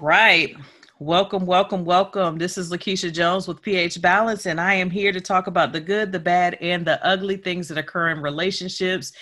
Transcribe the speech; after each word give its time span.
right. 0.00 0.56
Welcome, 1.00 1.46
welcome, 1.46 1.84
welcome. 1.84 2.38
This 2.38 2.58
is 2.58 2.70
Lakeisha 2.70 3.12
Jones 3.12 3.46
with 3.46 3.62
PH 3.62 4.00
Balance, 4.00 4.46
and 4.46 4.60
I 4.60 4.74
am 4.74 4.90
here 4.90 5.12
to 5.12 5.20
talk 5.20 5.46
about 5.46 5.72
the 5.72 5.80
good, 5.80 6.12
the 6.12 6.18
bad, 6.18 6.56
and 6.60 6.84
the 6.84 7.04
ugly 7.06 7.36
things 7.36 7.68
that 7.68 7.78
occur 7.78 8.10
in 8.10 8.20
relationships 8.20 9.12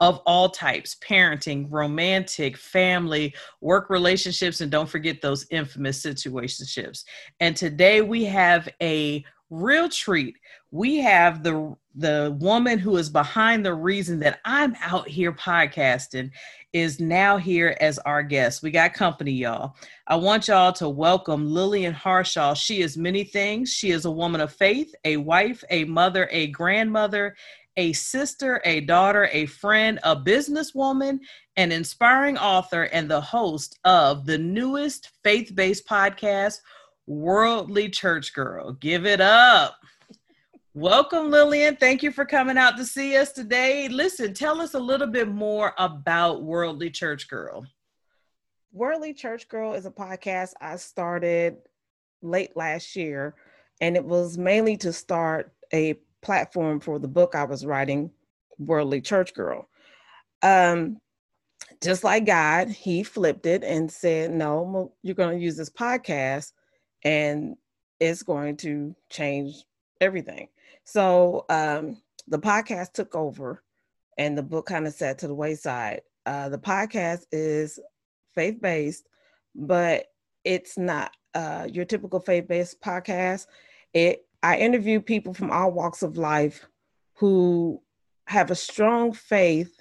of 0.00 0.20
all 0.26 0.50
types 0.50 0.96
parenting, 0.96 1.70
romantic, 1.70 2.56
family, 2.56 3.34
work 3.60 3.88
relationships, 3.90 4.60
and 4.60 4.70
don't 4.70 4.88
forget 4.88 5.20
those 5.20 5.46
infamous 5.50 6.02
situationships. 6.04 7.04
And 7.40 7.56
today 7.56 8.02
we 8.02 8.24
have 8.24 8.68
a 8.82 9.24
real 9.50 9.88
treat. 9.88 10.36
We 10.70 10.98
have 10.98 11.42
the 11.42 11.76
the 11.94 12.36
woman 12.38 12.78
who 12.78 12.98
is 12.98 13.08
behind 13.08 13.64
the 13.64 13.72
reason 13.72 14.18
that 14.20 14.40
I'm 14.44 14.74
out 14.82 15.08
here 15.08 15.32
podcasting 15.32 16.30
is 16.76 17.00
now 17.00 17.38
here 17.38 17.74
as 17.80 17.98
our 18.00 18.22
guest. 18.22 18.62
We 18.62 18.70
got 18.70 18.92
company, 18.92 19.32
y'all. 19.32 19.76
I 20.08 20.16
want 20.16 20.46
y'all 20.46 20.74
to 20.74 20.90
welcome 20.90 21.50
Lillian 21.50 21.94
Harshaw. 21.94 22.52
She 22.52 22.82
is 22.82 22.98
many 22.98 23.24
things. 23.24 23.72
She 23.72 23.92
is 23.92 24.04
a 24.04 24.10
woman 24.10 24.42
of 24.42 24.52
faith, 24.52 24.94
a 25.06 25.16
wife, 25.16 25.64
a 25.70 25.84
mother, 25.84 26.28
a 26.30 26.48
grandmother, 26.48 27.34
a 27.78 27.94
sister, 27.94 28.60
a 28.66 28.82
daughter, 28.82 29.30
a 29.32 29.46
friend, 29.46 29.98
a 30.02 30.14
businesswoman, 30.14 31.18
an 31.56 31.72
inspiring 31.72 32.36
author, 32.36 32.82
and 32.92 33.10
the 33.10 33.22
host 33.22 33.78
of 33.86 34.26
the 34.26 34.36
newest 34.36 35.12
faith 35.24 35.54
based 35.54 35.88
podcast, 35.88 36.58
Worldly 37.06 37.88
Church 37.88 38.34
Girl. 38.34 38.72
Give 38.72 39.06
it 39.06 39.22
up. 39.22 39.76
Welcome, 40.76 41.30
Lillian. 41.30 41.76
Thank 41.76 42.02
you 42.02 42.10
for 42.10 42.26
coming 42.26 42.58
out 42.58 42.76
to 42.76 42.84
see 42.84 43.16
us 43.16 43.32
today. 43.32 43.88
Listen, 43.88 44.34
tell 44.34 44.60
us 44.60 44.74
a 44.74 44.78
little 44.78 45.06
bit 45.06 45.26
more 45.26 45.72
about 45.78 46.42
Worldly 46.42 46.90
Church 46.90 47.28
Girl. 47.28 47.64
Worldly 48.72 49.14
Church 49.14 49.48
Girl 49.48 49.72
is 49.72 49.86
a 49.86 49.90
podcast 49.90 50.52
I 50.60 50.76
started 50.76 51.56
late 52.20 52.54
last 52.58 52.94
year, 52.94 53.36
and 53.80 53.96
it 53.96 54.04
was 54.04 54.36
mainly 54.36 54.76
to 54.76 54.92
start 54.92 55.50
a 55.72 55.94
platform 56.20 56.80
for 56.80 56.98
the 56.98 57.08
book 57.08 57.34
I 57.34 57.44
was 57.44 57.64
writing, 57.64 58.10
Worldly 58.58 59.00
Church 59.00 59.32
Girl. 59.32 59.70
Um, 60.42 60.98
just 61.82 62.04
like 62.04 62.26
God, 62.26 62.68
He 62.68 63.02
flipped 63.02 63.46
it 63.46 63.64
and 63.64 63.90
said, 63.90 64.30
No, 64.30 64.92
you're 65.02 65.14
going 65.14 65.38
to 65.38 65.42
use 65.42 65.56
this 65.56 65.70
podcast, 65.70 66.52
and 67.02 67.56
it's 67.98 68.22
going 68.22 68.58
to 68.58 68.94
change 69.08 69.64
everything. 70.02 70.48
So 70.86 71.44
um, 71.48 72.00
the 72.28 72.38
podcast 72.38 72.92
took 72.92 73.16
over 73.16 73.62
and 74.16 74.38
the 74.38 74.42
book 74.42 74.66
kind 74.66 74.86
of 74.86 74.94
sat 74.94 75.18
to 75.18 75.26
the 75.26 75.34
wayside. 75.34 76.02
Uh, 76.24 76.48
the 76.48 76.58
podcast 76.58 77.24
is 77.32 77.80
faith 78.36 78.60
based, 78.60 79.08
but 79.54 80.06
it's 80.44 80.78
not 80.78 81.10
uh, 81.34 81.66
your 81.70 81.84
typical 81.84 82.20
faith 82.20 82.46
based 82.46 82.80
podcast. 82.80 83.46
It 83.92 84.26
I 84.44 84.58
interview 84.58 85.00
people 85.00 85.34
from 85.34 85.50
all 85.50 85.72
walks 85.72 86.04
of 86.04 86.16
life 86.18 86.64
who 87.14 87.82
have 88.28 88.52
a 88.52 88.54
strong 88.54 89.12
faith 89.12 89.74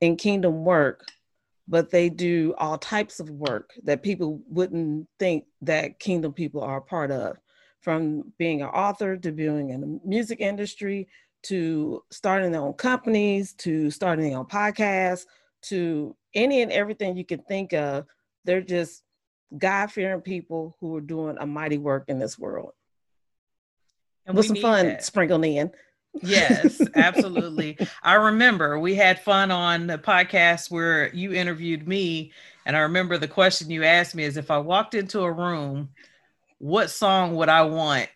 in 0.00 0.16
kingdom 0.16 0.64
work, 0.64 1.06
but 1.68 1.90
they 1.90 2.08
do 2.08 2.52
all 2.58 2.78
types 2.78 3.20
of 3.20 3.30
work 3.30 3.74
that 3.84 4.02
people 4.02 4.42
wouldn't 4.48 5.06
think 5.20 5.44
that 5.62 6.00
kingdom 6.00 6.32
people 6.32 6.62
are 6.62 6.78
a 6.78 6.82
part 6.82 7.12
of 7.12 7.36
from 7.86 8.32
being 8.36 8.62
an 8.62 8.68
author 8.70 9.16
to 9.16 9.30
being 9.30 9.70
in 9.70 9.80
the 9.80 10.00
music 10.04 10.40
industry 10.40 11.06
to 11.44 12.02
starting 12.10 12.50
their 12.50 12.60
own 12.60 12.72
companies 12.72 13.52
to 13.52 13.92
starting 13.92 14.28
their 14.28 14.40
own 14.40 14.44
podcasts 14.44 15.26
to 15.62 16.16
any 16.34 16.62
and 16.62 16.72
everything 16.72 17.16
you 17.16 17.24
can 17.24 17.38
think 17.42 17.72
of. 17.72 18.04
They're 18.44 18.60
just 18.60 19.04
God 19.56 19.92
fearing 19.92 20.20
people 20.20 20.76
who 20.80 20.96
are 20.96 21.00
doing 21.00 21.36
a 21.38 21.46
mighty 21.46 21.78
work 21.78 22.06
in 22.08 22.18
this 22.18 22.36
world. 22.36 22.72
And 24.26 24.36
with 24.36 24.46
some 24.46 24.56
fun 24.56 24.86
that. 24.86 25.04
sprinkled 25.04 25.44
in. 25.44 25.70
yes, 26.24 26.82
absolutely. 26.96 27.78
I 28.02 28.14
remember 28.14 28.80
we 28.80 28.96
had 28.96 29.20
fun 29.20 29.52
on 29.52 29.86
the 29.86 29.98
podcast 29.98 30.72
where 30.72 31.14
you 31.14 31.34
interviewed 31.34 31.86
me. 31.86 32.32
And 32.64 32.76
I 32.76 32.80
remember 32.80 33.16
the 33.16 33.28
question 33.28 33.70
you 33.70 33.84
asked 33.84 34.16
me 34.16 34.24
is 34.24 34.36
if 34.36 34.50
I 34.50 34.58
walked 34.58 34.94
into 34.94 35.20
a 35.20 35.30
room 35.30 35.90
what 36.58 36.90
song 36.90 37.36
would 37.36 37.48
I 37.48 37.62
want? 37.62 38.08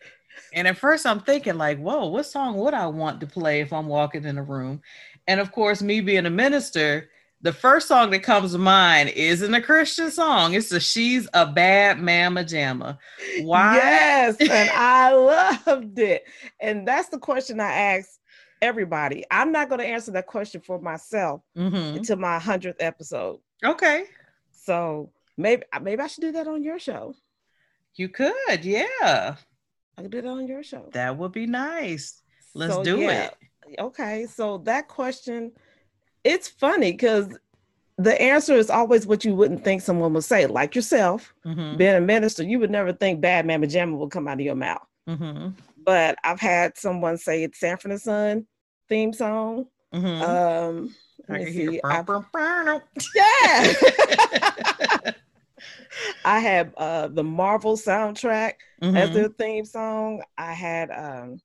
And 0.52 0.66
at 0.66 0.76
first 0.76 1.06
I'm 1.06 1.20
thinking 1.20 1.58
like, 1.58 1.78
whoa, 1.78 2.06
what 2.06 2.26
song 2.26 2.56
would 2.56 2.74
I 2.74 2.86
want 2.86 3.20
to 3.20 3.26
play 3.26 3.60
if 3.60 3.72
I'm 3.72 3.86
walking 3.86 4.24
in 4.24 4.38
a 4.38 4.42
room? 4.42 4.82
And 5.26 5.40
of 5.40 5.52
course, 5.52 5.82
me 5.82 6.00
being 6.00 6.26
a 6.26 6.30
minister, 6.30 7.08
the 7.42 7.52
first 7.52 7.88
song 7.88 8.10
that 8.10 8.22
comes 8.22 8.52
to 8.52 8.58
mind 8.58 9.10
isn't 9.10 9.54
a 9.54 9.62
Christian 9.62 10.10
song. 10.10 10.54
It's 10.54 10.72
a 10.72 10.80
She's 10.80 11.28
a 11.32 11.46
Bad 11.46 11.98
Mama 11.98 12.44
Jamma. 12.44 12.98
Why? 13.42 13.76
Yes, 13.76 14.36
and 14.40 14.70
I 14.74 15.12
loved 15.12 15.98
it. 15.98 16.24
And 16.60 16.86
that's 16.86 17.08
the 17.08 17.18
question 17.18 17.60
I 17.60 17.72
asked 17.72 18.18
everybody. 18.60 19.24
I'm 19.30 19.52
not 19.52 19.68
going 19.68 19.80
to 19.80 19.86
answer 19.86 20.10
that 20.12 20.26
question 20.26 20.60
for 20.60 20.80
myself 20.80 21.40
mm-hmm. 21.56 21.96
until 21.96 22.16
my 22.16 22.38
100th 22.38 22.76
episode. 22.80 23.40
Okay. 23.64 24.04
So 24.52 25.10
maybe 25.36 25.62
maybe 25.80 26.02
I 26.02 26.06
should 26.08 26.22
do 26.22 26.32
that 26.32 26.46
on 26.46 26.62
your 26.62 26.78
show. 26.78 27.14
You 27.94 28.08
could, 28.08 28.64
yeah. 28.64 29.36
I 29.96 30.02
could 30.02 30.10
do 30.10 30.18
it 30.18 30.26
on 30.26 30.46
your 30.46 30.62
show. 30.62 30.88
That 30.92 31.16
would 31.18 31.32
be 31.32 31.46
nice. 31.46 32.22
Let's 32.54 32.74
so, 32.74 32.84
do 32.84 32.98
yeah. 33.00 33.26
it. 33.26 33.80
Okay, 33.80 34.26
so 34.26 34.58
that 34.58 34.88
question, 34.88 35.52
it's 36.24 36.48
funny 36.48 36.92
because 36.92 37.36
the 37.98 38.20
answer 38.20 38.54
is 38.54 38.70
always 38.70 39.06
what 39.06 39.24
you 39.24 39.34
wouldn't 39.34 39.62
think 39.62 39.82
someone 39.82 40.14
would 40.14 40.24
say. 40.24 40.46
Like 40.46 40.74
yourself, 40.74 41.34
mm-hmm. 41.46 41.76
being 41.76 41.96
a 41.96 42.00
minister, 42.00 42.42
you 42.42 42.58
would 42.58 42.70
never 42.70 42.92
think 42.92 43.20
bad 43.20 43.46
mama 43.46 43.66
jamma 43.66 43.98
would 43.98 44.10
come 44.10 44.26
out 44.26 44.34
of 44.34 44.40
your 44.40 44.54
mouth. 44.54 44.86
Mm-hmm. 45.08 45.50
But 45.84 46.16
I've 46.24 46.40
had 46.40 46.78
someone 46.78 47.18
say 47.18 47.42
it's 47.42 47.60
Sanford 47.60 47.90
and 47.92 48.00
Son 48.00 48.46
theme 48.88 49.12
song. 49.12 49.66
Mm-hmm. 49.94 50.22
Um, 50.22 50.94
I 51.28 51.44
can 51.44 51.52
hear. 51.52 51.80
Yeah. 53.14 53.72
I 56.24 56.40
had 56.40 56.72
uh, 56.76 57.08
the 57.08 57.24
Marvel 57.24 57.76
soundtrack 57.76 58.54
mm-hmm. 58.82 58.96
as 58.96 59.10
their 59.12 59.28
theme 59.28 59.64
song. 59.64 60.22
I 60.36 60.52
had 60.52 60.90
um, 60.90 61.40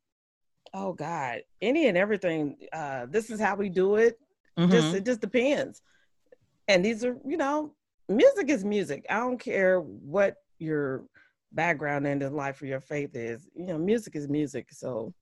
oh 0.74 0.94
god, 0.94 1.42
any 1.62 1.88
and 1.88 1.98
everything. 1.98 2.58
Uh, 2.72 3.08
this 3.10 3.30
is 3.30 3.40
how 3.40 3.56
we 3.56 3.70
do 3.70 3.96
it. 3.96 4.20
Mm-hmm. 4.58 4.72
Just 4.72 4.96
it 4.96 5.06
just 5.06 5.22
depends. 5.22 5.82
And 6.68 6.84
these 6.84 7.06
are, 7.06 7.18
you 7.26 7.38
know, 7.38 7.74
music 8.10 8.50
is 8.50 8.64
music. 8.64 9.06
I 9.10 9.18
don't 9.18 9.38
care 9.38 9.80
what 9.80 10.38
your 10.58 11.04
background 11.52 12.08
in 12.08 12.36
life 12.36 12.62
or 12.62 12.66
your 12.66 12.80
faith 12.80 13.16
is. 13.16 13.48
You 13.56 13.66
know, 13.66 13.78
music 13.78 14.16
is 14.16 14.28
music. 14.28 14.70
So 14.72 15.14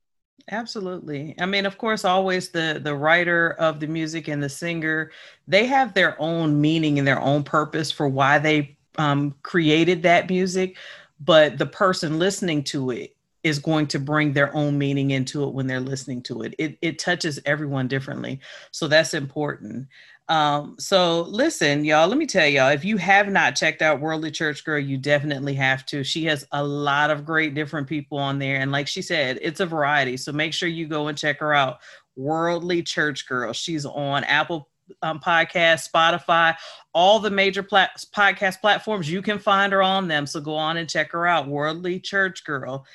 absolutely 0.52 1.34
i 1.40 1.46
mean 1.46 1.66
of 1.66 1.78
course 1.78 2.04
always 2.04 2.50
the 2.50 2.80
the 2.84 2.94
writer 2.94 3.52
of 3.60 3.80
the 3.80 3.88
music 3.88 4.28
and 4.28 4.44
the 4.44 4.50
singer 4.50 5.10
they 5.48 5.66
have 5.66 5.94
their 5.94 6.20
own 6.22 6.60
meaning 6.60 7.00
and 7.00 7.08
their 7.08 7.22
own 7.22 7.44
purpose 7.44 7.92
for 7.92 8.10
why 8.10 8.38
they 8.38 8.78
um, 8.98 9.36
created 9.44 10.04
that 10.04 10.30
music, 10.30 10.78
but 11.20 11.58
the 11.58 11.66
person 11.66 12.20
listening 12.20 12.64
to 12.66 12.92
it 12.92 13.16
is 13.44 13.60
going 13.60 13.88
to 13.88 14.00
bring 14.00 14.32
their 14.32 14.56
own 14.56 14.78
meaning 14.78 15.12
into 15.12 15.44
it 15.44 15.54
when 15.54 15.68
they're 15.68 15.82
listening 15.82 16.22
to 16.24 16.44
it. 16.44 16.56
It, 16.58 16.78
it 16.82 17.00
touches 17.00 17.40
everyone 17.46 17.88
differently. 17.90 18.40
So 18.72 18.88
that's 18.88 19.14
important. 19.14 19.88
Um, 20.30 20.78
so 20.80 21.24
listen, 21.24 21.84
y'all, 21.84 22.08
let 22.08 22.18
me 22.18 22.26
tell 22.26 22.48
y'all, 22.48 22.70
if 22.70 22.86
you 22.86 22.96
have 22.98 23.28
not 23.28 23.58
checked 23.58 23.82
out 23.82 24.00
Worldly 24.00 24.32
Church 24.32 24.64
Girl, 24.64 24.80
you 24.80 24.98
definitely 24.98 25.54
have 25.56 25.86
to. 25.88 26.04
She 26.04 26.24
has 26.26 26.48
a 26.54 26.64
lot 26.64 27.12
of 27.12 27.26
great 27.26 27.54
different 27.54 27.88
people 27.88 28.18
on 28.18 28.40
there. 28.40 28.62
And 28.62 28.72
like 28.72 28.88
she 28.88 29.02
said, 29.02 29.40
it's 29.42 29.60
a 29.60 29.66
variety. 29.66 30.16
So 30.16 30.32
make 30.32 30.54
sure 30.54 30.70
you 30.70 30.88
go 30.88 31.10
and 31.10 31.18
check 31.18 31.40
her 31.40 31.54
out. 31.54 31.80
Worldly 32.16 32.84
Church 32.84 33.28
Girl. 33.28 33.52
She's 33.52 33.86
on 33.86 34.24
Apple 34.24 34.70
um, 35.02 35.20
podcast, 35.20 35.90
Spotify, 35.90 36.56
all 36.94 37.20
the 37.20 37.30
major 37.30 37.64
plat- 37.64 38.04
podcast 38.16 38.62
platforms. 38.62 39.10
You 39.10 39.22
can 39.22 39.40
find 39.40 39.74
her 39.74 39.82
on 39.84 40.08
them. 40.08 40.26
So 40.26 40.40
go 40.40 40.56
on 40.56 40.78
and 40.78 40.90
check 40.90 41.12
her 41.12 41.28
out, 41.28 41.48
Worldly 41.48 42.00
Church 42.00 42.44
Girl. 42.44 42.86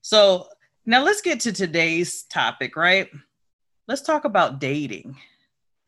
So 0.00 0.46
now 0.86 1.02
let's 1.02 1.20
get 1.20 1.40
to 1.40 1.52
today's 1.52 2.22
topic, 2.24 2.76
right? 2.76 3.08
Let's 3.86 4.02
talk 4.02 4.24
about 4.24 4.60
dating. 4.60 5.16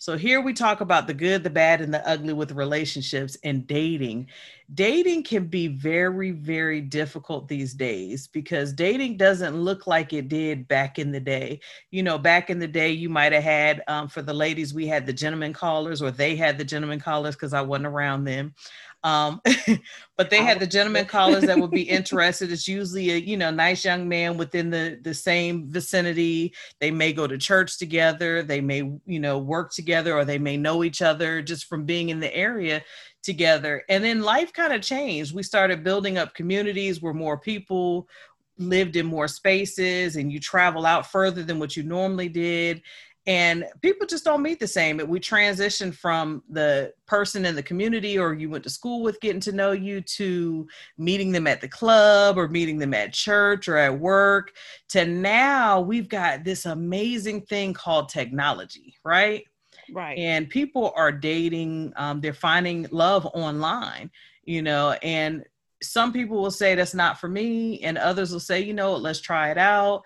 So 0.00 0.16
here 0.16 0.40
we 0.40 0.54
talk 0.54 0.80
about 0.80 1.06
the 1.06 1.12
good, 1.12 1.44
the 1.44 1.50
bad, 1.50 1.82
and 1.82 1.92
the 1.92 2.08
ugly 2.08 2.32
with 2.32 2.52
relationships 2.52 3.36
and 3.44 3.66
dating. 3.66 4.28
Dating 4.72 5.22
can 5.22 5.46
be 5.46 5.68
very, 5.68 6.30
very 6.30 6.80
difficult 6.80 7.48
these 7.48 7.74
days 7.74 8.26
because 8.26 8.72
dating 8.72 9.18
doesn't 9.18 9.54
look 9.54 9.86
like 9.86 10.14
it 10.14 10.28
did 10.28 10.66
back 10.66 10.98
in 10.98 11.12
the 11.12 11.20
day. 11.20 11.60
You 11.90 12.02
know, 12.02 12.16
back 12.16 12.48
in 12.48 12.58
the 12.58 12.66
day, 12.66 12.90
you 12.92 13.10
might 13.10 13.34
have 13.34 13.42
had, 13.42 13.82
um, 13.88 14.08
for 14.08 14.22
the 14.22 14.32
ladies, 14.32 14.72
we 14.72 14.86
had 14.86 15.04
the 15.04 15.12
gentleman 15.12 15.52
callers 15.52 16.00
or 16.00 16.10
they 16.10 16.34
had 16.34 16.56
the 16.56 16.64
gentleman 16.64 16.98
callers 17.00 17.34
because 17.34 17.52
I 17.52 17.60
wasn't 17.60 17.88
around 17.88 18.24
them. 18.24 18.54
Um, 19.02 19.40
but 20.16 20.28
they 20.28 20.42
had 20.42 20.60
the 20.60 20.66
gentleman 20.66 21.06
callers 21.06 21.44
that 21.44 21.58
would 21.58 21.70
be 21.70 21.82
interested. 21.88 22.52
It's 22.52 22.68
usually 22.68 23.10
a 23.12 23.16
you 23.16 23.36
know 23.36 23.50
nice 23.50 23.84
young 23.84 24.08
man 24.08 24.36
within 24.36 24.70
the 24.70 24.98
the 25.02 25.14
same 25.14 25.68
vicinity. 25.70 26.54
They 26.80 26.90
may 26.90 27.12
go 27.12 27.26
to 27.26 27.38
church 27.38 27.78
together. 27.78 28.42
They 28.42 28.60
may 28.60 28.92
you 29.06 29.20
know 29.20 29.38
work 29.38 29.72
together, 29.72 30.16
or 30.16 30.24
they 30.24 30.38
may 30.38 30.56
know 30.56 30.84
each 30.84 31.02
other 31.02 31.42
just 31.42 31.66
from 31.66 31.84
being 31.84 32.10
in 32.10 32.20
the 32.20 32.34
area. 32.34 32.82
together. 33.22 33.82
And 33.90 34.02
then 34.02 34.22
life 34.22 34.50
kind 34.52 34.72
of 34.72 34.80
changed. 34.80 35.34
We 35.34 35.42
started 35.42 35.84
building 35.84 36.16
up 36.16 36.32
communities 36.32 37.02
where 37.02 37.12
more 37.12 37.36
people 37.38 38.08
lived 38.56 38.96
in 38.96 39.06
more 39.06 39.28
spaces 39.28 40.16
and 40.16 40.30
you 40.32 40.38
travel 40.38 40.86
out 40.86 41.06
further 41.06 41.42
than 41.42 41.58
what 41.58 41.76
you 41.76 41.82
normally 41.82 42.28
did 42.28 42.82
and 43.26 43.66
people 43.82 44.06
just 44.06 44.24
don't 44.24 44.42
meet 44.42 44.60
the 44.60 44.66
same. 44.66 44.96
We 45.06 45.20
transitioned 45.20 45.94
from 45.94 46.42
the 46.48 46.92
person 47.06 47.44
in 47.44 47.54
the 47.54 47.62
community 47.62 48.18
or 48.18 48.32
you 48.32 48.48
went 48.48 48.64
to 48.64 48.70
school 48.70 49.02
with 49.02 49.20
getting 49.20 49.40
to 49.42 49.52
know 49.52 49.72
you 49.72 50.00
to 50.00 50.66
meeting 50.96 51.30
them 51.30 51.46
at 51.46 51.60
the 51.60 51.68
club 51.68 52.38
or 52.38 52.48
meeting 52.48 52.78
them 52.78 52.94
at 52.94 53.12
church 53.12 53.68
or 53.68 53.76
at 53.76 53.98
work 53.98 54.52
to 54.88 55.04
now 55.04 55.80
we've 55.80 56.08
got 56.08 56.44
this 56.44 56.64
amazing 56.64 57.42
thing 57.42 57.74
called 57.74 58.08
technology 58.08 58.96
right? 59.04 59.44
Right. 59.92 60.18
And 60.18 60.48
people 60.48 60.92
are 60.96 61.12
dating 61.12 61.92
um, 61.96 62.20
they're 62.20 62.32
finding 62.32 62.86
love 62.90 63.26
online 63.26 64.10
you 64.44 64.62
know 64.62 64.92
and 65.02 65.44
some 65.82 66.12
people 66.12 66.40
will 66.40 66.50
say 66.50 66.74
that's 66.74 66.94
not 66.94 67.18
for 67.18 67.28
me. 67.28 67.80
And 67.80 67.96
others 67.96 68.32
will 68.32 68.40
say 68.40 68.60
you 68.60 68.74
know 68.74 68.94
let's 68.94 69.20
try 69.20 69.50
it 69.50 69.58
out 69.58 70.02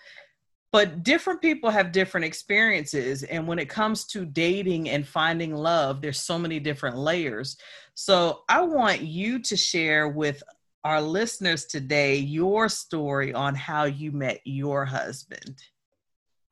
but 0.74 1.04
different 1.04 1.40
people 1.40 1.70
have 1.70 1.92
different 1.92 2.26
experiences 2.26 3.22
and 3.22 3.46
when 3.46 3.60
it 3.60 3.68
comes 3.68 4.04
to 4.06 4.24
dating 4.24 4.90
and 4.90 5.06
finding 5.06 5.54
love 5.54 6.00
there's 6.00 6.18
so 6.18 6.36
many 6.36 6.58
different 6.58 6.96
layers. 6.96 7.56
So 7.94 8.42
i 8.48 8.60
want 8.60 9.00
you 9.00 9.38
to 9.38 9.56
share 9.56 10.08
with 10.08 10.42
our 10.82 11.00
listeners 11.00 11.66
today 11.66 12.16
your 12.16 12.68
story 12.68 13.32
on 13.32 13.54
how 13.54 13.84
you 13.84 14.10
met 14.10 14.40
your 14.44 14.84
husband. 14.84 15.62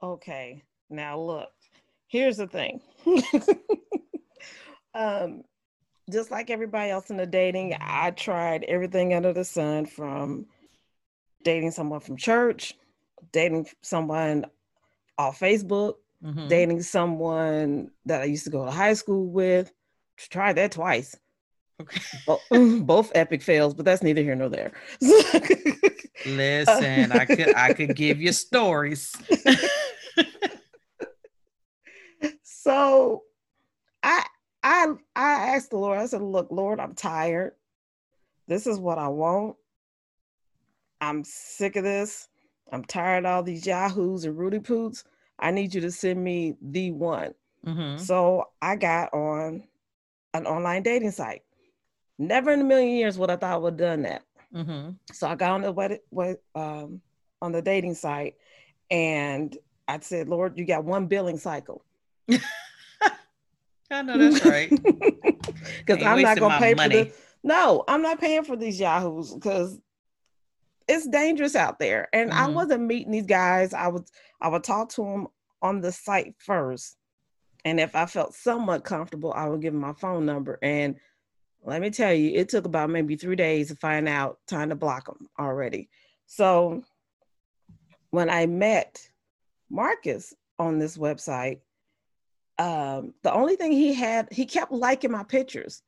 Okay 0.00 0.62
now 0.88 1.18
look 1.18 1.50
here's 2.06 2.36
the 2.36 2.46
thing. 2.46 2.80
Um 4.94 5.42
just 6.12 6.30
like 6.30 6.50
everybody 6.50 6.90
else 6.90 7.08
in 7.08 7.16
the 7.16 7.24
dating 7.24 7.74
i 7.80 8.10
tried 8.10 8.62
everything 8.64 9.14
under 9.14 9.32
the 9.32 9.44
sun 9.44 9.86
from 9.86 10.44
dating 11.44 11.70
someone 11.70 12.00
from 12.00 12.16
church 12.16 12.74
dating 13.30 13.68
someone 13.82 14.46
off 15.18 15.38
Facebook, 15.38 15.94
mm-hmm. 16.24 16.48
dating 16.48 16.82
someone 16.82 17.90
that 18.06 18.22
I 18.22 18.24
used 18.24 18.44
to 18.44 18.50
go 18.50 18.64
to 18.64 18.70
high 18.70 18.94
school 18.94 19.26
with. 19.26 19.72
Tried 20.16 20.56
that 20.56 20.72
twice. 20.72 21.16
Okay. 21.80 22.00
Both 22.80 23.12
epic 23.14 23.42
fails, 23.42 23.74
but 23.74 23.84
that's 23.84 24.02
neither 24.02 24.22
here 24.22 24.34
nor 24.34 24.48
there. 24.48 24.72
Listen, 26.26 27.12
I 27.12 27.24
could 27.24 27.54
I 27.56 27.72
could 27.72 27.96
give 27.96 28.20
you 28.20 28.32
stories. 28.32 29.12
so 32.42 33.22
I 34.02 34.24
I 34.62 34.92
I 35.16 35.32
asked 35.54 35.70
the 35.70 35.78
Lord, 35.78 35.98
I 35.98 36.06
said, 36.06 36.22
look, 36.22 36.48
Lord, 36.50 36.78
I'm 36.78 36.94
tired. 36.94 37.52
This 38.46 38.66
is 38.66 38.78
what 38.78 38.98
I 38.98 39.08
want. 39.08 39.56
I'm 41.00 41.24
sick 41.24 41.76
of 41.76 41.84
this. 41.84 42.28
I'm 42.72 42.84
tired 42.84 43.26
of 43.26 43.30
all 43.30 43.42
these 43.42 43.66
Yahoos 43.66 44.24
and 44.24 44.36
Rudy 44.36 44.58
Poots. 44.58 45.04
I 45.38 45.50
need 45.50 45.74
you 45.74 45.80
to 45.82 45.90
send 45.90 46.22
me 46.22 46.54
the 46.62 46.90
one. 46.92 47.34
Mm-hmm. 47.66 47.98
So 47.98 48.48
I 48.60 48.76
got 48.76 49.12
on 49.12 49.64
an 50.34 50.46
online 50.46 50.82
dating 50.82 51.10
site. 51.10 51.42
Never 52.18 52.50
in 52.52 52.60
a 52.60 52.64
million 52.64 52.96
years 52.96 53.18
would 53.18 53.30
I 53.30 53.36
thought 53.36 53.52
I 53.52 53.56
would 53.56 53.72
have 53.72 53.78
done 53.78 54.02
that. 54.02 54.22
Mm-hmm. 54.54 54.90
So 55.12 55.28
I 55.28 55.34
got 55.34 55.52
on 55.52 55.62
the 55.62 55.72
what, 55.72 56.00
what 56.10 56.42
um, 56.54 57.00
on 57.40 57.52
the 57.52 57.62
dating 57.62 57.94
site, 57.94 58.34
and 58.90 59.56
I 59.88 59.98
said, 60.00 60.28
"Lord, 60.28 60.58
you 60.58 60.64
got 60.64 60.84
one 60.84 61.06
billing 61.06 61.38
cycle." 61.38 61.84
I 63.90 64.02
know 64.02 64.18
that's 64.18 64.44
right. 64.44 64.70
Because 65.84 66.02
I'm 66.02 66.22
not 66.22 66.38
gonna 66.38 66.58
pay 66.58 66.74
money. 66.74 66.96
for 66.96 67.04
this. 67.04 67.16
No, 67.42 67.84
I'm 67.88 68.02
not 68.02 68.20
paying 68.20 68.44
for 68.44 68.56
these 68.56 68.78
yahoos 68.78 69.34
because 69.34 69.78
it's 70.92 71.08
dangerous 71.08 71.56
out 71.56 71.78
there. 71.78 72.08
And 72.12 72.30
mm-hmm. 72.30 72.38
I 72.38 72.48
wasn't 72.48 72.84
meeting 72.84 73.12
these 73.12 73.26
guys. 73.26 73.72
I 73.72 73.88
would 73.88 74.04
I 74.40 74.48
would 74.48 74.64
talk 74.64 74.90
to 74.90 75.02
them 75.02 75.28
on 75.62 75.80
the 75.80 75.92
site 75.92 76.34
first. 76.38 76.96
And 77.64 77.78
if 77.78 77.94
I 77.94 78.06
felt 78.06 78.34
somewhat 78.34 78.84
comfortable, 78.84 79.32
I 79.32 79.46
would 79.48 79.62
give 79.62 79.72
them 79.72 79.82
my 79.82 79.92
phone 79.92 80.26
number. 80.26 80.58
And 80.62 80.96
let 81.64 81.80
me 81.80 81.90
tell 81.90 82.12
you, 82.12 82.32
it 82.34 82.48
took 82.48 82.64
about 82.64 82.90
maybe 82.90 83.14
three 83.16 83.36
days 83.36 83.68
to 83.68 83.76
find 83.76 84.08
out 84.08 84.38
time 84.48 84.70
to 84.70 84.74
block 84.74 85.06
them 85.06 85.28
already. 85.38 85.88
So 86.26 86.82
when 88.10 88.28
I 88.28 88.46
met 88.46 89.08
Marcus 89.70 90.34
on 90.58 90.80
this 90.80 90.98
website, 90.98 91.60
um, 92.58 93.14
the 93.22 93.32
only 93.32 93.54
thing 93.54 93.72
he 93.72 93.94
had, 93.94 94.28
he 94.32 94.44
kept 94.44 94.72
liking 94.72 95.12
my 95.12 95.22
pictures. 95.22 95.82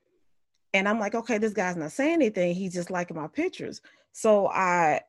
And 0.72 0.88
I'm 0.88 1.00
like, 1.00 1.14
okay, 1.14 1.38
this 1.38 1.52
guy's 1.52 1.76
not 1.76 1.92
saying 1.92 2.14
anything. 2.14 2.54
He's 2.54 2.74
just 2.74 2.90
liking 2.90 3.16
my 3.16 3.26
pictures. 3.26 3.80
So 4.14 4.48
I 4.48 5.02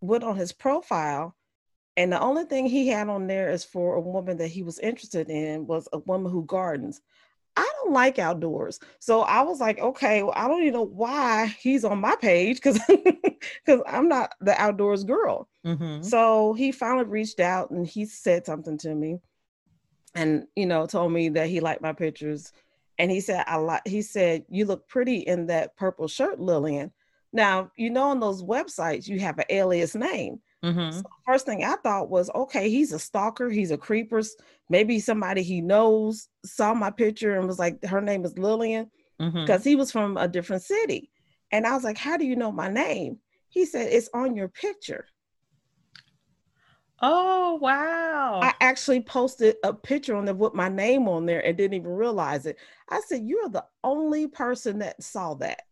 went 0.00 0.24
on 0.24 0.36
his 0.36 0.52
profile, 0.52 1.36
and 1.96 2.12
the 2.12 2.20
only 2.20 2.44
thing 2.44 2.66
he 2.66 2.88
had 2.88 3.08
on 3.08 3.26
there 3.26 3.50
is 3.50 3.64
for 3.64 3.94
a 3.94 4.00
woman 4.00 4.38
that 4.38 4.48
he 4.48 4.62
was 4.62 4.78
interested 4.78 5.28
in 5.30 5.66
was 5.66 5.88
a 5.92 5.98
woman 5.98 6.32
who 6.32 6.44
gardens. 6.44 7.00
I 7.56 7.68
don't 7.82 7.92
like 7.92 8.18
outdoors. 8.18 8.80
So 9.00 9.20
I 9.20 9.42
was 9.42 9.60
like, 9.60 9.78
okay, 9.80 10.22
well, 10.22 10.32
I 10.36 10.46
don't 10.48 10.62
even 10.62 10.74
know 10.74 10.82
why 10.86 11.46
he's 11.60 11.84
on 11.84 12.00
my 12.00 12.14
page 12.16 12.56
because 12.56 12.80
because 12.86 13.82
I'm 13.86 14.08
not 14.08 14.32
the 14.40 14.60
outdoors 14.60 15.04
girl. 15.04 15.48
Mm-hmm. 15.66 16.02
So 16.02 16.54
he 16.54 16.72
finally 16.72 17.04
reached 17.04 17.40
out 17.40 17.70
and 17.70 17.86
he 17.86 18.04
said 18.04 18.46
something 18.46 18.78
to 18.78 18.94
me 18.94 19.18
and 20.14 20.46
you 20.56 20.66
know 20.66 20.86
told 20.86 21.12
me 21.12 21.28
that 21.30 21.48
he 21.48 21.60
liked 21.60 21.82
my 21.82 21.92
pictures 21.92 22.52
and 22.98 23.10
he 23.10 23.20
said 23.20 23.44
I 23.46 23.56
like 23.56 23.86
he 23.86 24.02
said 24.02 24.44
you 24.48 24.64
look 24.64 24.88
pretty 24.88 25.18
in 25.18 25.46
that 25.46 25.76
purple 25.76 26.08
shirt 26.08 26.40
Lillian 26.40 26.92
now, 27.32 27.70
you 27.76 27.90
know, 27.90 28.08
on 28.08 28.20
those 28.20 28.42
websites, 28.42 29.06
you 29.06 29.20
have 29.20 29.38
an 29.38 29.44
alias 29.50 29.94
name. 29.94 30.40
Mm-hmm. 30.64 30.98
So 30.98 31.02
first 31.26 31.46
thing 31.46 31.64
I 31.64 31.76
thought 31.76 32.10
was, 32.10 32.30
okay, 32.34 32.68
he's 32.68 32.92
a 32.92 32.98
stalker, 32.98 33.48
he's 33.48 33.70
a 33.70 33.78
creeper. 33.78 34.22
Maybe 34.68 34.98
somebody 34.98 35.42
he 35.42 35.60
knows 35.60 36.28
saw 36.44 36.74
my 36.74 36.90
picture 36.90 37.38
and 37.38 37.46
was 37.46 37.58
like, 37.58 37.84
her 37.84 38.00
name 38.00 38.24
is 38.24 38.38
Lillian, 38.38 38.90
because 39.18 39.60
mm-hmm. 39.60 39.68
he 39.68 39.76
was 39.76 39.92
from 39.92 40.16
a 40.16 40.26
different 40.26 40.62
city. 40.62 41.10
And 41.52 41.66
I 41.66 41.74
was 41.74 41.84
like, 41.84 41.98
how 41.98 42.16
do 42.16 42.26
you 42.26 42.36
know 42.36 42.52
my 42.52 42.68
name? 42.68 43.18
He 43.48 43.64
said, 43.64 43.88
it's 43.90 44.10
on 44.12 44.34
your 44.36 44.48
picture. 44.48 45.06
Oh 47.00 47.58
wow. 47.60 48.40
I 48.42 48.54
actually 48.60 49.00
posted 49.00 49.56
a 49.62 49.72
picture 49.72 50.16
on 50.16 50.24
there 50.24 50.34
with 50.34 50.54
my 50.54 50.68
name 50.68 51.08
on 51.08 51.26
there 51.26 51.44
and 51.46 51.56
didn't 51.56 51.74
even 51.74 51.90
realize 51.90 52.44
it. 52.44 52.56
I 52.88 53.00
said, 53.06 53.22
You're 53.24 53.48
the 53.48 53.64
only 53.84 54.26
person 54.26 54.80
that 54.80 55.00
saw 55.02 55.34
that. 55.34 55.62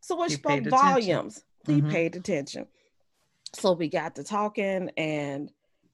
So 0.00 0.22
it 0.24 0.30
spoke 0.30 0.64
volumes. 0.64 1.44
He 1.66 1.74
mm-hmm. 1.74 1.90
paid 1.90 2.16
attention. 2.16 2.66
So 3.54 3.72
we 3.72 3.88
got 3.88 4.14
to 4.16 4.24
talking, 4.24 4.90
and 4.96 5.50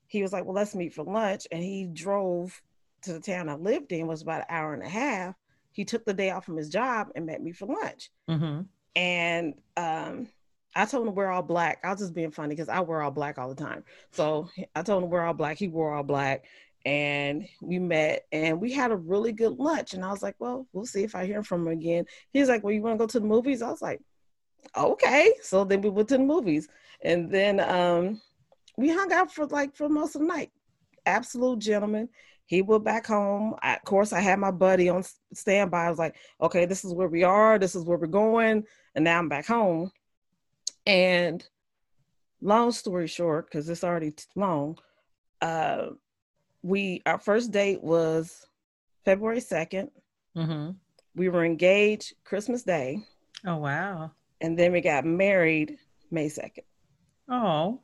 he 0.07 0.23
was 0.23 0.33
like, 0.33 0.45
"Well, 0.45 0.55
let's 0.55 0.75
meet 0.75 0.95
for 0.95 1.05
lunch." 1.05 1.47
And 1.51 1.63
he 1.63 1.87
drove 1.87 2.61
to 3.03 3.13
the 3.13 3.21
town 3.21 3.49
I 3.49 3.55
lived 3.55 3.93
in. 3.93 4.07
was 4.07 4.23
about 4.23 4.43
an 4.43 4.47
hour 4.49 4.75
and 4.75 4.83
a 4.83 4.89
half. 4.89 5.35
He 5.73 5.85
took 5.85 6.05
the 6.05 6.15
day 6.15 6.31
off 6.31 6.45
from 6.45 6.57
his 6.57 6.69
job 6.69 7.09
and 7.15 7.27
met 7.27 7.43
me 7.43 7.53
for 7.53 7.67
lunch. 7.67 8.11
Mm-hmm. 8.29 8.63
And 8.95 9.55
um, 9.77 10.29
I 10.75 10.85
told 10.87 11.03
him 11.03 11.13
to 11.13 11.17
wear 11.17 11.31
all 11.31 11.43
black. 11.43 11.81
I 11.85 11.91
was 11.91 12.01
just 12.01 12.15
being 12.15 12.31
funny 12.31 12.51
because 12.51 12.69
I 12.69 12.81
wear 12.81 13.03
all 13.03 13.11
black 13.11 13.39
all 13.39 13.49
the 13.49 13.63
time. 13.63 13.85
So 14.13 14.51
I 14.75 14.83
told 14.83 15.03
him 15.03 15.09
to 15.09 15.13
wear 15.13 15.25
all 15.25 15.35
black. 15.35 15.59
He 15.59 15.69
wore 15.69 15.95
all 15.95 16.03
black. 16.03 16.45
And 16.87 17.49
we 17.61 17.81
met 17.81 18.27
and 18.31 18.61
we 18.61 18.73
had 18.73 18.93
a 18.93 18.97
really 18.97 19.33
good 19.33 19.59
lunch. 19.59 19.93
And 19.93 20.05
I 20.05 20.11
was 20.11 20.23
like, 20.23 20.37
well, 20.39 20.69
we'll 20.73 20.87
see 20.87 21.03
if 21.03 21.17
I 21.17 21.27
hear 21.27 21.43
from 21.43 21.63
him 21.67 21.73
again. 21.73 22.05
He's 22.33 22.49
like, 22.49 22.63
well, 22.63 22.73
you 22.73 22.81
want 22.81 22.95
to 22.95 23.03
go 23.03 23.09
to 23.09 23.19
the 23.19 23.27
movies? 23.27 23.61
I 23.61 23.71
was 23.71 23.83
like, 23.83 24.01
okay. 24.77 25.35
So 25.43 25.65
then 25.65 25.81
we 25.81 25.91
went 25.91 26.09
to 26.11 26.17
the 26.17 26.23
movies. 26.23 26.69
And 27.03 27.29
then 27.29 27.59
um, 27.59 28.23
we 28.77 28.89
hung 28.89 29.13
out 29.13 29.35
for 29.35 29.47
like 29.47 29.75
for 29.75 29.89
most 29.89 30.15
of 30.15 30.21
the 30.21 30.29
night. 30.29 30.53
Absolute 31.07 31.59
gentleman. 31.59 32.09
He 32.45 32.63
went 32.63 32.85
back 32.85 33.05
home. 33.05 33.57
I, 33.61 33.75
of 33.75 33.83
course, 33.83 34.13
I 34.13 34.21
had 34.21 34.39
my 34.39 34.53
buddy 34.53 34.89
on 34.89 35.03
standby. 35.35 35.87
I 35.87 35.91
was 35.91 35.99
like, 35.99 36.15
okay, 36.41 36.67
this 36.67 36.85
is 36.85 36.95
where 36.95 37.09
we 37.09 37.25
are. 37.25 37.59
This 37.59 37.75
is 37.75 37.83
where 37.83 37.99
we're 37.99 38.07
going. 38.07 38.63
And 38.95 39.05
now 39.05 39.19
I'm 39.19 39.29
back 39.29 39.47
home. 39.47 39.91
And 40.87 41.45
long 42.41 42.71
story 42.71 43.09
short, 43.09 43.51
because 43.51 43.69
it's 43.69 43.83
already 43.83 44.15
long, 44.37 44.79
uh, 45.43 45.89
we 46.67 47.03
our 47.07 47.19
first 47.19 47.53
date 47.53 47.83
was 47.83 48.47
February 49.05 49.41
2nd. 49.41 49.89
Mm-hmm. 50.37 50.71
We 51.15 51.29
were 51.29 51.45
engaged 51.45 52.15
Christmas 52.25 52.63
Day. 52.63 53.05
Oh 53.47 53.57
wow. 53.57 54.11
And 54.41 54.59
then 54.59 54.73
we 54.73 54.81
got 54.81 55.05
married 55.05 55.79
May 56.11 56.27
2nd. 56.27 56.65
Oh. 57.29 57.81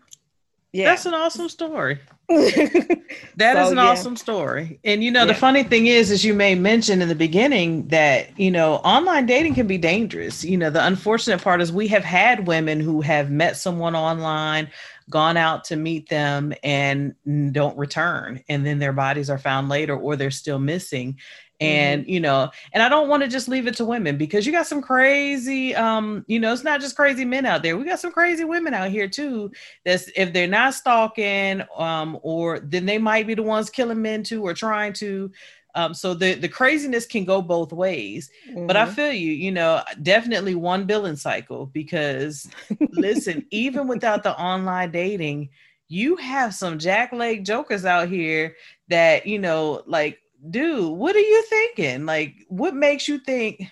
Yeah. 0.73 0.87
That's 0.87 1.07
an 1.07 1.15
awesome 1.15 1.49
story. 1.49 2.01
That 3.37 3.57
so, 3.57 3.63
is 3.65 3.71
an 3.73 3.77
yeah. 3.77 3.85
awesome 3.85 4.17
story. 4.17 4.79
And 4.85 5.03
you 5.03 5.11
know, 5.11 5.21
yeah. 5.21 5.27
the 5.27 5.35
funny 5.35 5.63
thing 5.63 5.87
is, 5.87 6.11
as 6.11 6.25
you 6.25 6.35
may 6.35 6.55
mention 6.55 7.03
in 7.03 7.09
the 7.09 7.15
beginning, 7.15 7.89
that 7.89 8.39
you 8.39 8.51
know, 8.51 8.77
online 8.77 9.27
dating 9.27 9.55
can 9.55 9.67
be 9.67 9.79
dangerous. 9.79 10.45
You 10.45 10.57
know, 10.57 10.71
the 10.71 10.85
unfortunate 10.87 11.43
part 11.43 11.61
is 11.61 11.73
we 11.73 11.89
have 11.89 12.05
had 12.05 12.47
women 12.47 12.81
who 12.81 13.01
have 13.01 13.31
met 13.31 13.57
someone 13.57 13.95
online, 13.95 14.71
gone 15.13 15.37
out 15.37 15.65
to 15.65 15.77
meet 15.77 16.09
them 16.09 16.53
and 16.65 17.15
don't 17.53 17.79
return. 17.79 18.43
And 18.49 18.67
then 18.67 18.79
their 18.79 18.93
bodies 18.93 19.31
are 19.31 19.39
found 19.39 19.69
later 19.69 19.97
or 19.97 20.17
they're 20.17 20.31
still 20.31 20.59
missing. 20.59 21.19
And 21.61 22.03
mm-hmm. 22.03 22.11
you 22.11 22.19
know 22.19 22.51
and 22.73 22.83
i 22.83 22.89
don't 22.89 23.09
want 23.09 23.23
to 23.23 23.29
just 23.29 23.47
leave 23.47 23.69
it 23.69 23.77
to 23.77 23.85
women 23.85 24.19
because 24.19 24.45
you 24.45 24.51
got 24.51 24.67
some 24.67 24.83
crazy 24.83 25.77
um 25.77 26.25
you 26.27 26.41
know 26.41 26.53
it's 26.53 26.65
not 26.65 26.81
just 26.81 26.97
crazy 26.97 27.25
men 27.25 27.47
out 27.47 27.63
there. 27.63 27.77
We 27.77 27.85
got 27.85 28.01
some 28.01 28.11
crazy 28.11 28.43
women 28.43 28.75
out 28.75 28.91
here 28.91 29.07
too 29.07 29.53
that's 29.85 30.11
if 30.17 30.33
they're 30.33 30.49
not 30.49 30.75
stalking 30.75 31.63
um 31.77 32.19
or 32.23 32.59
then 32.59 32.85
they 32.85 32.99
might 32.99 33.29
be 33.29 33.35
the 33.35 33.45
ones 33.45 33.71
killing 33.71 34.03
men 34.03 34.25
too 34.25 34.43
or 34.43 34.55
trying 34.55 34.93
to 34.95 35.31
um, 35.75 35.95
so 35.95 36.15
the 36.15 36.35
the 36.35 36.49
craziness 36.49 37.07
can 37.07 37.25
go 37.25 37.41
both 37.41 37.73
ways. 37.73 38.31
Mm-hmm. 38.49 38.67
But 38.67 38.77
I 38.77 38.85
mm-hmm. 38.85 38.95
feel 38.95 39.13
you, 39.13 39.33
you 39.33 39.53
know, 39.53 39.83
definitely 40.03 40.55
one 40.55 40.85
billing 40.85 41.17
cycle 41.17 41.67
because 41.67 42.49
listen, 42.91 43.47
even 43.51 43.89
without 43.89 44.23
the 44.23 44.39
online 44.39 44.91
dating, 44.91 45.49
you 45.89 46.17
have 46.17 46.55
some 46.55 46.79
Jack 46.79 47.13
jackleg 47.13 47.45
jokers 47.45 47.85
out 47.85 48.09
here 48.09 48.57
that, 48.89 49.27
you 49.27 49.39
know, 49.39 49.83
like, 49.87 50.19
dude, 50.51 50.97
what 50.97 51.17
are 51.17 51.21
you 51.21 51.43
thinking? 51.45 52.07
Like, 52.07 52.35
what 52.49 52.75
makes 52.75 53.09
you 53.09 53.19
think 53.19 53.63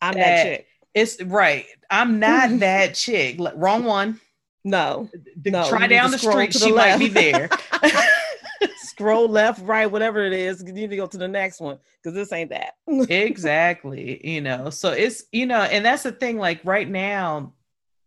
I'm 0.00 0.14
that, 0.14 0.24
that 0.24 0.42
chick? 0.44 0.66
It's 0.94 1.22
right. 1.22 1.66
I'm 1.90 2.18
not 2.18 2.58
that 2.60 2.94
chick. 2.94 3.38
wrong 3.54 3.84
one. 3.84 4.20
No. 4.64 5.08
no. 5.44 5.68
Try 5.68 5.86
down 5.86 6.10
the 6.10 6.18
street. 6.18 6.52
The 6.52 6.58
she 6.58 6.72
left. 6.72 7.00
might 7.00 7.06
be 7.06 7.20
there. 7.20 7.48
scroll 8.98 9.28
left, 9.28 9.62
right, 9.62 9.90
whatever 9.90 10.24
it 10.24 10.32
is. 10.32 10.62
You 10.66 10.72
need 10.72 10.90
to 10.90 10.96
go 10.96 11.06
to 11.06 11.18
the 11.18 11.28
next 11.28 11.60
one 11.60 11.78
because 12.02 12.14
this 12.14 12.32
ain't 12.32 12.50
that. 12.50 12.74
exactly. 13.10 14.20
You 14.26 14.40
know, 14.40 14.70
so 14.70 14.90
it's, 14.90 15.24
you 15.32 15.46
know, 15.46 15.60
and 15.60 15.84
that's 15.84 16.02
the 16.02 16.12
thing. 16.12 16.38
Like 16.38 16.60
right 16.64 16.88
now, 16.88 17.52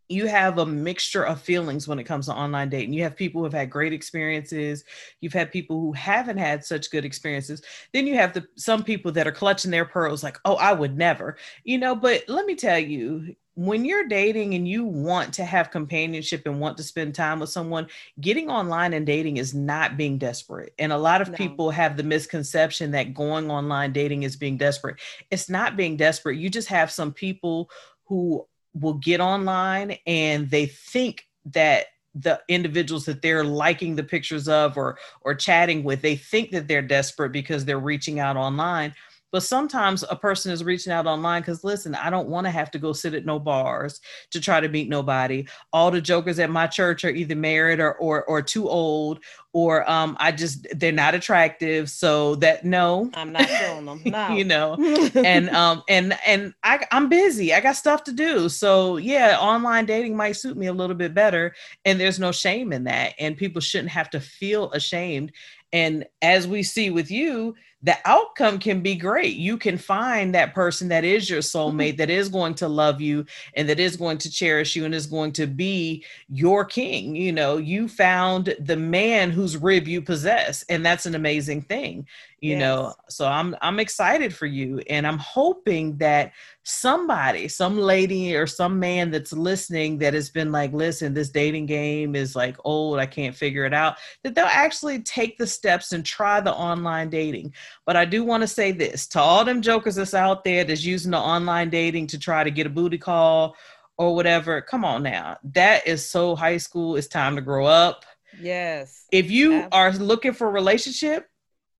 you 0.09 0.27
have 0.27 0.57
a 0.57 0.65
mixture 0.65 1.25
of 1.25 1.41
feelings 1.41 1.87
when 1.87 1.97
it 1.97 2.03
comes 2.03 2.25
to 2.25 2.33
online 2.33 2.67
dating. 2.67 2.91
You 2.91 3.03
have 3.03 3.15
people 3.15 3.39
who 3.39 3.45
have 3.45 3.53
had 3.53 3.69
great 3.69 3.93
experiences. 3.93 4.83
You've 5.21 5.31
had 5.31 5.53
people 5.53 5.79
who 5.79 5.93
haven't 5.93 6.37
had 6.37 6.65
such 6.65 6.91
good 6.91 7.05
experiences. 7.05 7.61
Then 7.93 8.05
you 8.05 8.15
have 8.15 8.33
the 8.33 8.45
some 8.57 8.83
people 8.83 9.13
that 9.13 9.25
are 9.25 9.31
clutching 9.31 9.71
their 9.71 9.85
pearls, 9.85 10.21
like, 10.21 10.37
"Oh, 10.43 10.55
I 10.55 10.73
would 10.73 10.97
never," 10.97 11.37
you 11.63 11.77
know. 11.77 11.95
But 11.95 12.25
let 12.27 12.45
me 12.45 12.55
tell 12.55 12.77
you, 12.77 13.37
when 13.55 13.83
you're 13.83 14.07
dating 14.07 14.53
and 14.53 14.67
you 14.67 14.85
want 14.85 15.33
to 15.33 15.45
have 15.45 15.71
companionship 15.71 16.43
and 16.45 16.59
want 16.59 16.77
to 16.77 16.83
spend 16.83 17.13
time 17.13 17.39
with 17.39 17.49
someone, 17.49 17.87
getting 18.19 18.49
online 18.49 18.93
and 18.93 19.05
dating 19.05 19.37
is 19.37 19.53
not 19.53 19.97
being 19.97 20.17
desperate. 20.17 20.73
And 20.79 20.91
a 20.91 20.97
lot 20.97 21.21
of 21.21 21.29
no. 21.29 21.37
people 21.37 21.69
have 21.71 21.97
the 21.97 22.03
misconception 22.03 22.91
that 22.91 23.13
going 23.13 23.51
online 23.51 23.91
dating 23.91 24.23
is 24.23 24.37
being 24.37 24.57
desperate. 24.57 24.99
It's 25.29 25.49
not 25.49 25.75
being 25.75 25.97
desperate. 25.97 26.37
You 26.37 26.49
just 26.49 26.69
have 26.69 26.91
some 26.91 27.11
people 27.11 27.69
who 28.05 28.45
will 28.73 28.93
get 28.95 29.19
online 29.19 29.97
and 30.07 30.49
they 30.49 30.67
think 30.67 31.27
that 31.45 31.87
the 32.15 32.41
individuals 32.47 33.05
that 33.05 33.21
they're 33.21 33.43
liking 33.43 33.95
the 33.95 34.03
pictures 34.03 34.47
of 34.47 34.77
or 34.77 34.97
or 35.21 35.33
chatting 35.33 35.81
with 35.81 36.01
they 36.01 36.15
think 36.15 36.51
that 36.51 36.67
they're 36.67 36.81
desperate 36.81 37.31
because 37.31 37.63
they're 37.63 37.79
reaching 37.79 38.19
out 38.19 38.35
online 38.35 38.93
but 39.31 39.43
sometimes 39.43 40.03
a 40.09 40.15
person 40.15 40.51
is 40.51 40.63
reaching 40.63 40.91
out 40.91 41.07
online 41.07 41.41
because 41.41 41.63
listen, 41.63 41.95
I 41.95 42.09
don't 42.09 42.27
want 42.27 42.45
to 42.45 42.51
have 42.51 42.71
to 42.71 42.79
go 42.79 42.93
sit 42.93 43.13
at 43.13 43.25
no 43.25 43.39
bars 43.39 44.01
to 44.31 44.41
try 44.41 44.59
to 44.59 44.67
meet 44.67 44.89
nobody. 44.89 45.45
All 45.71 45.91
the 45.91 46.01
jokers 46.01 46.39
at 46.39 46.49
my 46.49 46.67
church 46.67 47.05
are 47.05 47.09
either 47.09 47.35
married 47.35 47.79
or 47.79 47.95
or, 47.95 48.23
or 48.25 48.41
too 48.41 48.69
old, 48.69 49.19
or 49.53 49.89
um, 49.89 50.17
I 50.19 50.31
just 50.31 50.67
they're 50.77 50.91
not 50.91 51.15
attractive. 51.15 51.89
So 51.89 52.35
that 52.35 52.65
no, 52.65 53.09
I'm 53.13 53.31
not 53.31 53.47
showing 53.47 53.85
them. 53.85 54.01
No. 54.11 54.35
you 54.35 54.43
know, 54.43 54.75
and 55.15 55.49
um 55.51 55.83
and 55.87 56.17
and 56.25 56.53
I 56.63 56.85
I'm 56.91 57.07
busy. 57.07 57.53
I 57.53 57.61
got 57.61 57.75
stuff 57.77 58.03
to 58.05 58.11
do. 58.11 58.49
So 58.49 58.97
yeah, 58.97 59.37
online 59.39 59.85
dating 59.85 60.15
might 60.15 60.33
suit 60.33 60.57
me 60.57 60.67
a 60.67 60.73
little 60.73 60.95
bit 60.95 61.13
better, 61.13 61.55
and 61.85 61.99
there's 61.99 62.19
no 62.19 62.31
shame 62.31 62.73
in 62.73 62.83
that. 62.85 63.13
And 63.19 63.37
people 63.37 63.61
shouldn't 63.61 63.91
have 63.91 64.09
to 64.11 64.19
feel 64.19 64.71
ashamed. 64.71 65.31
And 65.73 66.05
as 66.21 66.47
we 66.47 66.63
see 66.63 66.89
with 66.89 67.09
you, 67.09 67.55
the 67.83 67.97
outcome 68.05 68.59
can 68.59 68.81
be 68.81 68.95
great. 68.95 69.35
You 69.35 69.57
can 69.57 69.77
find 69.77 70.33
that 70.33 70.53
person 70.53 70.89
that 70.89 71.03
is 71.03 71.29
your 71.29 71.39
mm-hmm. 71.39 71.77
soulmate, 71.77 71.97
that 71.97 72.09
is 72.09 72.29
going 72.29 72.55
to 72.55 72.67
love 72.67 73.01
you 73.01 73.25
and 73.55 73.67
that 73.69 73.79
is 73.79 73.97
going 73.97 74.17
to 74.19 74.31
cherish 74.31 74.75
you 74.75 74.85
and 74.85 74.93
is 74.93 75.07
going 75.07 75.31
to 75.33 75.47
be 75.47 76.05
your 76.29 76.63
king. 76.63 77.15
You 77.15 77.31
know, 77.31 77.57
you 77.57 77.87
found 77.87 78.55
the 78.59 78.77
man 78.77 79.31
whose 79.31 79.57
rib 79.57 79.87
you 79.87 80.01
possess, 80.01 80.63
and 80.69 80.85
that's 80.85 81.05
an 81.05 81.15
amazing 81.15 81.63
thing 81.63 82.07
you 82.41 82.53
yes. 82.53 82.59
know 82.59 82.93
so 83.07 83.27
i'm 83.27 83.55
i'm 83.61 83.79
excited 83.79 84.33
for 84.33 84.47
you 84.47 84.79
and 84.89 85.05
i'm 85.05 85.17
hoping 85.19 85.95
that 85.97 86.31
somebody 86.63 87.47
some 87.47 87.77
lady 87.77 88.35
or 88.35 88.47
some 88.47 88.79
man 88.79 89.11
that's 89.11 89.31
listening 89.31 89.97
that 89.99 90.13
has 90.13 90.29
been 90.29 90.51
like 90.51 90.73
listen 90.73 91.13
this 91.13 91.29
dating 91.29 91.67
game 91.67 92.15
is 92.15 92.35
like 92.35 92.57
old 92.65 92.99
i 92.99 93.05
can't 93.05 93.35
figure 93.35 93.63
it 93.63 93.73
out 93.73 93.95
that 94.23 94.33
they'll 94.33 94.45
actually 94.45 95.01
take 95.03 95.37
the 95.37 95.45
steps 95.45 95.93
and 95.93 96.03
try 96.03 96.41
the 96.41 96.53
online 96.53 97.09
dating 97.09 97.53
but 97.85 97.95
i 97.95 98.03
do 98.03 98.23
want 98.23 98.41
to 98.41 98.47
say 98.47 98.71
this 98.71 99.07
to 99.07 99.19
all 99.19 99.45
them 99.45 99.61
jokers 99.61 99.95
that's 99.95 100.15
out 100.15 100.43
there 100.43 100.63
that's 100.63 100.83
using 100.83 101.11
the 101.11 101.17
online 101.17 101.69
dating 101.69 102.07
to 102.07 102.17
try 102.17 102.43
to 102.43 102.51
get 102.51 102.65
a 102.65 102.69
booty 102.69 102.97
call 102.97 103.55
or 103.97 104.15
whatever 104.15 104.61
come 104.61 104.83
on 104.83 105.03
now 105.03 105.37
that 105.43 105.85
is 105.85 106.07
so 106.07 106.35
high 106.35 106.57
school 106.57 106.95
it's 106.95 107.07
time 107.07 107.35
to 107.35 107.41
grow 107.41 107.67
up 107.67 108.03
yes 108.39 109.05
if 109.11 109.29
you 109.29 109.53
Absolutely. 109.53 109.77
are 109.77 109.91
looking 110.05 110.33
for 110.33 110.47
a 110.47 110.51
relationship 110.51 111.27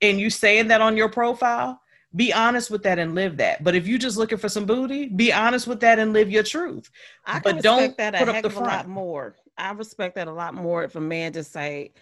and 0.02 0.20
you 0.20 0.30
saying 0.30 0.68
that 0.68 0.82
on 0.82 0.98
your 0.98 1.10
profile, 1.10 1.82
be 2.16 2.34
honest 2.34 2.70
with 2.70 2.84
that 2.84 3.00
and 3.00 3.16
live 3.16 3.38
that. 3.38 3.64
But 3.64 3.76
if 3.76 3.88
you're 3.88 3.98
just 3.98 4.18
looking 4.18 4.38
for 4.38 4.50
some 4.50 4.66
booty, 4.66 5.08
be 5.08 5.32
honest 5.32 5.68
with 5.68 5.80
that 5.82 6.00
and 6.00 6.14
live 6.14 6.30
your 6.30 6.44
truth. 6.44 6.90
I 7.26 7.40
but 7.40 7.62
don't 7.62 7.96
that 7.98 8.16
put 8.16 8.28
a 8.28 8.34
up 8.34 8.44
the 8.44 8.50
front. 8.50 8.68
a 8.68 8.70
lot 8.70 8.88
more. 8.90 9.36
I 9.58 9.72
respect 9.72 10.16
that 10.16 10.28
a 10.28 10.34
lot 10.34 10.54
more 10.54 10.84
if 10.84 10.96
a 10.96 11.02
man 11.02 11.34
just 11.34 11.54
say, 11.54 11.94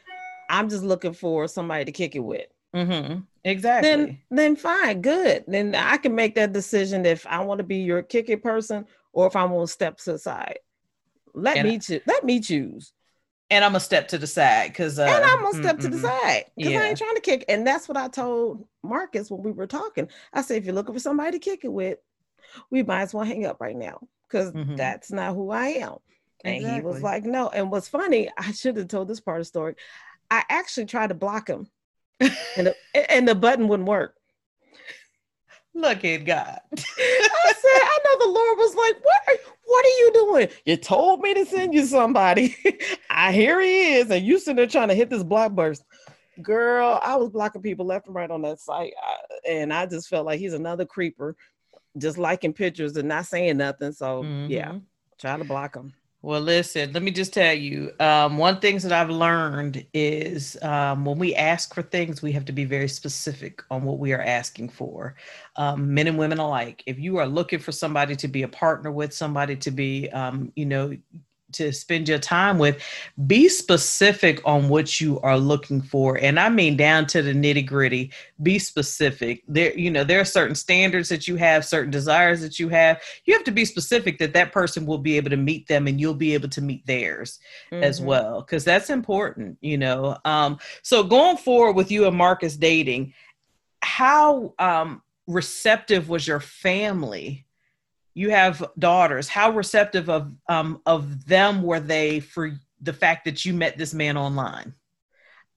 "I'm 0.49 0.69
just 0.69 0.83
looking 0.83 1.13
for 1.13 1.47
somebody 1.47 1.85
to 1.85 1.91
kick 1.91 2.15
it 2.15 2.19
with." 2.19 2.47
Mm-hmm. 2.73 3.19
Exactly. 3.43 3.89
Then, 3.89 4.19
then 4.29 4.55
fine, 4.55 5.01
good. 5.01 5.43
Then 5.47 5.75
I 5.75 5.97
can 5.97 6.13
make 6.13 6.35
that 6.35 6.53
decision 6.53 7.05
if 7.05 7.25
I 7.27 7.39
want 7.39 7.59
to 7.59 7.63
be 7.63 7.77
your 7.77 8.03
kick 8.03 8.29
it 8.29 8.43
person 8.43 8.85
or 9.13 9.27
if 9.27 9.35
I 9.35 9.43
want 9.45 9.67
to 9.67 9.73
step 9.73 9.99
aside. 10.05 10.59
Let 11.33 11.57
and 11.57 11.67
me 11.67 11.79
choose. 11.79 12.01
Let 12.05 12.23
me 12.23 12.39
choose 12.39 12.93
and 13.49 13.65
I'm 13.65 13.75
a 13.75 13.79
step 13.79 14.07
to 14.09 14.17
the 14.17 14.27
side 14.27 14.71
because 14.71 14.99
uh, 14.99 15.03
and 15.03 15.25
I'm 15.25 15.41
gonna 15.41 15.57
step 15.57 15.77
mm-mm. 15.77 15.81
to 15.81 15.89
the 15.89 15.99
side 15.99 16.45
because 16.55 16.71
yeah. 16.71 16.81
I 16.81 16.85
ain't 16.85 16.97
trying 16.97 17.15
to 17.15 17.21
kick. 17.21 17.45
And 17.49 17.65
that's 17.65 17.87
what 17.87 17.97
I 17.97 18.07
told 18.07 18.65
Marcus 18.83 19.31
when 19.31 19.43
we 19.43 19.51
were 19.51 19.67
talking. 19.67 20.07
I 20.33 20.41
said, 20.41 20.57
if 20.57 20.65
you're 20.65 20.75
looking 20.75 20.93
for 20.93 20.99
somebody 20.99 21.31
to 21.31 21.39
kick 21.39 21.61
it 21.63 21.71
with, 21.71 21.97
we 22.69 22.83
might 22.83 23.03
as 23.03 23.13
well 23.13 23.25
hang 23.25 23.45
up 23.45 23.59
right 23.59 23.75
now 23.75 23.99
because 24.27 24.51
mm-hmm. 24.51 24.75
that's 24.75 25.11
not 25.11 25.33
who 25.33 25.51
I 25.51 25.67
am. 25.67 25.95
And 26.43 26.57
exactly. 26.57 26.79
he 26.79 26.85
was 26.85 27.01
like, 27.01 27.23
no. 27.25 27.49
And 27.49 27.71
what's 27.71 27.87
funny, 27.87 28.29
I 28.37 28.51
should 28.51 28.77
have 28.77 28.87
told 28.87 29.07
this 29.07 29.19
part 29.19 29.39
of 29.39 29.41
the 29.41 29.45
story. 29.45 29.75
I 30.31 30.43
actually 30.47 30.85
tried 30.85 31.07
to 31.07 31.15
block 31.15 31.49
him, 31.49 31.67
and 32.19 32.67
the, 32.67 32.75
and 33.11 33.27
the 33.27 33.35
button 33.35 33.67
wouldn't 33.67 33.89
work. 33.89 34.15
Look 35.75 36.03
at 36.03 36.25
God. 36.25 36.59
I 36.77 37.53
said, 37.55 37.81
I 37.81 37.99
know 38.03 38.25
the 38.25 38.31
Lord 38.31 38.57
was 38.57 38.75
like, 38.75 39.03
what 39.03 39.21
are, 39.27 39.53
what 39.65 39.85
are 39.85 39.87
you 39.87 40.11
doing? 40.13 40.49
You 40.65 40.77
told 40.77 41.21
me 41.21 41.33
to 41.35 41.45
send 41.45 41.73
you 41.73 41.85
somebody. 41.85 42.55
I 43.09 43.31
here 43.31 43.61
he 43.61 43.93
is, 43.93 44.09
and 44.09 44.25
you 44.25 44.39
sitting 44.39 44.55
there 44.57 44.67
trying 44.67 44.89
to 44.89 44.95
hit 44.95 45.09
this 45.09 45.23
block 45.23 45.53
burst. 45.53 45.83
Girl, 46.41 46.99
I 47.03 47.15
was 47.17 47.29
blocking 47.29 47.61
people 47.61 47.85
left 47.85 48.07
and 48.07 48.15
right 48.15 48.31
on 48.31 48.41
that 48.43 48.59
site. 48.59 48.93
I, 49.01 49.49
and 49.49 49.73
I 49.73 49.85
just 49.85 50.07
felt 50.07 50.25
like 50.25 50.39
he's 50.39 50.53
another 50.53 50.85
creeper, 50.85 51.35
just 51.97 52.17
liking 52.17 52.53
pictures 52.53 52.95
and 52.97 53.07
not 53.07 53.25
saying 53.25 53.57
nothing. 53.57 53.91
So 53.91 54.23
mm-hmm. 54.23 54.51
yeah, 54.51 54.75
try 55.19 55.37
to 55.37 55.43
block 55.43 55.75
him. 55.75 55.93
Well, 56.21 56.41
listen, 56.41 56.91
let 56.91 57.01
me 57.01 57.11
just 57.11 57.33
tell 57.33 57.53
you 57.53 57.93
um, 58.01 58.37
one 58.37 58.59
things 58.59 58.83
that 58.83 58.91
I've 58.91 59.09
learned 59.09 59.85
is 59.93 60.61
um, 60.61 61.05
when 61.05 61.17
we 61.17 61.33
ask 61.33 61.73
for 61.73 61.81
things, 61.81 62.21
we 62.21 62.33
have 62.33 62.43
to 62.45 62.51
be 62.51 62.65
very 62.65 62.89
specific 62.89 63.63
on 63.71 63.83
what 63.83 63.99
we 63.99 64.11
are 64.11 64.21
asking 64.21 64.69
for. 64.69 65.15
Um, 65.55 65.93
men 65.93 66.07
and 66.07 66.17
women 66.17 66.39
alike. 66.39 66.83
If 66.85 66.99
you 66.99 67.17
are 67.17 67.27
looking 67.27 67.59
for 67.59 67.71
somebody 67.71 68.17
to 68.17 68.27
be 68.27 68.41
a 68.43 68.49
partner 68.49 68.91
with, 68.91 69.13
somebody 69.13 69.55
to 69.57 69.71
be, 69.71 70.09
um, 70.09 70.51
you 70.57 70.65
know, 70.65 70.97
to 71.53 71.71
spend 71.71 72.07
your 72.07 72.19
time 72.19 72.57
with 72.57 72.81
be 73.27 73.49
specific 73.49 74.41
on 74.45 74.69
what 74.69 75.01
you 75.01 75.19
are 75.21 75.37
looking 75.37 75.81
for. 75.81 76.17
And 76.17 76.39
i 76.39 76.49
mean 76.49 76.77
down 76.77 77.05
to 77.07 77.21
the 77.21 77.33
nitty 77.33 77.65
gritty 77.65 78.11
be 78.41 78.59
specific. 78.59 79.43
There 79.47 79.77
you 79.77 79.91
know 79.91 80.03
there 80.03 80.19
are 80.19 80.25
certain 80.25 80.55
standards 80.55 81.09
that 81.09 81.27
you 81.27 81.35
have 81.35 81.65
certain 81.65 81.91
desires 81.91 82.41
that 82.41 82.59
you 82.59 82.69
have. 82.69 83.01
You 83.25 83.33
have 83.33 83.43
to 83.45 83.51
be 83.51 83.65
specific 83.65 84.17
that 84.19 84.33
that 84.33 84.51
person 84.51 84.85
will 84.85 84.97
be 84.97 85.17
able 85.17 85.29
to 85.29 85.37
meet 85.37 85.67
them 85.67 85.87
and 85.87 85.99
you'll 85.99 86.13
be 86.13 86.33
able 86.33 86.49
to 86.49 86.61
meet 86.61 86.85
theirs 86.85 87.39
mm-hmm. 87.71 87.83
as 87.83 88.01
well 88.01 88.41
because 88.41 88.63
that's 88.63 88.89
important 88.89 89.57
you 89.61 89.77
know. 89.77 90.17
Um 90.25 90.59
so 90.81 91.03
going 91.03 91.37
forward 91.37 91.75
with 91.75 91.91
you 91.91 92.07
and 92.07 92.15
marcus 92.15 92.55
dating 92.55 93.13
how 93.81 94.53
um 94.59 95.01
receptive 95.27 96.09
was 96.09 96.27
your 96.27 96.39
family 96.39 97.45
you 98.13 98.29
have 98.29 98.63
daughters 98.77 99.27
how 99.27 99.51
receptive 99.51 100.09
of 100.09 100.31
um 100.47 100.81
of 100.85 101.25
them 101.25 101.61
were 101.61 101.79
they 101.79 102.19
for 102.19 102.51
the 102.81 102.93
fact 102.93 103.25
that 103.25 103.45
you 103.45 103.53
met 103.53 103.77
this 103.77 103.93
man 103.93 104.17
online 104.17 104.73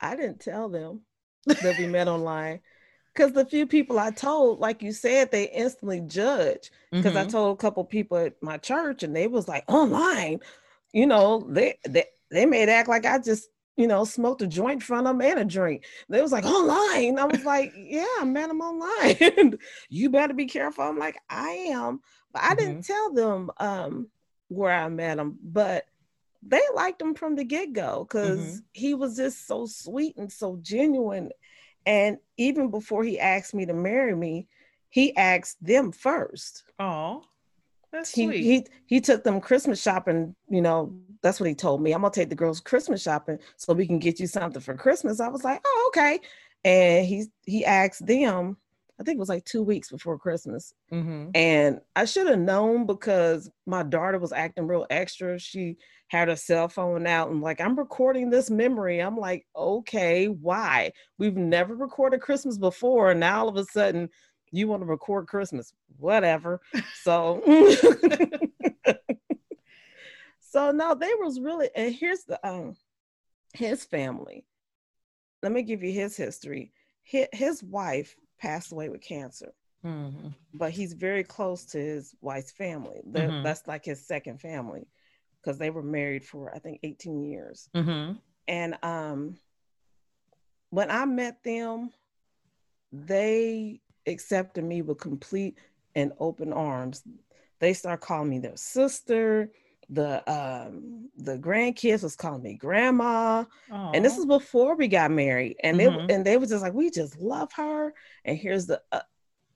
i 0.01 0.17
didn't 0.17 0.41
tell 0.41 0.69
them 0.69 1.01
that 1.47 1.77
we 1.79 1.87
met 1.87 2.09
online 2.09 2.61
because 3.15 3.33
the 3.33 3.45
few 3.45 3.67
people 3.67 3.99
i 3.99 4.11
told 4.11 4.59
like 4.59 4.83
you 4.83 4.93
said 4.93 5.31
they 5.31 5.49
instantly 5.51 6.01
judge 6.01 6.71
because 6.91 7.15
mm-hmm. 7.15 7.27
i 7.27 7.31
told 7.31 7.57
a 7.57 7.61
couple 7.61 7.85
people 7.85 8.17
at 8.17 8.35
my 8.43 8.57
church 8.59 9.03
and 9.03 9.15
they 9.15 9.27
was 9.27 9.49
like 9.49 9.65
online 9.69 10.39
you 10.93 11.07
know 11.07 11.47
they 11.49 11.79
they 11.89 12.05
they 12.31 12.47
made 12.47 12.69
act 12.69 12.89
like 12.89 13.07
i 13.07 13.19
just 13.19 13.49
you 13.77 13.87
know, 13.87 14.05
smoked 14.05 14.43
a 14.43 14.47
joint 14.47 14.75
in 14.75 14.81
front 14.81 15.07
of 15.07 15.19
them 15.19 15.23
and 15.23 15.41
a 15.41 15.45
drink. 15.45 15.85
They 16.09 16.21
was 16.21 16.33
like, 16.33 16.45
online. 16.45 17.19
I 17.19 17.25
was 17.25 17.45
like, 17.45 17.73
yeah, 17.77 18.25
man, 18.25 18.51
I'm 18.51 18.61
online. 18.61 19.59
you 19.89 20.11
better 20.11 20.35
be 20.35 20.47
careful. 20.47 20.85
I'm 20.85 20.99
like, 20.99 21.19
I 21.31 21.51
am. 21.71 22.01
But 22.33 22.43
I 22.43 22.49
mm-hmm. 22.49 22.57
didn't 22.57 22.85
tell 22.87 23.13
them 23.13 23.51
um, 23.59 24.09
where 24.49 24.73
I 24.73 24.89
met 24.89 25.19
him, 25.19 25.39
but 25.43 25.85
they 26.43 26.63
liked 26.75 27.01
him 27.01 27.15
from 27.15 27.37
the 27.37 27.45
get-go 27.45 28.05
because 28.05 28.41
mm-hmm. 28.41 28.59
he 28.73 28.95
was 28.95 29.17
just 29.17 29.47
so 29.47 29.67
sweet 29.67 30.17
and 30.17 30.33
so 30.33 30.59
genuine. 30.61 31.31
And 31.87 32.19
even 32.37 32.71
before 32.71 33.05
he 33.05 33.19
asked 33.21 33.55
me 33.55 33.67
to 33.67 33.75
marry 33.75 34.15
me, 34.15 34.49
he 34.89 35.17
asked 35.17 35.65
them 35.65 35.93
first. 35.93 36.65
Oh. 36.79 37.23
That's 37.93 38.11
he, 38.11 38.25
sweet. 38.25 38.43
He 38.43 38.67
he 38.87 39.01
took 39.01 39.23
them 39.23 39.41
Christmas 39.41 39.83
shopping. 39.83 40.35
You 40.49 40.63
know, 40.63 40.95
that's 41.23 41.39
what 41.39 41.49
he 41.49 41.55
told 41.55 41.83
me. 41.83 41.93
I'm 41.93 42.01
gonna 42.01 42.13
take 42.13 42.31
the 42.31 42.35
girls 42.35 42.59
Christmas 42.59 43.03
shopping 43.03 43.39
so 43.57 43.75
we 43.75 43.87
can 43.87 43.99
get 43.99 44.19
you 44.19 44.27
something 44.27 44.63
for 44.63 44.75
Christmas. 44.75 45.21
I 45.21 45.29
was 45.29 45.45
like, 45.45 45.61
oh 45.65 45.85
okay. 45.89 46.21
And 46.65 47.07
he 47.07 47.27
he 47.45 47.65
asked 47.67 48.07
them. 48.07 48.57
I 49.03 49.05
think 49.05 49.17
it 49.17 49.19
was 49.19 49.29
like 49.29 49.45
two 49.45 49.65
weeks 49.65 49.91
before 49.91 50.17
Christmas, 50.17 50.75
mm-hmm. 50.93 51.31
and 51.35 51.81
I 51.97 52.05
should 52.05 52.29
have 52.29 52.39
known 52.39 52.87
because 52.87 53.51
my 53.67 53.83
daughter 53.83 54.21
was 54.21 54.31
acting 54.31 54.69
real 54.69 54.87
extra. 54.91 55.41
She 55.41 55.77
had 56.07 56.29
her 56.29 56.37
cell 56.37 56.69
phone 56.69 57.05
out 57.05 57.31
and 57.31 57.41
like 57.41 57.61
I'm 57.61 57.77
recording 57.77 58.31
this 58.31 58.49
memory. 58.49 59.01
I'm 59.01 59.17
like, 59.17 59.45
okay, 59.57 60.27
why? 60.27 60.93
We've 61.19 61.37
never 61.37 61.75
recorded 61.75 62.21
Christmas 62.21 62.59
before, 62.59 63.11
and 63.11 63.19
now 63.19 63.41
all 63.41 63.49
of 63.49 63.57
a 63.57 63.65
sudden 63.65 64.09
you 64.53 64.69
want 64.69 64.83
to 64.83 64.87
record 64.87 65.27
Christmas, 65.27 65.73
whatever. 65.97 66.61
So, 67.03 67.43
so 70.41 70.71
no, 70.71 70.95
they 70.95 71.11
was 71.19 71.41
really, 71.41 71.71
and 71.75 71.93
here's 71.93 72.23
the 72.23 72.39
um 72.49 72.77
his 73.53 73.85
family. 73.85 74.45
Let 75.43 75.51
me 75.51 75.63
give 75.63 75.83
you 75.83 75.91
his 75.91 76.17
history. 76.17 76.73
His, 77.03 77.27
his 77.33 77.65
wife 77.65 78.15
passed 78.43 78.73
away 78.73 78.89
with 78.89 79.01
cancer, 79.01 79.55
mm-hmm. 79.87 80.29
but 80.53 80.73
he's 80.73 80.93
very 80.93 81.23
close 81.23 81.65
to 81.67 81.79
his 81.79 82.15
wife's 82.21 82.51
family. 82.51 83.01
Mm-hmm. 83.09 83.45
That's 83.45 83.67
like 83.69 83.85
his 83.85 84.05
second 84.05 84.41
family 84.41 84.89
because 85.41 85.59
they 85.59 85.71
were 85.71 85.83
married 85.83 86.25
for 86.25 86.55
I 86.55 86.59
think 86.59 86.81
18 86.83 87.23
years. 87.23 87.69
Mm-hmm. 87.75 88.15
And 88.49 88.77
um, 88.83 89.37
when 90.71 90.91
I 90.91 91.05
met 91.05 91.45
them, 91.45 91.91
they 92.91 93.81
accepted 94.07 94.65
me 94.65 94.83
with 94.83 94.99
complete 94.99 95.59
and 95.95 96.13
open 96.19 96.53
arms. 96.53 97.03
They 97.61 97.75
start 97.75 98.01
calling 98.01 98.29
me 98.29 98.41
their 98.41 98.57
sister. 98.57 99.51
The 99.91 100.23
um 100.31 101.11
the 101.17 101.39
grandkids 101.39 102.03
was 102.03 102.17
calling 102.17 102.43
me 102.43 102.55
grandma, 102.55 103.45
Aww. 103.71 103.91
and 103.95 104.05
this 104.05 104.17
is 104.17 104.27
before 104.27 104.77
we 104.77 104.89
got 104.89 105.11
married. 105.11 105.57
And 105.63 105.79
mm-hmm. 105.79 106.07
they 106.07 106.15
and 106.15 106.25
they 106.25 106.37
was 106.37 106.51
just 106.51 106.63
like, 106.63 106.73
we 106.73 106.91
just 106.91 107.19
love 107.19 107.53
her. 107.55 107.93
And 108.25 108.39
here's 108.39 108.67
the 108.67 108.81
uh, 108.91 109.01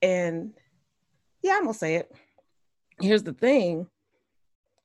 and 0.02 0.52
yeah, 1.42 1.54
I'm 1.54 1.62
gonna 1.62 1.74
say 1.74 1.96
it. 1.96 2.12
Here's 3.00 3.22
the 3.22 3.32
thing: 3.32 3.86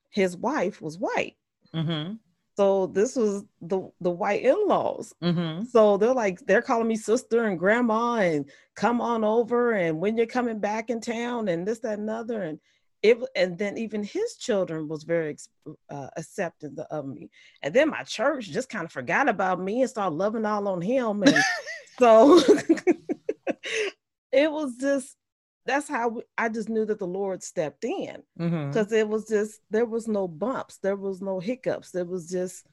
his 0.10 0.38
wife 0.38 0.82
was 0.82 0.98
white. 0.98 1.36
Mm-hmm. 1.74 2.14
So 2.58 2.88
this 2.88 3.16
was 3.16 3.44
the 3.62 3.90
the 4.02 4.12
white 4.12 4.44
in-laws. 4.44 5.14
Mm-hmm. 5.24 5.66
So 5.66 5.98
they're 5.98 6.14
like 6.14 6.40
they're 6.46 6.62
calling 6.62 6.88
me 6.88 6.96
sister 6.96 7.46
and 7.46 7.58
grandma 7.58 8.16
and 8.16 8.50
come 8.76 9.02
on 9.02 9.24
over 9.24 9.72
and 9.72 10.00
when 10.00 10.18
you're 10.18 10.26
coming 10.26 10.60
back 10.60 10.90
in 10.90 11.02
town 11.02 11.48
and 11.48 11.68
this 11.68 11.80
that 11.80 12.00
and 12.00 12.10
other 12.10 12.44
and 12.44 12.60
it 13.04 13.18
and 13.36 13.58
then 13.58 13.78
even 13.78 14.04
his 14.04 14.36
children 14.38 14.88
was 14.88 15.04
very 15.04 15.36
uh, 15.90 16.08
accepting 16.18 16.76
of 16.92 17.08
me 17.08 17.30
and 17.64 17.74
then 17.74 17.90
my 17.90 18.04
church 18.04 18.50
just 18.52 18.70
kind 18.70 18.86
of 18.86 18.92
forgot 18.92 19.28
about 19.28 19.60
me 19.60 19.82
and 19.82 19.90
started 19.90 20.16
loving 20.16 20.46
all 20.46 20.68
on 20.68 20.82
him 20.82 21.24
and 21.24 21.36
so 22.00 22.40
it 24.32 24.52
was 24.52 24.76
just 24.78 25.16
that's 25.66 25.88
how 25.88 26.22
I 26.38 26.50
just 26.50 26.70
knew 26.70 26.86
that 26.86 27.00
the 27.00 27.08
Lord 27.08 27.44
stepped 27.44 27.84
in 27.84 28.24
because 28.36 28.88
mm-hmm. 28.88 28.94
it 28.96 29.08
was 29.08 29.28
just 29.28 29.60
there 29.70 29.86
was 29.86 30.08
no 30.08 30.28
bumps, 30.28 30.78
there 30.78 30.96
was 30.96 31.22
no 31.22 31.40
hiccups, 31.40 31.92
there 31.92 32.06
was 32.06 32.30
just 32.30 32.66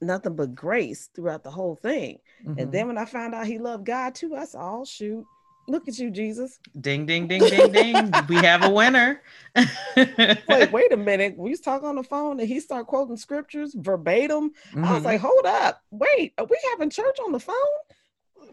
nothing 0.00 0.36
but 0.36 0.54
grace 0.54 1.10
throughout 1.14 1.42
the 1.42 1.50
whole 1.50 1.76
thing. 1.76 2.18
Mm-hmm. 2.46 2.60
And 2.60 2.72
then 2.72 2.86
when 2.86 2.98
I 2.98 3.04
found 3.06 3.34
out 3.34 3.46
he 3.46 3.58
loved 3.58 3.86
God 3.86 4.14
too, 4.14 4.36
I 4.36 4.44
said, 4.44 4.60
"Oh 4.60 4.84
shoot, 4.84 5.24
look 5.70 5.88
at 5.88 5.98
you, 5.98 6.10
Jesus!" 6.10 6.58
Ding, 6.80 7.06
ding, 7.06 7.28
ding, 7.28 7.42
ding, 7.42 7.72
ding. 7.72 8.12
we 8.28 8.36
have 8.36 8.64
a 8.64 8.70
winner. 8.70 9.22
wait, 9.96 10.38
wait 10.72 10.92
a 10.92 10.96
minute. 10.96 11.36
We 11.36 11.50
was 11.50 11.60
talking 11.60 11.88
on 11.88 11.96
the 11.96 12.02
phone 12.02 12.40
and 12.40 12.48
he 12.48 12.60
started 12.60 12.86
quoting 12.86 13.16
scriptures 13.16 13.74
verbatim. 13.74 14.50
Mm-hmm. 14.50 14.84
I 14.84 14.92
was 14.92 14.98
mm-hmm. 14.98 15.06
like, 15.06 15.20
"Hold 15.20 15.46
up, 15.46 15.82
wait, 15.90 16.34
are 16.38 16.44
we 16.44 16.58
having 16.70 16.90
church 16.90 17.18
on 17.24 17.32
the 17.32 17.40
phone?" 17.40 17.54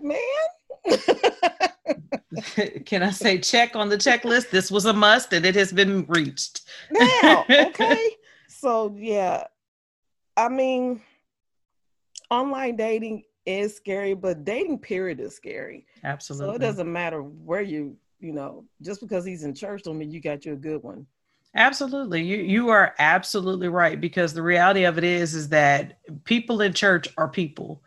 man. 0.01 0.17
Can 2.85 3.03
I 3.03 3.11
say 3.11 3.37
check 3.39 3.75
on 3.75 3.89
the 3.89 3.97
checklist? 3.97 4.49
This 4.49 4.71
was 4.71 4.85
a 4.85 4.93
must 4.93 5.33
and 5.33 5.45
it 5.45 5.55
has 5.55 5.73
been 5.73 6.05
reached. 6.07 6.61
now, 6.91 7.43
okay. 7.49 8.15
So, 8.47 8.95
yeah, 8.97 9.43
I 10.35 10.49
mean, 10.49 11.01
online 12.29 12.75
dating 12.75 13.23
is 13.47 13.75
scary, 13.75 14.13
but 14.13 14.43
dating 14.43 14.79
period 14.79 15.19
is 15.19 15.35
scary. 15.35 15.85
Absolutely. 16.03 16.47
So 16.47 16.55
it 16.55 16.59
doesn't 16.59 16.91
matter 16.91 17.21
where 17.21 17.61
you, 17.61 17.95
you 18.19 18.33
know, 18.33 18.65
just 18.81 18.99
because 19.01 19.25
he's 19.25 19.43
in 19.43 19.55
church 19.55 19.83
don't 19.83 19.97
mean 19.97 20.11
you 20.11 20.19
got 20.19 20.45
you 20.45 20.53
a 20.53 20.57
good 20.57 20.83
one. 20.83 21.07
Absolutely. 21.55 22.21
You 22.21 22.37
you 22.37 22.69
are 22.69 22.93
absolutely 22.99 23.69
right 23.69 23.99
because 23.99 24.33
the 24.33 24.43
reality 24.43 24.83
of 24.83 24.97
it 24.97 25.03
is 25.03 25.33
is 25.33 25.49
that 25.49 25.97
people 26.25 26.61
in 26.61 26.73
church 26.73 27.07
are 27.17 27.29
people 27.29 27.81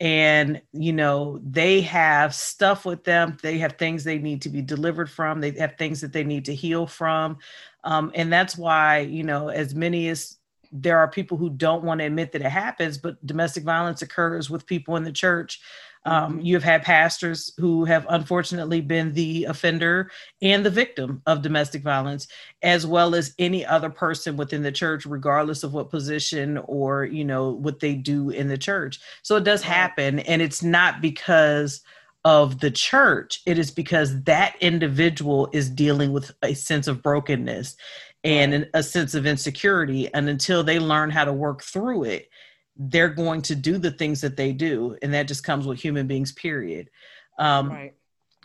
and 0.00 0.60
you 0.72 0.92
know 0.92 1.40
they 1.44 1.80
have 1.80 2.34
stuff 2.34 2.84
with 2.84 3.04
them 3.04 3.36
they 3.42 3.58
have 3.58 3.74
things 3.74 4.02
they 4.02 4.18
need 4.18 4.42
to 4.42 4.48
be 4.48 4.60
delivered 4.60 5.08
from 5.08 5.40
they 5.40 5.52
have 5.52 5.76
things 5.78 6.00
that 6.00 6.12
they 6.12 6.24
need 6.24 6.44
to 6.44 6.54
heal 6.54 6.84
from 6.84 7.38
um, 7.84 8.10
and 8.16 8.32
that's 8.32 8.58
why 8.58 8.98
you 8.98 9.22
know 9.22 9.48
as 9.48 9.72
many 9.72 10.08
as 10.08 10.38
there 10.76 10.98
are 10.98 11.08
people 11.08 11.38
who 11.38 11.48
don't 11.48 11.84
want 11.84 12.00
to 12.00 12.06
admit 12.06 12.32
that 12.32 12.42
it 12.42 12.50
happens 12.50 12.98
but 12.98 13.24
domestic 13.24 13.64
violence 13.64 14.02
occurs 14.02 14.50
with 14.50 14.66
people 14.66 14.96
in 14.96 15.04
the 15.04 15.12
church 15.12 15.60
um, 16.06 16.34
mm-hmm. 16.34 16.40
you 16.40 16.54
have 16.54 16.64
had 16.64 16.82
pastors 16.82 17.52
who 17.58 17.84
have 17.84 18.06
unfortunately 18.08 18.80
been 18.80 19.12
the 19.12 19.44
offender 19.44 20.10
and 20.42 20.64
the 20.64 20.70
victim 20.70 21.22
of 21.26 21.42
domestic 21.42 21.82
violence, 21.82 22.28
as 22.62 22.86
well 22.86 23.14
as 23.14 23.34
any 23.38 23.64
other 23.64 23.90
person 23.90 24.36
within 24.36 24.62
the 24.62 24.72
church, 24.72 25.06
regardless 25.06 25.62
of 25.62 25.72
what 25.72 25.90
position 25.90 26.58
or 26.58 27.04
you 27.04 27.24
know 27.24 27.50
what 27.50 27.80
they 27.80 27.94
do 27.94 28.30
in 28.30 28.48
the 28.48 28.58
church. 28.58 29.00
So 29.22 29.36
it 29.36 29.44
does 29.44 29.62
happen, 29.62 30.18
and 30.20 30.42
it's 30.42 30.62
not 30.62 31.00
because 31.00 31.80
of 32.24 32.60
the 32.60 32.70
church. 32.70 33.42
It 33.46 33.58
is 33.58 33.70
because 33.70 34.22
that 34.24 34.56
individual 34.60 35.48
is 35.52 35.68
dealing 35.68 36.12
with 36.12 36.32
a 36.42 36.54
sense 36.54 36.86
of 36.86 37.02
brokenness 37.02 37.76
and 38.24 38.68
a 38.74 38.82
sense 38.82 39.14
of 39.14 39.26
insecurity, 39.26 40.12
and 40.12 40.28
until 40.28 40.64
they 40.64 40.78
learn 40.78 41.10
how 41.10 41.24
to 41.24 41.32
work 41.32 41.62
through 41.62 42.04
it 42.04 42.28
they're 42.76 43.08
going 43.08 43.42
to 43.42 43.54
do 43.54 43.78
the 43.78 43.90
things 43.90 44.20
that 44.20 44.36
they 44.36 44.52
do 44.52 44.96
and 45.02 45.14
that 45.14 45.28
just 45.28 45.44
comes 45.44 45.66
with 45.66 45.80
human 45.80 46.06
beings 46.06 46.32
period. 46.32 46.90
Um, 47.38 47.70
right. 47.70 47.94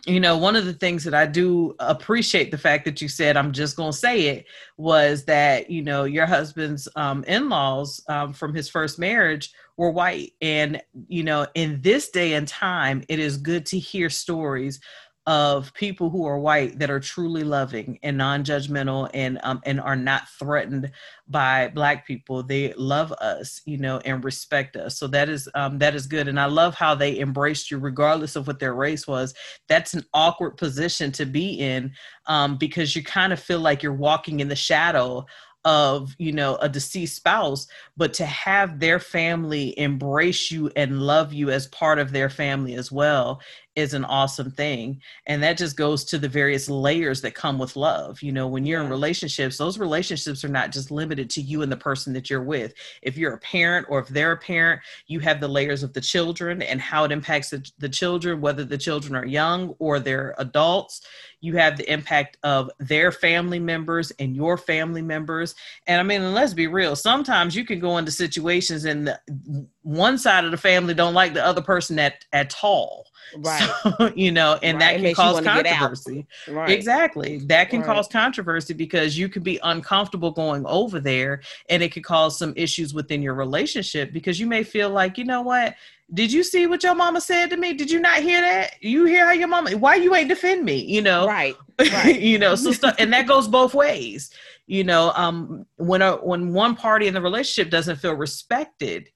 you 0.06 0.18
know 0.18 0.36
one 0.36 0.56
of 0.56 0.64
the 0.64 0.72
things 0.72 1.04
that 1.04 1.14
i 1.14 1.26
do 1.26 1.76
appreciate 1.78 2.50
the 2.50 2.58
fact 2.58 2.84
that 2.86 3.00
you 3.00 3.06
said 3.06 3.36
i'm 3.36 3.52
just 3.52 3.76
going 3.76 3.92
to 3.92 3.96
say 3.96 4.22
it 4.22 4.46
was 4.76 5.24
that 5.26 5.70
you 5.70 5.82
know 5.82 6.02
your 6.02 6.26
husband's 6.26 6.88
um, 6.96 7.22
in-laws 7.24 8.02
um, 8.08 8.32
from 8.32 8.52
his 8.52 8.68
first 8.68 8.98
marriage 8.98 9.52
were 9.76 9.90
white. 9.90 10.32
And 10.42 10.82
you 11.08 11.22
know 11.22 11.46
in 11.54 11.80
this 11.82 12.10
day 12.10 12.34
and 12.34 12.48
time 12.48 13.04
it 13.08 13.18
is 13.18 13.36
good 13.36 13.66
to 13.66 13.78
hear 13.78 14.10
stories 14.10 14.80
of 15.30 15.72
people 15.74 16.10
who 16.10 16.26
are 16.26 16.40
white 16.40 16.76
that 16.80 16.90
are 16.90 16.98
truly 16.98 17.44
loving 17.44 18.00
and 18.02 18.18
non-judgmental 18.18 19.08
and 19.14 19.38
um, 19.44 19.60
and 19.64 19.80
are 19.80 19.94
not 19.94 20.28
threatened 20.28 20.90
by 21.28 21.68
black 21.68 22.04
people. 22.04 22.42
They 22.42 22.72
love 22.72 23.12
us 23.12 23.62
you 23.64 23.78
know 23.78 23.98
and 23.98 24.24
respect 24.24 24.74
us. 24.74 24.98
So 24.98 25.06
that 25.06 25.28
is 25.28 25.48
um, 25.54 25.78
that 25.78 25.94
is 25.94 26.08
good. 26.08 26.26
And 26.26 26.40
i 26.40 26.46
love 26.46 26.74
how 26.74 26.96
they 26.96 27.20
embraced 27.20 27.70
you 27.70 27.78
regardless 27.78 28.34
of 28.34 28.48
what 28.48 28.58
their 28.58 28.74
race 28.74 29.06
was. 29.06 29.32
That's 29.68 29.94
an 29.94 30.04
awkward 30.14 30.56
position 30.56 31.12
to 31.12 31.26
be 31.26 31.60
in 31.60 31.92
um, 32.26 32.56
because 32.56 32.96
you 32.96 33.04
kind 33.04 33.32
of 33.32 33.38
feel 33.38 33.60
like 33.60 33.84
you're 33.84 33.92
walking 33.92 34.40
in 34.40 34.48
the 34.48 34.56
shadow 34.56 35.26
of 35.64 36.16
you 36.18 36.32
know 36.32 36.56
a 36.56 36.68
deceased 36.68 37.14
spouse. 37.14 37.68
But 37.96 38.14
to 38.14 38.26
have 38.26 38.80
their 38.80 38.98
family 38.98 39.78
embrace 39.78 40.50
you 40.50 40.72
and 40.74 41.02
love 41.02 41.32
you 41.32 41.50
as 41.50 41.68
part 41.68 42.00
of 42.00 42.10
their 42.10 42.30
family 42.30 42.74
as 42.74 42.90
well 42.90 43.40
is 43.76 43.94
an 43.94 44.04
awesome 44.04 44.50
thing 44.50 45.00
and 45.26 45.42
that 45.42 45.56
just 45.56 45.76
goes 45.76 46.04
to 46.04 46.18
the 46.18 46.28
various 46.28 46.68
layers 46.68 47.20
that 47.20 47.34
come 47.34 47.58
with 47.58 47.76
love 47.76 48.20
you 48.22 48.32
know 48.32 48.46
when 48.46 48.64
you're 48.64 48.82
in 48.82 48.90
relationships 48.90 49.56
those 49.56 49.78
relationships 49.78 50.44
are 50.44 50.48
not 50.48 50.72
just 50.72 50.90
limited 50.90 51.30
to 51.30 51.40
you 51.40 51.62
and 51.62 51.70
the 51.70 51.76
person 51.76 52.12
that 52.12 52.30
you're 52.30 52.42
with. 52.42 52.74
If 53.02 53.16
you're 53.16 53.34
a 53.34 53.38
parent 53.38 53.86
or 53.88 53.98
if 54.00 54.08
they're 54.08 54.32
a 54.32 54.36
parent 54.36 54.80
you 55.06 55.20
have 55.20 55.40
the 55.40 55.48
layers 55.48 55.82
of 55.82 55.92
the 55.92 56.00
children 56.00 56.62
and 56.62 56.80
how 56.80 57.04
it 57.04 57.12
impacts 57.12 57.50
the, 57.50 57.68
the 57.78 57.88
children 57.88 58.40
whether 58.40 58.64
the 58.64 58.78
children 58.78 59.14
are 59.14 59.26
young 59.26 59.74
or 59.78 60.00
they're 60.00 60.34
adults. 60.38 61.02
You 61.42 61.56
have 61.56 61.78
the 61.78 61.90
impact 61.90 62.36
of 62.42 62.70
their 62.78 63.10
family 63.12 63.58
members 63.58 64.10
and 64.18 64.36
your 64.36 64.58
family 64.58 65.02
members. 65.02 65.54
And 65.86 66.00
i 66.00 66.02
mean 66.02 66.32
let's 66.32 66.54
be 66.54 66.66
real 66.66 66.96
sometimes 66.96 67.56
you 67.56 67.64
can 67.64 67.80
go 67.80 67.98
into 67.98 68.10
situations 68.10 68.84
and 68.84 69.08
the, 69.08 69.66
one 69.82 70.18
side 70.18 70.44
of 70.44 70.50
the 70.50 70.56
family 70.56 70.94
don't 70.94 71.14
like 71.14 71.34
the 71.34 71.44
other 71.44 71.62
person 71.62 71.98
at 71.98 72.24
at 72.32 72.54
all 72.62 73.06
right 73.38 73.70
so, 73.82 74.12
you 74.16 74.32
know 74.32 74.58
and 74.62 74.78
right. 74.78 75.00
that 75.00 75.00
can 75.00 75.14
cause 75.14 75.40
controversy 75.40 76.26
right. 76.48 76.70
exactly 76.70 77.38
that 77.38 77.70
can 77.70 77.80
right. 77.80 77.86
cause 77.86 78.08
controversy 78.08 78.74
because 78.74 79.16
you 79.16 79.28
could 79.28 79.44
be 79.44 79.58
uncomfortable 79.62 80.30
going 80.30 80.64
over 80.66 81.00
there 81.00 81.40
and 81.68 81.82
it 81.82 81.92
could 81.92 82.04
cause 82.04 82.38
some 82.38 82.52
issues 82.56 82.92
within 82.92 83.22
your 83.22 83.34
relationship 83.34 84.12
because 84.12 84.40
you 84.40 84.46
may 84.46 84.62
feel 84.62 84.90
like 84.90 85.16
you 85.18 85.24
know 85.24 85.42
what 85.42 85.74
did 86.12 86.32
you 86.32 86.42
see 86.42 86.66
what 86.66 86.82
your 86.82 86.94
mama 86.94 87.20
said 87.20 87.50
to 87.50 87.56
me? 87.56 87.72
Did 87.72 87.90
you 87.90 88.00
not 88.00 88.18
hear 88.18 88.40
that? 88.40 88.74
You 88.80 89.04
hear 89.04 89.26
how 89.26 89.32
your 89.32 89.48
mama? 89.48 89.76
Why 89.76 89.94
you 89.94 90.14
ain't 90.14 90.28
defend 90.28 90.64
me? 90.64 90.76
You 90.84 91.02
know, 91.02 91.26
right? 91.26 91.56
Right. 91.80 92.20
you 92.20 92.38
know, 92.38 92.56
so 92.56 92.72
stuff, 92.72 92.96
and 92.98 93.10
that 93.14 93.26
goes 93.26 93.48
both 93.48 93.74
ways. 93.74 94.30
You 94.66 94.84
know, 94.84 95.12
um, 95.14 95.66
when 95.76 96.02
a 96.02 96.16
when 96.16 96.52
one 96.52 96.76
party 96.76 97.06
in 97.06 97.14
the 97.14 97.22
relationship 97.22 97.70
doesn't 97.70 97.96
feel 97.96 98.12
respected, 98.12 99.08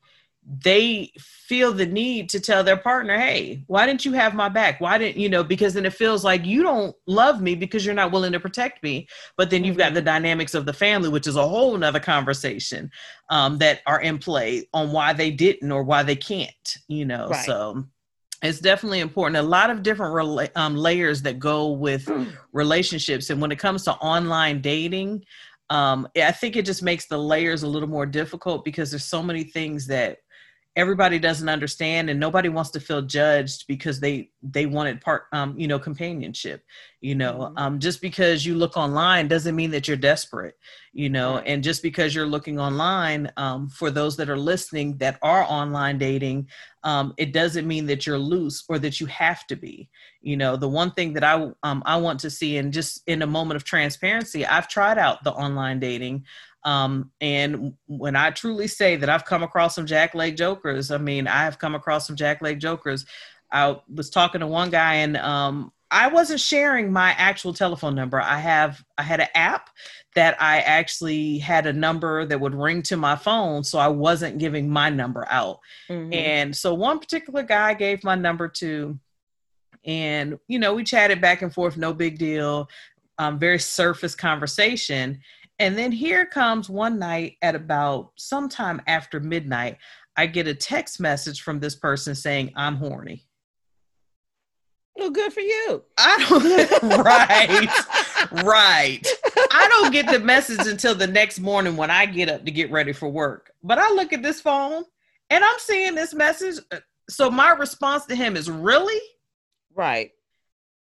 they 0.46 1.10
feel 1.18 1.72
the 1.72 1.86
need 1.86 2.28
to 2.28 2.40
tell 2.40 2.62
their 2.62 2.76
partner, 2.76 3.16
hey, 3.18 3.64
why 3.66 3.86
didn't 3.86 4.04
you 4.04 4.12
have 4.12 4.34
my 4.34 4.48
back? 4.48 4.80
Why 4.80 4.98
didn't 4.98 5.16
you 5.16 5.28
know? 5.28 5.42
Because 5.42 5.74
then 5.74 5.86
it 5.86 5.94
feels 5.94 6.22
like 6.22 6.44
you 6.44 6.62
don't 6.62 6.94
love 7.06 7.40
me 7.40 7.54
because 7.54 7.84
you're 7.84 7.94
not 7.94 8.12
willing 8.12 8.32
to 8.32 8.40
protect 8.40 8.82
me. 8.82 9.08
But 9.36 9.50
then 9.50 9.64
you've 9.64 9.76
got 9.76 9.86
mm-hmm. 9.86 9.94
the 9.94 10.02
dynamics 10.02 10.54
of 10.54 10.66
the 10.66 10.72
family, 10.72 11.08
which 11.08 11.26
is 11.26 11.36
a 11.36 11.48
whole 11.48 11.76
nother 11.76 12.00
conversation 12.00 12.90
um, 13.30 13.58
that 13.58 13.80
are 13.86 14.00
in 14.00 14.18
play 14.18 14.68
on 14.74 14.92
why 14.92 15.12
they 15.14 15.30
didn't 15.30 15.72
or 15.72 15.82
why 15.82 16.02
they 16.02 16.16
can't, 16.16 16.76
you 16.88 17.06
know. 17.06 17.28
Right. 17.28 17.46
So 17.46 17.84
it's 18.42 18.60
definitely 18.60 19.00
important. 19.00 19.36
A 19.36 19.48
lot 19.48 19.70
of 19.70 19.82
different 19.82 20.14
rela- 20.14 20.54
um, 20.56 20.76
layers 20.76 21.22
that 21.22 21.38
go 21.38 21.70
with 21.70 22.10
relationships. 22.52 23.30
And 23.30 23.40
when 23.40 23.50
it 23.50 23.58
comes 23.58 23.84
to 23.84 23.92
online 23.94 24.60
dating, 24.60 25.24
um, 25.70 26.06
I 26.16 26.32
think 26.32 26.56
it 26.56 26.66
just 26.66 26.82
makes 26.82 27.06
the 27.06 27.16
layers 27.16 27.62
a 27.62 27.68
little 27.68 27.88
more 27.88 28.04
difficult 28.04 28.64
because 28.64 28.90
there's 28.90 29.04
so 29.04 29.22
many 29.22 29.44
things 29.44 29.86
that 29.86 30.18
everybody 30.76 31.20
doesn't 31.20 31.48
understand 31.48 32.10
and 32.10 32.18
nobody 32.18 32.48
wants 32.48 32.70
to 32.70 32.80
feel 32.80 33.00
judged 33.00 33.66
because 33.68 34.00
they 34.00 34.30
they 34.42 34.66
wanted 34.66 35.00
part 35.00 35.24
um 35.32 35.58
you 35.58 35.68
know 35.68 35.78
companionship 35.78 36.64
you 37.00 37.14
know 37.14 37.34
mm-hmm. 37.34 37.58
um 37.58 37.78
just 37.78 38.00
because 38.00 38.44
you 38.44 38.54
look 38.54 38.76
online 38.76 39.28
doesn't 39.28 39.54
mean 39.54 39.70
that 39.70 39.86
you're 39.86 39.96
desperate 39.96 40.56
you 40.92 41.08
know 41.08 41.36
right. 41.36 41.46
and 41.46 41.62
just 41.62 41.82
because 41.82 42.14
you're 42.14 42.26
looking 42.26 42.58
online 42.58 43.30
um 43.36 43.68
for 43.68 43.90
those 43.90 44.16
that 44.16 44.28
are 44.28 44.36
listening 44.36 44.96
that 44.98 45.18
are 45.22 45.44
online 45.44 45.96
dating 45.96 46.48
um 46.82 47.14
it 47.16 47.32
doesn't 47.32 47.68
mean 47.68 47.86
that 47.86 48.04
you're 48.06 48.18
loose 48.18 48.64
or 48.68 48.78
that 48.78 49.00
you 49.00 49.06
have 49.06 49.46
to 49.46 49.54
be 49.54 49.88
you 50.22 50.36
know 50.36 50.56
the 50.56 50.68
one 50.68 50.90
thing 50.92 51.12
that 51.12 51.22
i 51.22 51.34
um 51.62 51.82
i 51.86 51.96
want 51.96 52.18
to 52.18 52.30
see 52.30 52.56
and 52.56 52.72
just 52.72 53.00
in 53.06 53.22
a 53.22 53.26
moment 53.26 53.56
of 53.56 53.62
transparency 53.62 54.44
i've 54.44 54.68
tried 54.68 54.98
out 54.98 55.22
the 55.22 55.32
online 55.32 55.78
dating 55.78 56.24
um, 56.64 57.10
and 57.20 57.74
when 57.86 58.16
I 58.16 58.30
truly 58.30 58.66
say 58.66 58.96
that 58.96 59.10
I've 59.10 59.24
come 59.24 59.42
across 59.42 59.74
some 59.74 59.86
Jack 59.86 60.14
Leg 60.14 60.36
jokers, 60.36 60.90
I 60.90 60.98
mean, 60.98 61.26
I 61.26 61.44
have 61.44 61.58
come 61.58 61.74
across 61.74 62.06
some 62.06 62.16
Jack 62.16 62.40
Leg 62.40 62.58
jokers. 62.58 63.04
I 63.52 63.76
was 63.92 64.10
talking 64.10 64.40
to 64.40 64.46
one 64.46 64.70
guy 64.70 64.94
and 64.96 65.16
um, 65.18 65.72
I 65.90 66.08
wasn't 66.08 66.40
sharing 66.40 66.92
my 66.92 67.10
actual 67.12 67.52
telephone 67.52 67.94
number. 67.94 68.20
I 68.20 68.38
have 68.38 68.82
I 68.98 69.02
had 69.02 69.20
an 69.20 69.28
app 69.34 69.70
that 70.14 70.40
I 70.40 70.60
actually 70.60 71.38
had 71.38 71.66
a 71.66 71.72
number 71.72 72.24
that 72.24 72.40
would 72.40 72.54
ring 72.54 72.82
to 72.82 72.96
my 72.96 73.16
phone, 73.16 73.62
so 73.62 73.78
I 73.78 73.88
wasn't 73.88 74.38
giving 74.38 74.68
my 74.68 74.88
number 74.88 75.26
out. 75.28 75.60
Mm-hmm. 75.88 76.12
And 76.12 76.56
so 76.56 76.72
one 76.74 76.98
particular 76.98 77.42
guy 77.42 77.70
I 77.70 77.74
gave 77.74 78.04
my 78.04 78.14
number 78.14 78.48
to, 78.48 78.98
and 79.84 80.38
you 80.48 80.58
know 80.58 80.74
we 80.74 80.82
chatted 80.82 81.20
back 81.20 81.42
and 81.42 81.52
forth, 81.52 81.76
no 81.76 81.92
big 81.92 82.18
deal, 82.18 82.68
um, 83.18 83.38
very 83.38 83.58
surface 83.58 84.14
conversation. 84.14 85.20
And 85.58 85.78
then 85.78 85.92
here 85.92 86.26
comes 86.26 86.68
one 86.68 86.98
night 86.98 87.36
at 87.42 87.54
about 87.54 88.12
sometime 88.16 88.82
after 88.86 89.20
midnight, 89.20 89.78
I 90.16 90.26
get 90.26 90.48
a 90.48 90.54
text 90.54 91.00
message 91.00 91.42
from 91.42 91.60
this 91.60 91.74
person 91.74 92.14
saying, 92.14 92.52
I'm 92.56 92.76
horny. 92.76 93.24
Well, 94.96 95.10
good 95.10 95.32
for 95.32 95.40
you. 95.40 95.82
I 95.98 96.26
don't, 96.28 96.82
right, 97.04 98.44
right. 98.44 99.06
I 99.50 99.68
don't 99.68 99.92
get 99.92 100.06
the 100.08 100.20
message 100.20 100.66
until 100.68 100.94
the 100.94 101.06
next 101.06 101.40
morning 101.40 101.76
when 101.76 101.90
I 101.90 102.06
get 102.06 102.28
up 102.28 102.44
to 102.44 102.50
get 102.50 102.70
ready 102.70 102.92
for 102.92 103.08
work. 103.08 103.50
But 103.62 103.78
I 103.78 103.90
look 103.92 104.12
at 104.12 104.22
this 104.22 104.40
phone 104.40 104.84
and 105.30 105.44
I'm 105.44 105.58
seeing 105.58 105.96
this 105.96 106.14
message. 106.14 106.62
Uh, 106.70 106.78
so 107.10 107.28
my 107.28 107.50
response 107.50 108.06
to 108.06 108.14
him 108.14 108.36
is, 108.36 108.48
Really? 108.48 109.00
Right. 109.74 110.12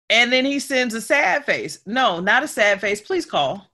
And 0.09 0.33
then 0.33 0.45
he 0.45 0.59
sends 0.59 0.95
a 0.95 1.01
sad 1.01 1.45
face. 1.45 1.81
No, 1.87 2.21
not 2.21 2.43
a 2.43 2.49
sad 2.49 2.81
face. 2.81 3.01
Please 3.01 3.27
call. 3.27 3.70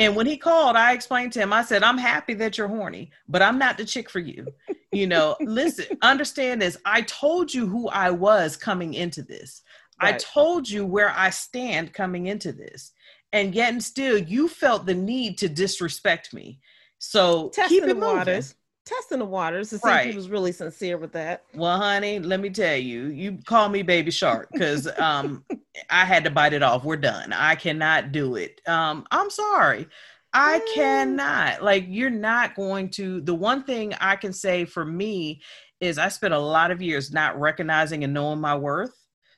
And 0.00 0.16
when 0.16 0.24
he 0.24 0.38
called, 0.38 0.76
I 0.76 0.94
explained 0.94 1.34
to 1.34 1.40
him, 1.40 1.52
I 1.52 1.62
said, 1.62 1.82
I'm 1.82 1.98
happy 1.98 2.32
that 2.34 2.56
you're 2.56 2.68
horny, 2.68 3.10
but 3.28 3.42
I'm 3.42 3.58
not 3.58 3.76
the 3.76 3.84
chick 3.84 4.08
for 4.08 4.18
you. 4.18 4.46
You 4.92 5.06
know, 5.06 5.36
listen, 5.42 5.98
understand 6.00 6.62
this. 6.62 6.78
I 6.86 7.02
told 7.02 7.52
you 7.52 7.66
who 7.66 7.86
I 7.90 8.10
was 8.10 8.56
coming 8.56 8.94
into 8.94 9.22
this. 9.22 9.60
Right. 10.02 10.14
I 10.14 10.16
told 10.18 10.66
you 10.66 10.86
where 10.86 11.10
I 11.10 11.28
stand 11.28 11.92
coming 11.92 12.28
into 12.28 12.50
this. 12.50 12.92
And 13.34 13.54
yet 13.54 13.74
and 13.74 13.84
still 13.84 14.16
you 14.16 14.48
felt 14.48 14.86
the 14.86 14.94
need 14.94 15.36
to 15.38 15.50
disrespect 15.50 16.32
me. 16.32 16.60
So 16.98 17.50
Testing 17.50 17.80
keep 17.80 17.88
it 17.88 17.94
moving. 17.94 18.16
Waters 18.16 18.54
testing 18.84 19.18
the 19.18 19.24
waters 19.24 19.70
to 19.70 19.78
see 19.78 19.88
right. 19.88 20.06
if 20.06 20.12
he 20.12 20.16
was 20.16 20.30
really 20.30 20.52
sincere 20.52 20.98
with 20.98 21.12
that. 21.12 21.44
Well, 21.54 21.78
honey, 21.78 22.18
let 22.18 22.40
me 22.40 22.50
tell 22.50 22.76
you, 22.76 23.06
you 23.06 23.38
call 23.44 23.68
me 23.68 23.82
baby 23.82 24.10
shark 24.10 24.48
because 24.52 24.88
um 24.98 25.44
I 25.88 26.04
had 26.04 26.24
to 26.24 26.30
bite 26.30 26.52
it 26.52 26.62
off. 26.62 26.84
We're 26.84 26.96
done. 26.96 27.32
I 27.32 27.54
cannot 27.54 28.12
do 28.12 28.36
it. 28.36 28.60
Um, 28.66 29.06
I'm 29.10 29.30
sorry. 29.30 29.88
I 30.32 30.60
mm. 30.60 30.74
cannot. 30.74 31.62
Like, 31.62 31.86
you're 31.88 32.10
not 32.10 32.54
going 32.54 32.90
to. 32.90 33.20
The 33.20 33.34
one 33.34 33.64
thing 33.64 33.94
I 34.00 34.16
can 34.16 34.32
say 34.32 34.64
for 34.64 34.84
me 34.84 35.42
is 35.80 35.98
I 35.98 36.08
spent 36.08 36.34
a 36.34 36.38
lot 36.38 36.70
of 36.70 36.82
years 36.82 37.12
not 37.12 37.40
recognizing 37.40 38.04
and 38.04 38.14
knowing 38.14 38.40
my 38.40 38.56
worth. 38.56 38.94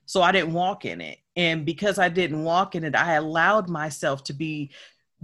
So 0.06 0.20
I 0.20 0.32
didn't 0.32 0.52
walk 0.52 0.84
in 0.84 1.00
it. 1.00 1.18
And 1.36 1.64
because 1.64 1.98
I 1.98 2.08
didn't 2.08 2.42
walk 2.44 2.74
in 2.74 2.84
it, 2.84 2.94
I 2.94 3.14
allowed 3.14 3.68
myself 3.68 4.24
to 4.24 4.34
be 4.34 4.72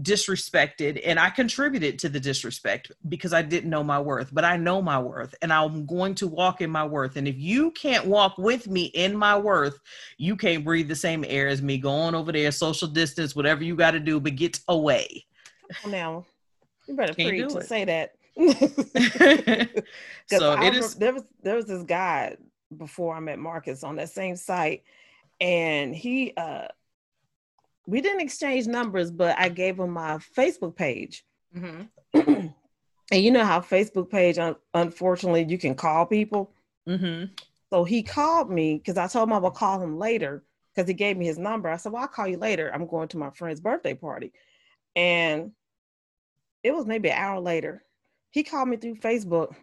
disrespected 0.02 1.00
and 1.04 1.18
I 1.18 1.30
contributed 1.30 1.98
to 2.00 2.08
the 2.08 2.20
disrespect 2.20 2.92
because 3.08 3.32
I 3.32 3.42
didn't 3.42 3.70
know 3.70 3.82
my 3.82 3.98
worth, 3.98 4.28
but 4.32 4.44
I 4.44 4.56
know 4.56 4.80
my 4.80 4.98
worth 4.98 5.34
and 5.42 5.52
I'm 5.52 5.86
going 5.86 6.14
to 6.16 6.28
walk 6.28 6.60
in 6.60 6.70
my 6.70 6.84
worth. 6.84 7.16
And 7.16 7.26
if 7.26 7.36
you 7.38 7.72
can't 7.72 8.06
walk 8.06 8.38
with 8.38 8.68
me 8.68 8.84
in 8.94 9.16
my 9.16 9.36
worth, 9.36 9.78
you 10.16 10.36
can't 10.36 10.64
breathe 10.64 10.88
the 10.88 10.96
same 10.96 11.24
air 11.26 11.48
as 11.48 11.62
me. 11.62 11.78
Go 11.78 11.90
on 11.90 12.14
over 12.14 12.30
there, 12.30 12.52
social 12.52 12.88
distance, 12.88 13.34
whatever 13.34 13.64
you 13.64 13.74
got 13.74 13.92
to 13.92 14.00
do, 14.00 14.20
but 14.20 14.36
get 14.36 14.60
away. 14.68 15.24
now, 15.86 16.24
you 16.86 16.94
better 16.94 17.14
preach 17.14 17.52
to 17.52 17.62
say 17.62 17.84
that. 17.84 18.14
so 20.28 20.52
it 20.62 20.74
is. 20.74 20.94
There 20.94 21.12
was 21.12 21.24
there 21.42 21.56
was 21.56 21.66
this 21.66 21.82
guy 21.82 22.36
before 22.76 23.16
I 23.16 23.20
met 23.20 23.40
Marcus 23.40 23.82
on 23.82 23.96
that 23.96 24.10
same 24.10 24.36
site, 24.36 24.84
and 25.40 25.94
he 25.94 26.34
uh 26.36 26.68
we 27.88 28.02
didn't 28.02 28.20
exchange 28.20 28.66
numbers, 28.66 29.10
but 29.10 29.34
I 29.38 29.48
gave 29.48 29.80
him 29.80 29.90
my 29.90 30.18
Facebook 30.36 30.76
page. 30.76 31.24
Mm-hmm. 31.56 32.18
and 33.10 33.22
you 33.22 33.30
know 33.30 33.44
how 33.44 33.60
Facebook 33.60 34.10
page, 34.10 34.38
unfortunately, 34.74 35.46
you 35.48 35.56
can 35.56 35.74
call 35.74 36.04
people. 36.04 36.52
Mm-hmm. 36.86 37.32
So 37.70 37.84
he 37.84 38.02
called 38.02 38.50
me 38.50 38.76
because 38.76 38.98
I 38.98 39.06
told 39.06 39.30
him 39.30 39.32
I 39.32 39.38
would 39.38 39.54
call 39.54 39.80
him 39.80 39.98
later 39.98 40.44
because 40.74 40.86
he 40.86 40.92
gave 40.92 41.16
me 41.16 41.24
his 41.24 41.38
number. 41.38 41.70
I 41.70 41.78
said, 41.78 41.92
"Well, 41.92 42.02
I'll 42.02 42.08
call 42.08 42.28
you 42.28 42.36
later. 42.36 42.70
I'm 42.74 42.86
going 42.86 43.08
to 43.08 43.16
my 43.16 43.30
friend's 43.30 43.60
birthday 43.60 43.94
party," 43.94 44.34
and 44.94 45.52
it 46.62 46.74
was 46.74 46.84
maybe 46.84 47.08
an 47.08 47.16
hour 47.16 47.40
later. 47.40 47.82
He 48.32 48.42
called 48.42 48.68
me 48.68 48.76
through 48.76 48.96
Facebook 48.96 49.54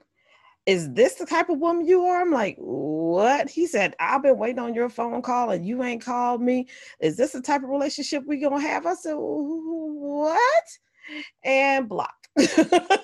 is 0.66 0.92
this 0.94 1.16
the 1.16 1.26
type 1.26 1.50
of 1.50 1.60
woman 1.60 1.86
you 1.86 2.06
are? 2.06 2.22
I'm 2.22 2.32
like, 2.32 2.58
what? 2.58 3.50
He 3.50 3.68
said, 3.68 3.96
I've 4.00 4.24
been 4.24 4.38
waiting 4.38 4.60
on 4.60 4.74
your 4.74 4.90
phone 4.90 5.22
call 5.22 5.52
and 5.52 5.66
you 5.66 5.84
ain't 5.84 6.04
called 6.04 6.42
me. 6.42 6.68
Is 7.00 7.18
this 7.18 7.34
the 7.34 7.42
type 7.42 7.64
of 7.64 7.70
relationship 7.70 8.24
we 8.26 8.40
gonna 8.40 8.60
have? 8.60 8.86
I 8.86 8.96
said, 8.96 9.14
what? 9.16 10.64
And 11.44 11.88
block. 11.88 12.16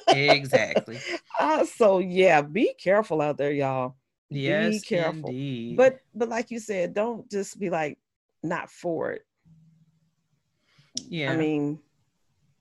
exactly. 0.08 1.00
Uh, 1.40 1.66
so 1.66 1.98
yeah, 1.98 2.40
be 2.40 2.72
careful 2.76 3.20
out 3.20 3.36
there, 3.36 3.52
y'all. 3.52 3.96
Yes, 4.30 4.74
be 4.74 4.80
careful. 4.82 5.30
Indeed. 5.30 5.76
But 5.76 6.00
but 6.14 6.30
like 6.30 6.52
you 6.52 6.60
said, 6.60 6.94
don't 6.94 7.28
just 7.32 7.60
be 7.60 7.72
like 7.72 7.98
not 8.44 8.70
for 8.70 9.12
it. 9.12 9.26
Yeah. 11.10 11.32
I 11.32 11.38
mean, 11.38 11.80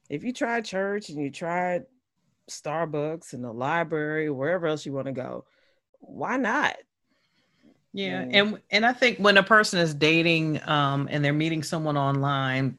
if 0.08 0.24
you 0.24 0.32
try 0.32 0.62
church 0.62 1.10
and 1.10 1.20
you 1.20 1.30
tried 1.30 1.84
Starbucks 2.50 3.32
and 3.32 3.44
the 3.44 3.52
library, 3.52 4.30
wherever 4.30 4.66
else 4.66 4.84
you 4.84 4.92
want 4.92 5.06
to 5.06 5.12
go. 5.12 5.44
Why 6.00 6.36
not? 6.36 6.76
Yeah, 7.92 8.24
and 8.30 8.60
and 8.70 8.86
I 8.86 8.92
think 8.92 9.18
when 9.18 9.36
a 9.36 9.42
person 9.42 9.80
is 9.80 9.94
dating 9.94 10.60
um, 10.68 11.08
and 11.10 11.24
they're 11.24 11.32
meeting 11.32 11.62
someone 11.62 11.96
online, 11.96 12.78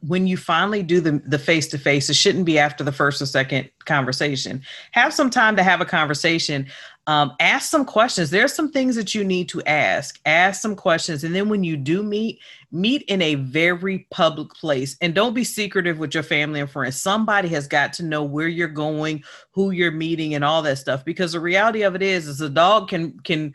when 0.00 0.26
you 0.26 0.36
finally 0.36 0.82
do 0.82 1.00
the 1.00 1.22
the 1.26 1.38
face 1.38 1.66
to 1.68 1.78
face, 1.78 2.08
it 2.08 2.14
shouldn't 2.14 2.44
be 2.44 2.58
after 2.58 2.84
the 2.84 2.92
first 2.92 3.20
or 3.20 3.26
second 3.26 3.70
conversation. 3.84 4.62
Have 4.92 5.12
some 5.12 5.30
time 5.30 5.56
to 5.56 5.62
have 5.62 5.80
a 5.80 5.84
conversation. 5.84 6.66
Um, 7.06 7.32
ask 7.40 7.70
some 7.70 7.86
questions. 7.86 8.28
There's 8.28 8.52
some 8.52 8.70
things 8.70 8.94
that 8.96 9.14
you 9.14 9.24
need 9.24 9.48
to 9.48 9.62
ask. 9.62 10.20
Ask 10.26 10.60
some 10.60 10.76
questions, 10.76 11.24
and 11.24 11.34
then 11.34 11.48
when 11.48 11.64
you 11.64 11.76
do 11.76 12.02
meet, 12.02 12.38
meet 12.70 13.02
in 13.02 13.22
a 13.22 13.36
very 13.36 14.06
public 14.10 14.50
place, 14.52 14.96
and 15.00 15.14
don't 15.14 15.34
be 15.34 15.44
secretive 15.44 15.98
with 15.98 16.12
your 16.12 16.22
family 16.22 16.60
and 16.60 16.70
friends. 16.70 17.00
Somebody 17.00 17.48
has 17.48 17.66
got 17.66 17.94
to 17.94 18.02
know 18.02 18.22
where 18.24 18.48
you're 18.48 18.68
going, 18.68 19.24
who 19.52 19.70
you're 19.70 19.90
meeting, 19.90 20.34
and 20.34 20.44
all 20.44 20.60
that 20.62 20.78
stuff. 20.78 21.04
Because 21.04 21.32
the 21.32 21.40
reality 21.40 21.82
of 21.82 21.94
it 21.94 22.02
is, 22.02 22.28
is 22.28 22.40
a 22.40 22.50
dog 22.50 22.88
can 22.88 23.18
can 23.20 23.54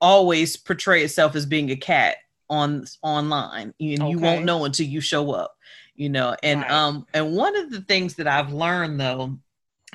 always 0.00 0.56
portray 0.56 1.02
itself 1.02 1.34
as 1.34 1.46
being 1.46 1.70
a 1.70 1.76
cat 1.76 2.16
on 2.50 2.84
online. 3.02 3.72
and 3.80 4.02
okay. 4.02 4.10
you 4.10 4.18
won't 4.18 4.44
know 4.44 4.64
until 4.64 4.86
you 4.86 5.00
show 5.00 5.30
up 5.32 5.56
you 6.00 6.08
know 6.08 6.34
and 6.42 6.62
right. 6.62 6.70
um 6.70 7.06
and 7.12 7.36
one 7.36 7.54
of 7.56 7.70
the 7.70 7.82
things 7.82 8.14
that 8.14 8.26
i've 8.26 8.52
learned 8.52 8.98
though 8.98 9.36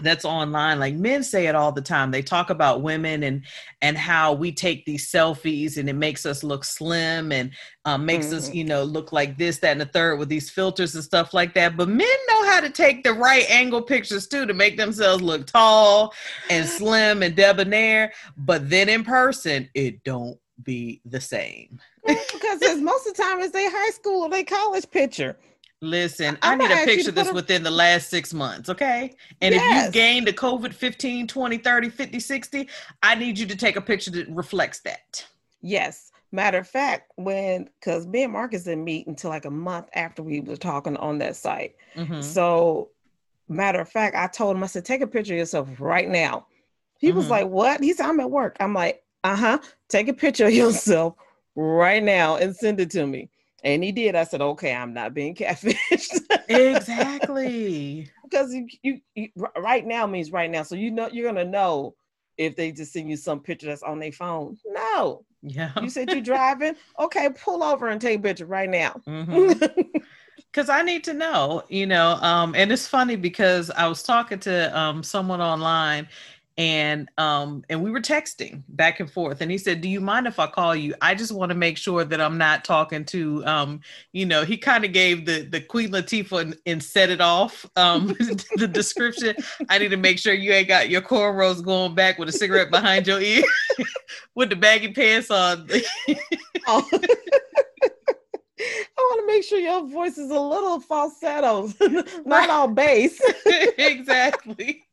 that's 0.02 0.26
online 0.26 0.80
like 0.80 0.94
men 0.96 1.24
say 1.24 1.48
it 1.48 1.56
all 1.56 1.72
the 1.72 1.82
time. 1.82 2.12
They 2.12 2.22
talk 2.22 2.50
about 2.50 2.82
women 2.82 3.24
and 3.24 3.44
and 3.82 3.98
how 3.98 4.34
we 4.34 4.52
take 4.52 4.86
these 4.86 5.10
selfies 5.10 5.78
and 5.78 5.90
it 5.90 5.94
makes 5.94 6.26
us 6.26 6.44
look 6.44 6.66
slim 6.66 7.32
and 7.32 7.52
um, 7.86 8.06
makes 8.06 8.28
mm-hmm. 8.28 8.36
us 8.36 8.54
you 8.54 8.64
know 8.64 8.84
look 8.84 9.14
like 9.14 9.38
this 9.38 9.60
that 9.60 9.72
and 9.72 9.82
the 9.82 9.86
third 9.86 10.20
with 10.20 10.30
these 10.30 10.50
filters 10.50 10.96
and 10.96 11.04
stuff 11.04 11.34
like 11.34 11.54
that. 11.54 11.78
But 11.78 11.88
men 11.88 12.08
know 12.28 12.46
how 12.46 12.60
to 12.60 12.70
take 12.70 13.04
the 13.04 13.14
right 13.14 13.50
angle 13.50 13.82
pictures 13.82 14.28
too 14.28 14.46
to 14.46 14.54
make 14.54 14.78
themselves 14.78 15.24
look 15.24 15.48
tall 15.48 16.14
and 16.50 16.68
slim 16.70 17.24
and 17.24 17.36
debonair. 17.36 18.12
But 18.38 18.70
then 18.70 18.90
in 18.90 19.04
person 19.04 19.70
it 19.74 20.04
don't 20.04 20.38
be 20.64 21.02
the 21.06 21.22
same. 21.22 21.80
Because 22.06 22.82
most 22.82 23.08
of 23.08 23.16
the 23.16 23.24
time 23.24 23.40
it's 23.40 23.52
their 23.52 23.72
high 23.72 23.92
school 23.92 24.24
or 24.24 24.30
their 24.30 24.44
college 24.44 24.90
picture 24.92 25.38
Listen, 25.82 26.38
I'm 26.42 26.62
i 26.62 26.68
need 26.68 26.74
a 26.74 26.86
picture 26.86 27.12
this 27.12 27.32
within 27.32 27.62
the 27.62 27.72
last 27.72 28.10
six 28.10 28.34
months, 28.34 28.70
okay? 28.70 29.14
And 29.42 29.54
yes. 29.54 29.90
if 29.90 29.96
you 29.96 30.02
gained 30.02 30.28
a 30.28 30.34
COVID 30.34 30.74
15, 30.74 31.28
20, 31.28 31.58
30, 31.58 31.90
50, 31.90 32.20
60, 32.20 32.70
I 33.04 33.16
need 33.16 33.38
you 33.38 33.46
to 33.46 33.56
take 33.56 33.76
a 33.76 33.82
picture 33.82 34.12
that 34.12 34.30
reflects 34.30 34.80
that. 34.82 35.26
Yes. 35.62 36.12
Matter 36.32 36.60
of 36.60 36.68
fact, 36.68 37.12
when 37.16 37.70
because 37.80 38.08
me 38.08 38.24
and 38.24 38.34
Marcus 38.34 38.64
didn't 38.64 38.84
meet 38.84 39.08
until 39.08 39.30
like 39.30 39.46
a 39.46 39.52
month 39.52 39.88
after 39.96 40.24
we 40.24 40.42
were 40.42 40.58
talking 40.58 40.98
on 40.98 41.18
that 41.20 41.36
site. 41.36 41.76
Mm-hmm. 41.96 42.22
So, 42.22 42.90
matter 43.48 43.80
of 43.80 43.90
fact, 43.90 44.16
I 44.16 44.28
told 44.28 44.56
him, 44.56 44.64
I 44.64 44.68
said, 44.68 44.86
take 44.86 45.02
a 45.02 45.08
picture 45.08 45.34
of 45.34 45.40
yourself 45.40 45.70
right 45.80 46.10
now. 46.10 46.48
He 46.98 47.10
mm-hmm. 47.10 47.18
was 47.18 47.30
like, 47.30 47.48
What? 47.48 47.82
He 47.82 47.94
said, 47.94 48.08
I'm 48.08 48.20
at 48.20 48.32
work. 48.32 48.58
I'm 48.60 48.74
like, 48.74 49.04
Uh 49.24 49.36
huh. 49.36 49.60
Take 49.88 50.08
a 50.08 50.14
picture 50.14 50.48
of 50.48 50.54
yourself 50.54 51.16
right 51.56 52.04
now 52.04 52.38
and 52.38 52.56
send 52.56 52.80
it 52.80 52.92
to 52.92 53.06
me. 53.06 53.30
And 53.66 53.84
he 53.84 53.92
did. 53.92 54.16
I 54.16 54.24
said, 54.24 54.42
okay, 54.42 54.74
I'm 54.74 54.94
not 54.94 55.14
being 55.14 55.36
catfished. 55.36 56.22
exactly. 56.48 58.10
because 58.24 58.54
you, 58.54 58.68
you, 58.84 59.02
you, 59.16 59.30
right 59.58 59.86
now 59.86 60.06
means 60.06 60.32
right 60.32 60.50
now. 60.50 60.64
So 60.64 60.76
you 60.76 60.92
know 60.92 61.10
you're 61.12 61.28
gonna 61.32 61.44
know 61.46 61.96
if 62.38 62.56
they 62.56 62.72
just 62.72 62.94
send 62.94 63.10
you 63.10 63.18
some 63.18 63.40
picture 63.40 63.68
that's 63.68 63.84
on 63.84 64.00
their 64.00 64.12
phone. 64.12 64.58
No. 64.68 65.26
Yeah. 65.42 65.72
You 65.82 65.90
said 65.90 66.12
you're 66.12 66.22
driving. 66.22 66.76
Okay, 67.00 67.30
pull 67.30 67.64
over 67.64 67.88
and 67.88 68.00
take 68.00 68.20
a 68.20 68.22
picture 68.22 68.46
right 68.46 68.70
now. 68.70 69.02
Mm-hmm. 69.08 69.82
Cause 70.54 70.70
I 70.70 70.84
need 70.84 71.04
to 71.06 71.14
know, 71.14 71.64
you 71.68 71.86
know. 71.86 72.14
Um, 72.22 72.56
and 72.56 72.72
it's 72.72 72.88
funny 72.88 73.18
because 73.18 73.70
I 73.72 73.88
was 73.88 74.04
talking 74.04 74.40
to 74.40 74.78
um 74.78 75.04
someone 75.04 75.42
online 75.42 76.08
and 76.58 77.10
um 77.18 77.66
and 77.70 77.84
we 77.84 77.92
were 77.92 78.00
texting 78.00 78.64
back 78.70 79.02
and 79.02 79.12
forth 79.12 79.42
and 79.42 79.52
he 79.52 79.58
said 79.58 79.82
do 79.82 79.90
you 79.90 80.00
mind 80.00 80.26
if 80.26 80.40
i 80.40 80.48
call 80.48 80.74
you 80.74 80.96
i 81.02 81.14
just 81.14 81.34
want 81.34 81.50
to 81.50 81.56
make 81.56 81.78
sure 81.78 82.06
that 82.06 82.22
i'm 82.22 82.38
not 82.38 82.64
talking 82.64 83.04
to 83.04 83.46
um 83.46 83.82
you 84.14 84.26
know 84.26 84.46
he 84.46 84.56
kind 84.56 84.86
of 84.86 84.94
gave 84.94 85.26
the 85.26 85.42
the 85.42 85.60
queen 85.60 85.90
latifah 85.90 86.42
and, 86.42 86.58
and 86.66 86.82
set 86.82 87.10
it 87.10 87.20
off 87.20 87.66
um 87.76 88.08
the 88.56 88.70
description 88.72 89.36
i 89.68 89.78
need 89.78 89.90
to 89.90 89.98
make 89.98 90.18
sure 90.18 90.34
you 90.34 90.54
ain't 90.54 90.70
got 90.70 90.90
your 90.90 91.02
cornrows 91.02 91.64
going 91.64 91.94
back 91.94 92.18
with 92.18 92.30
a 92.30 92.34
cigarette 92.34 92.72
behind 92.72 93.06
your 93.06 93.20
ear 93.20 93.44
with 94.36 94.50
the 94.50 94.56
baggy 94.56 94.94
pants 94.94 95.30
on 95.30 95.68
oh. 96.68 96.90
I 98.98 99.02
want 99.02 99.20
to 99.20 99.28
make 99.28 99.44
sure 99.44 99.60
your 99.60 99.86
voice 99.86 100.18
is 100.18 100.32
a 100.32 100.40
little 100.40 100.80
falsetto, 100.80 101.70
not 102.26 102.50
all 102.50 102.70
bass. 102.70 103.22
exactly. 103.78 104.84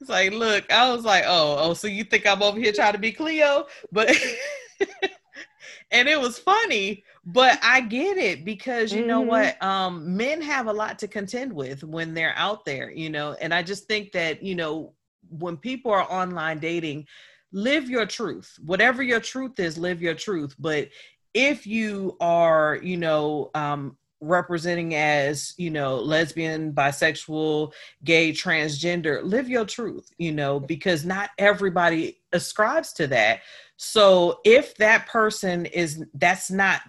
It's 0.00 0.10
like, 0.10 0.32
look, 0.32 0.70
I 0.72 0.92
was 0.92 1.04
like, 1.04 1.24
oh, 1.26 1.56
oh, 1.58 1.74
so 1.74 1.86
you 1.86 2.04
think 2.04 2.26
I'm 2.26 2.42
over 2.42 2.58
here 2.58 2.72
trying 2.72 2.92
to 2.92 2.98
be 2.98 3.12
Cleo? 3.12 3.66
But 3.92 4.08
and 5.90 6.08
it 6.08 6.18
was 6.18 6.38
funny, 6.38 7.04
but 7.24 7.58
I 7.62 7.82
get 7.82 8.16
it 8.16 8.44
because 8.44 8.92
you 8.92 9.00
mm-hmm. 9.00 9.08
know 9.08 9.20
what? 9.20 9.62
Um, 9.62 10.16
men 10.16 10.40
have 10.40 10.68
a 10.68 10.72
lot 10.72 10.98
to 11.00 11.08
contend 11.08 11.52
with 11.52 11.84
when 11.84 12.14
they're 12.14 12.34
out 12.36 12.64
there, 12.64 12.90
you 12.90 13.10
know, 13.10 13.36
and 13.40 13.52
I 13.52 13.62
just 13.62 13.86
think 13.86 14.12
that, 14.12 14.42
you 14.42 14.54
know, 14.54 14.94
when 15.28 15.56
people 15.56 15.92
are 15.92 16.10
online 16.10 16.58
dating, 16.58 17.06
live 17.52 17.90
your 17.90 18.06
truth. 18.06 18.58
Whatever 18.64 19.02
your 19.02 19.20
truth 19.20 19.58
is, 19.60 19.76
live 19.76 20.00
your 20.00 20.14
truth. 20.14 20.54
But 20.58 20.88
if 21.34 21.66
you 21.66 22.16
are, 22.20 22.78
you 22.82 22.96
know, 22.96 23.50
um, 23.54 23.96
representing 24.20 24.94
as 24.94 25.54
you 25.56 25.70
know 25.70 25.96
lesbian 25.96 26.72
bisexual 26.72 27.72
gay 28.04 28.32
transgender 28.32 29.22
live 29.22 29.48
your 29.48 29.64
truth 29.64 30.10
you 30.18 30.30
know 30.30 30.60
because 30.60 31.06
not 31.06 31.30
everybody 31.38 32.20
ascribes 32.32 32.92
to 32.94 33.06
that. 33.08 33.40
So 33.76 34.40
if 34.44 34.74
that 34.76 35.06
person 35.06 35.66
is 35.66 36.04
that's 36.14 36.50
not 36.50 36.82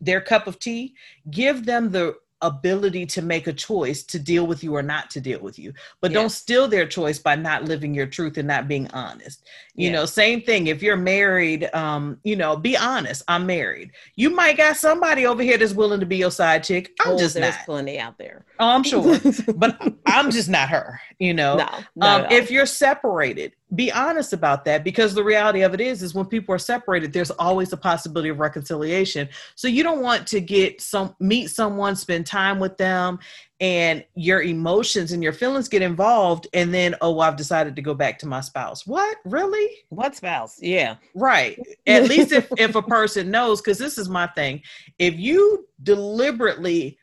their 0.00 0.20
cup 0.20 0.46
of 0.46 0.58
tea 0.58 0.94
give 1.30 1.64
them 1.64 1.92
the 1.92 2.16
ability 2.46 3.06
to 3.06 3.22
make 3.22 3.46
a 3.46 3.52
choice 3.52 4.02
to 4.04 4.18
deal 4.18 4.46
with 4.46 4.64
you 4.64 4.74
or 4.74 4.82
not 4.82 5.10
to 5.10 5.20
deal 5.20 5.40
with 5.40 5.58
you. 5.58 5.72
But 6.00 6.10
yes. 6.10 6.20
don't 6.20 6.30
steal 6.30 6.68
their 6.68 6.86
choice 6.86 7.18
by 7.18 7.36
not 7.36 7.64
living 7.64 7.94
your 7.94 8.06
truth 8.06 8.38
and 8.38 8.48
not 8.48 8.68
being 8.68 8.88
honest. 8.92 9.44
You 9.74 9.90
yes. 9.90 9.92
know 9.92 10.06
same 10.06 10.42
thing 10.42 10.68
if 10.68 10.82
you're 10.82 10.96
married 10.96 11.68
um 11.74 12.18
you 12.24 12.36
know 12.36 12.56
be 12.56 12.76
honest 12.76 13.22
i'm 13.28 13.46
married. 13.46 13.90
You 14.14 14.30
might 14.30 14.56
got 14.56 14.76
somebody 14.76 15.26
over 15.26 15.42
here 15.42 15.58
that's 15.58 15.74
willing 15.74 16.00
to 16.00 16.06
be 16.06 16.16
your 16.16 16.30
side 16.30 16.64
chick. 16.64 16.92
I'm 17.00 17.14
oh, 17.14 17.18
just 17.18 17.34
there's 17.34 17.54
not. 17.54 17.64
plenty 17.66 17.98
out 17.98 18.18
there. 18.18 18.44
Oh 18.58 18.68
i'm 18.68 18.82
sure. 18.82 19.18
But 19.56 19.78
i'm 20.06 20.30
just 20.30 20.48
not 20.48 20.68
her 20.70 21.00
you 21.18 21.34
know? 21.34 21.56
No, 21.56 22.06
um, 22.06 22.26
if 22.30 22.50
you're 22.50 22.66
separated 22.66 23.52
be 23.74 23.90
honest 23.90 24.32
about 24.32 24.64
that 24.64 24.84
because 24.84 25.12
the 25.12 25.24
reality 25.24 25.62
of 25.62 25.74
it 25.74 25.80
is 25.80 26.00
is 26.00 26.14
when 26.14 26.26
people 26.26 26.54
are 26.54 26.58
separated 26.58 27.12
there's 27.12 27.32
always 27.32 27.72
a 27.72 27.76
possibility 27.76 28.28
of 28.28 28.38
reconciliation. 28.38 29.28
So 29.56 29.66
you 29.66 29.82
don't 29.82 30.02
want 30.02 30.26
to 30.28 30.40
get 30.40 30.80
some 30.80 31.16
meet 31.18 31.50
someone 31.50 31.96
spend 31.96 32.26
time 32.26 32.60
with 32.60 32.76
them 32.76 33.18
and 33.60 34.04
your 34.14 34.42
emotions 34.42 35.10
and 35.10 35.22
your 35.22 35.32
feelings 35.32 35.68
get 35.68 35.82
involved 35.82 36.46
and 36.52 36.72
then 36.72 36.94
oh 37.00 37.18
i've 37.20 37.36
decided 37.36 37.74
to 37.74 37.82
go 37.82 37.92
back 37.92 38.20
to 38.20 38.28
my 38.28 38.40
spouse. 38.40 38.86
What? 38.86 39.16
Really? 39.24 39.68
What 39.88 40.14
spouse? 40.14 40.62
Yeah. 40.62 40.96
Right. 41.14 41.58
At 41.88 42.08
least 42.08 42.30
if 42.30 42.48
if 42.58 42.76
a 42.76 42.82
person 42.82 43.32
knows 43.32 43.60
because 43.60 43.78
this 43.78 43.98
is 43.98 44.08
my 44.08 44.28
thing. 44.28 44.62
If 44.98 45.18
you 45.18 45.66
deliberately 45.82 46.98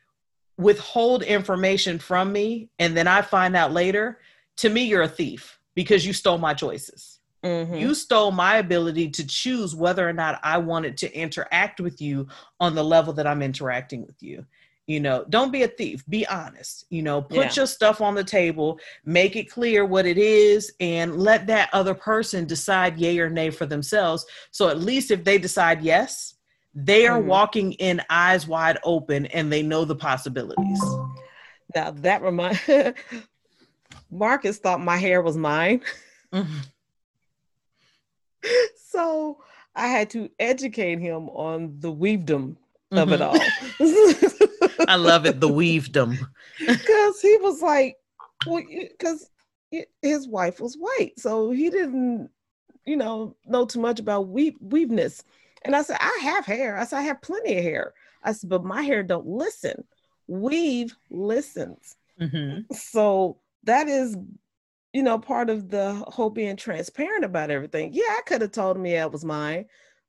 withhold 0.56 1.22
information 1.22 1.98
from 1.98 2.32
me 2.32 2.68
and 2.78 2.96
then 2.96 3.08
i 3.08 3.20
find 3.20 3.56
out 3.56 3.72
later 3.72 4.20
to 4.56 4.68
me 4.68 4.84
you're 4.84 5.02
a 5.02 5.08
thief 5.08 5.58
because 5.74 6.06
you 6.06 6.12
stole 6.12 6.38
my 6.38 6.54
choices. 6.54 7.20
Mm-hmm. 7.44 7.74
You 7.74 7.94
stole 7.94 8.30
my 8.30 8.56
ability 8.56 9.10
to 9.10 9.26
choose 9.26 9.76
whether 9.76 10.08
or 10.08 10.14
not 10.14 10.40
I 10.42 10.58
wanted 10.58 10.96
to 10.98 11.14
interact 11.14 11.78
with 11.78 12.00
you 12.00 12.26
on 12.58 12.74
the 12.74 12.82
level 12.84 13.12
that 13.14 13.26
I'm 13.26 13.42
interacting 13.42 14.06
with 14.06 14.22
you. 14.22 14.46
You 14.86 15.00
know, 15.00 15.24
don't 15.28 15.50
be 15.50 15.62
a 15.62 15.68
thief, 15.68 16.04
be 16.08 16.26
honest. 16.26 16.84
You 16.90 17.02
know, 17.02 17.22
put 17.22 17.36
yeah. 17.36 17.52
your 17.54 17.66
stuff 17.66 18.00
on 18.00 18.14
the 18.14 18.24
table, 18.24 18.78
make 19.04 19.34
it 19.34 19.50
clear 19.50 19.84
what 19.84 20.04
it 20.04 20.18
is, 20.18 20.72
and 20.80 21.16
let 21.16 21.46
that 21.46 21.70
other 21.72 21.94
person 21.94 22.46
decide 22.46 22.98
yay 22.98 23.18
or 23.18 23.30
nay 23.30 23.50
for 23.50 23.66
themselves. 23.66 24.26
So 24.50 24.68
at 24.68 24.80
least 24.80 25.10
if 25.10 25.24
they 25.24 25.38
decide 25.38 25.82
yes, 25.82 26.34
they 26.74 27.06
are 27.06 27.18
mm-hmm. 27.18 27.28
walking 27.28 27.72
in 27.74 28.02
eyes 28.10 28.46
wide 28.46 28.78
open 28.84 29.26
and 29.26 29.50
they 29.50 29.62
know 29.62 29.84
the 29.84 29.96
possibilities. 29.96 30.82
Now 31.74 31.90
that 31.90 32.22
remind 32.22 32.60
Marcus 34.14 34.58
thought 34.58 34.80
my 34.80 34.96
hair 34.96 35.22
was 35.22 35.36
mine. 35.36 35.80
Mm-hmm. 36.32 36.58
so 38.88 39.38
I 39.76 39.86
had 39.86 40.10
to 40.10 40.28
educate 40.40 40.98
him 40.98 41.28
on 41.28 41.76
the 41.78 41.92
weavedom 41.92 42.56
mm-hmm. 42.92 42.98
of 42.98 43.12
it 43.12 43.20
mm-hmm. 43.20 44.78
all. 44.80 44.86
I 44.88 44.96
love 44.96 45.26
it, 45.26 45.38
the 45.38 45.48
weavedom. 45.48 46.18
Because 46.66 47.20
he 47.20 47.36
was 47.40 47.62
like, 47.62 47.96
well, 48.46 48.64
because 48.68 49.30
his 50.02 50.28
wife 50.28 50.60
was 50.60 50.76
white. 50.76 51.12
So 51.18 51.50
he 51.50 51.70
didn't, 51.70 52.30
you 52.84 52.96
know, 52.96 53.36
know 53.46 53.64
too 53.64 53.80
much 53.80 54.00
about 54.00 54.28
weave 54.28 54.56
weaveness. 54.60 55.22
And 55.62 55.74
I 55.74 55.82
said, 55.82 55.98
I 56.00 56.18
have 56.22 56.46
hair. 56.46 56.78
I 56.78 56.84
said, 56.84 56.98
I 56.98 57.02
have 57.02 57.22
plenty 57.22 57.56
of 57.56 57.62
hair. 57.64 57.94
I 58.22 58.32
said, 58.32 58.50
but 58.50 58.64
my 58.64 58.82
hair 58.82 59.02
don't 59.02 59.26
listen. 59.26 59.84
Weave 60.26 60.94
listens. 61.10 61.96
Mm-hmm. 62.20 62.72
So 62.74 63.38
that 63.64 63.88
is 63.88 64.16
you 64.92 65.02
know 65.02 65.18
part 65.18 65.50
of 65.50 65.70
the 65.70 65.94
whole 66.08 66.30
being 66.30 66.56
transparent 66.56 67.24
about 67.24 67.50
everything 67.50 67.90
yeah 67.92 68.14
i 68.16 68.20
could 68.26 68.40
have 68.40 68.52
told 68.52 68.76
him 68.76 68.86
yeah 68.86 69.04
it 69.04 69.12
was 69.12 69.24
mine 69.24 69.64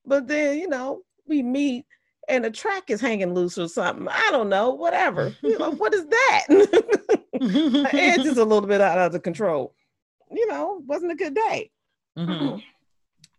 but 0.05 0.27
then 0.27 0.57
you 0.57 0.67
know 0.67 1.01
we 1.27 1.41
meet 1.41 1.85
and 2.27 2.43
the 2.43 2.51
track 2.51 2.89
is 2.89 3.01
hanging 3.01 3.33
loose 3.33 3.57
or 3.57 3.67
something. 3.67 4.07
I 4.07 4.29
don't 4.31 4.49
know, 4.49 4.71
whatever. 4.71 5.35
You 5.43 5.59
know, 5.59 5.71
what 5.71 5.93
is 5.93 6.05
that? 6.05 6.43
it's 7.33 8.23
just 8.23 8.37
a 8.37 8.43
little 8.43 8.67
bit 8.67 8.81
out 8.81 8.97
of 8.97 9.11
the 9.11 9.19
control. 9.19 9.75
You 10.31 10.47
know, 10.47 10.81
wasn't 10.85 11.11
a 11.11 11.15
good 11.15 11.35
day. 11.35 11.71
Mm-hmm. 12.17 12.59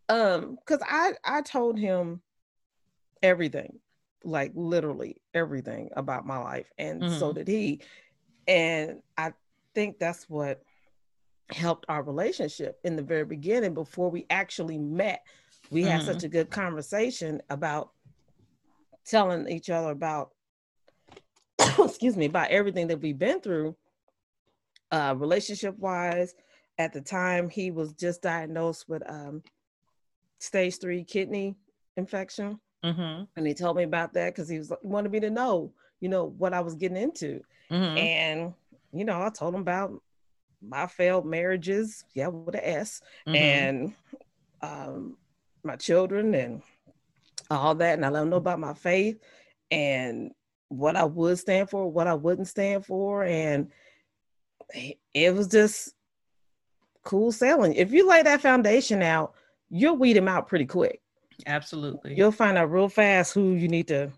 Um, 0.08 0.56
because 0.64 0.80
I 0.88 1.14
I 1.24 1.42
told 1.42 1.76
him 1.76 2.22
everything, 3.24 3.80
like 4.22 4.52
literally 4.54 5.20
everything 5.34 5.90
about 5.96 6.24
my 6.24 6.38
life, 6.38 6.70
and 6.78 7.02
mm-hmm. 7.02 7.18
so 7.18 7.32
did 7.32 7.48
he. 7.48 7.80
And 8.46 9.02
I 9.18 9.32
think 9.76 9.98
that's 9.98 10.24
what 10.30 10.62
helped 11.50 11.84
our 11.90 12.02
relationship 12.02 12.80
in 12.82 12.96
the 12.96 13.02
very 13.02 13.26
beginning 13.26 13.74
before 13.74 14.10
we 14.10 14.24
actually 14.30 14.78
met. 14.78 15.22
We 15.70 15.82
mm-hmm. 15.82 15.90
had 15.90 16.02
such 16.02 16.24
a 16.24 16.28
good 16.28 16.50
conversation 16.50 17.42
about 17.50 17.90
telling 19.04 19.46
each 19.48 19.68
other 19.68 19.90
about 19.90 20.30
excuse 21.78 22.16
me 22.16 22.24
about 22.24 22.50
everything 22.50 22.88
that 22.88 23.00
we've 23.00 23.18
been 23.18 23.40
through 23.40 23.76
uh 24.90 25.14
relationship 25.16 25.78
wise 25.78 26.34
at 26.78 26.92
the 26.92 27.00
time 27.00 27.48
he 27.48 27.70
was 27.70 27.92
just 27.92 28.20
diagnosed 28.20 28.88
with 28.88 29.08
um 29.08 29.40
stage 30.40 30.80
three 30.80 31.04
kidney 31.04 31.54
infection 31.96 32.58
mm-hmm. 32.84 33.22
and 33.36 33.46
he 33.46 33.54
told 33.54 33.76
me 33.76 33.84
about 33.84 34.12
that 34.12 34.34
because 34.34 34.48
he 34.48 34.58
was 34.58 34.72
he 34.82 34.88
wanted 34.88 35.12
me 35.12 35.20
to 35.20 35.30
know 35.30 35.72
you 36.00 36.08
know 36.08 36.24
what 36.36 36.52
i 36.52 36.60
was 36.60 36.74
getting 36.74 36.96
into 36.96 37.40
mm-hmm. 37.70 37.96
and 37.96 38.52
you 38.98 39.04
know 39.04 39.22
i 39.22 39.30
told 39.30 39.54
him 39.54 39.60
about 39.60 39.92
my 40.66 40.86
failed 40.86 41.26
marriages 41.26 42.04
yeah 42.14 42.28
with 42.28 42.54
an 42.54 42.60
s 42.64 43.00
mm-hmm. 43.26 43.36
and 43.36 43.94
um 44.62 45.16
my 45.64 45.76
children 45.76 46.34
and 46.34 46.62
all 47.50 47.74
that, 47.76 47.94
and 47.94 48.04
I 48.04 48.08
let 48.08 48.20
them 48.20 48.30
know 48.30 48.36
about 48.36 48.60
my 48.60 48.74
faith 48.74 49.18
and 49.70 50.30
what 50.68 50.96
I 50.96 51.04
would 51.04 51.38
stand 51.38 51.70
for, 51.70 51.90
what 51.90 52.06
I 52.06 52.14
wouldn't 52.14 52.48
stand 52.48 52.86
for, 52.86 53.24
and 53.24 53.70
it 55.14 55.34
was 55.34 55.48
just 55.48 55.94
cool 57.04 57.30
sailing. 57.30 57.74
If 57.74 57.92
you 57.92 58.08
lay 58.08 58.22
that 58.22 58.40
foundation 58.40 59.02
out, 59.02 59.34
you'll 59.70 59.96
weed 59.96 60.14
them 60.14 60.28
out 60.28 60.48
pretty 60.48 60.66
quick. 60.66 61.00
Absolutely, 61.46 62.14
you'll 62.14 62.32
find 62.32 62.56
out 62.56 62.70
real 62.70 62.88
fast 62.88 63.34
who 63.34 63.52
you 63.52 63.68
need 63.68 63.88
to 63.88 64.10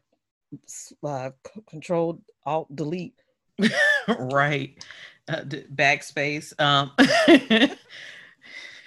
uh, 1.04 1.30
control, 1.68 2.22
alt, 2.46 2.74
delete. 2.74 3.14
right, 4.18 4.76
uh, 5.28 5.42
backspace. 5.74 6.58
Um. 6.60 6.92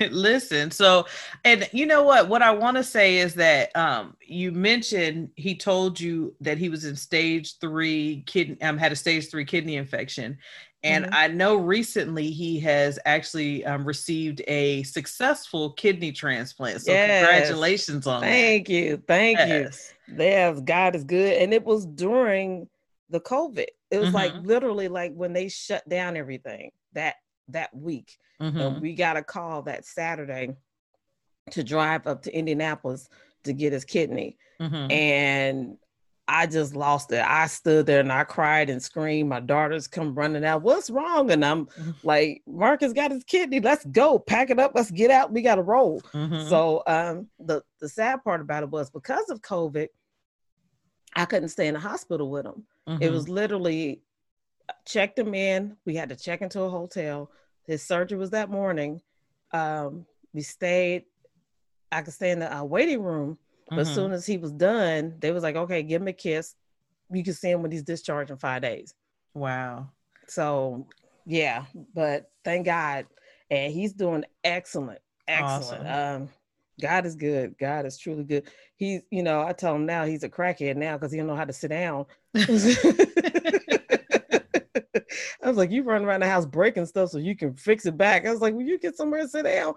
Listen, 0.10 0.72
so 0.72 1.06
and 1.46 1.70
you 1.72 1.86
know 1.86 2.02
what? 2.02 2.28
What 2.28 2.42
I 2.42 2.50
want 2.50 2.76
to 2.78 2.84
say 2.84 3.20
is 3.20 3.36
that 3.36 3.76
um 3.76 4.18
you 4.26 4.52
mentioned 4.52 5.30
he 5.36 5.56
told 5.56 6.00
you 6.00 6.36
that 6.42 6.58
he 6.58 6.70
was 6.70 6.86
in 6.86 6.96
stage 6.96 7.60
three 7.60 8.24
kidney 8.26 8.60
um 8.64 8.80
had 8.80 8.92
a 8.92 8.96
stage 8.96 9.30
three 9.30 9.46
kidney 9.46 9.76
infection. 9.76 10.40
And 10.84 11.06
mm-hmm. 11.06 11.14
I 11.14 11.28
know 11.28 11.58
recently 11.58 12.32
he 12.32 12.60
has 12.62 12.98
actually 13.06 13.64
um, 13.66 13.86
received 13.86 14.42
a 14.48 14.82
successful 14.84 15.74
kidney 15.74 16.12
transplant. 16.12 16.82
So 16.82 16.92
yes. 16.92 17.24
congratulations 17.24 18.08
on 18.08 18.22
that. 18.22 18.28
Thank 18.28 18.68
that. 18.68 18.74
you. 18.74 19.04
Thank 19.08 19.38
yes. 19.38 19.94
you. 20.08 20.16
Yes, 20.18 20.60
God 20.62 20.96
is 20.96 21.04
good. 21.04 21.38
And 21.38 21.54
it 21.54 21.64
was 21.64 21.86
during 21.86 22.68
the 23.12 23.20
COVID. 23.20 23.68
It 23.92 24.00
was 24.00 24.08
mm-hmm. 24.08 24.16
like 24.16 24.34
literally 24.42 24.88
like 24.88 25.14
when 25.14 25.34
they 25.34 25.50
shut 25.50 25.88
down 25.88 26.18
everything 26.18 26.72
that 26.94 27.16
that 27.50 27.76
week. 27.76 28.18
Mm-hmm. 28.42 28.60
And 28.60 28.82
we 28.82 28.96
got 28.96 29.18
a 29.18 29.24
call 29.24 29.64
that 29.64 29.86
Saturday 29.86 30.56
to 31.52 31.64
drive 31.64 32.08
up 32.08 32.24
to 32.24 32.36
Indianapolis 32.36 33.08
to 33.44 33.54
get 33.54 33.74
his 33.74 33.86
kidney. 33.86 34.38
Mm-hmm. 34.60 34.92
And 34.92 35.78
I 36.28 36.48
just 36.48 36.76
lost 36.76 37.12
it. 37.12 37.24
I 37.24 37.48
stood 37.48 37.86
there 37.86 38.00
and 38.00 38.12
I 38.12 38.24
cried 38.24 38.70
and 38.70 38.82
screamed. 38.82 39.30
My 39.30 39.42
daughters 39.42 39.88
come 39.88 40.16
running 40.16 40.46
out. 40.46 40.62
What's 40.62 40.90
wrong? 40.90 41.30
And 41.30 41.44
I'm 41.44 41.66
mm-hmm. 41.66 41.92
like, 42.04 42.42
Marcus 42.48 42.94
got 42.94 43.12
his 43.12 43.24
kidney. 43.26 43.60
Let's 43.60 43.86
go. 43.86 44.18
Pack 44.18 44.50
it 44.50 44.60
up. 44.60 44.72
Let's 44.74 44.92
get 44.92 45.12
out. 45.12 45.34
We 45.34 45.42
got 45.42 45.56
to 45.56 45.62
roll. 45.62 46.00
Mm-hmm. 46.14 46.48
So 46.48 46.84
um, 46.88 47.28
the 47.40 47.64
the 47.82 47.90
sad 47.90 48.24
part 48.24 48.40
about 48.40 48.64
it 48.64 48.70
was 48.70 48.90
because 48.90 49.30
of 49.30 49.42
COVID, 49.42 49.88
I 51.16 51.26
couldn't 51.26 51.50
stay 51.50 51.68
in 51.68 51.74
the 51.74 51.80
hospital 51.80 52.30
with 52.30 52.46
him. 52.46 52.66
Mm-hmm. 52.88 53.04
It 53.04 53.12
was 53.12 53.30
literally 53.30 54.02
uh, 54.70 54.74
checked 54.86 55.18
him 55.18 55.34
in. 55.34 55.78
We 55.86 55.96
had 55.96 56.10
to 56.10 56.16
check 56.16 56.42
into 56.42 56.62
a 56.62 56.70
hotel. 56.70 57.32
His 57.68 57.84
surgery 57.84 58.18
was 58.18 58.32
that 58.32 58.50
morning. 58.50 59.02
Um, 59.52 60.06
we 60.34 60.42
stayed. 60.42 61.06
I 61.92 62.02
could 62.02 62.14
stay 62.14 62.32
in 62.32 62.40
the 62.40 62.56
uh, 62.56 62.64
waiting 62.64 63.02
room, 63.02 63.38
but 63.70 63.76
mm-hmm. 63.76 63.82
as 63.82 63.94
soon 63.94 64.12
as 64.14 64.26
he 64.26 64.38
was 64.38 64.52
done, 64.52 65.16
they 65.20 65.32
was 65.32 65.44
like, 65.44 65.56
"Okay, 65.56 65.84
give 65.84 66.02
him 66.02 66.08
a 66.08 66.14
kiss. 66.14 66.56
You 67.12 67.24
can 67.24 67.34
see 67.34 67.52
him 67.52 67.62
when 67.62 67.72
he's 67.72 67.84
discharged 67.84 68.32
in 68.32 68.38
five 68.38 68.62
days." 68.62 68.94
Wow. 69.34 69.90
So, 70.28 70.88
yeah, 71.26 71.66
but 71.94 72.32
thank 72.44 72.66
God, 72.66 73.06
and 73.50 73.74
he's 73.74 73.94
doing 73.94 74.24
excellent, 74.44 75.00
excellent. 75.28 75.88
Awesome. 75.88 76.24
Um, 76.24 76.30
God 76.80 77.06
is 77.06 77.16
good. 77.16 77.58
God 77.60 77.86
is 77.86 77.98
truly 77.98 78.24
good. 78.24 78.50
He's, 78.76 79.02
you 79.12 79.24
know, 79.24 79.42
I 79.42 79.54
tell 79.54 79.76
him 79.76 79.86
now 79.86 80.06
he's 80.06 80.24
a 80.24 80.30
crackhead 80.30 80.76
now 80.78 80.98
because 80.98 81.12
he 81.12 81.18
don't 81.18 81.28
know 81.28 81.36
how 81.36 81.46
to 81.46 81.54
sit 81.54 81.70
down. 81.70 82.06
I 85.44 85.48
was 85.48 85.58
like, 85.58 85.72
you 85.72 85.84
run 85.84 86.06
around 86.06 86.22
the 86.22 86.30
house 86.30 86.46
breaking 86.46 86.86
stuff 86.86 87.10
so 87.10 87.18
you 87.18 87.36
can 87.36 87.54
fix 87.54 87.86
it 87.86 87.98
back. 87.98 88.26
I 88.26 88.32
was 88.32 88.42
like, 88.42 88.54
will 88.54 88.62
you 88.62 88.78
get 88.78 88.96
somewhere 88.96 89.22
to 89.22 89.28
sit 89.28 89.46
down? 89.46 89.74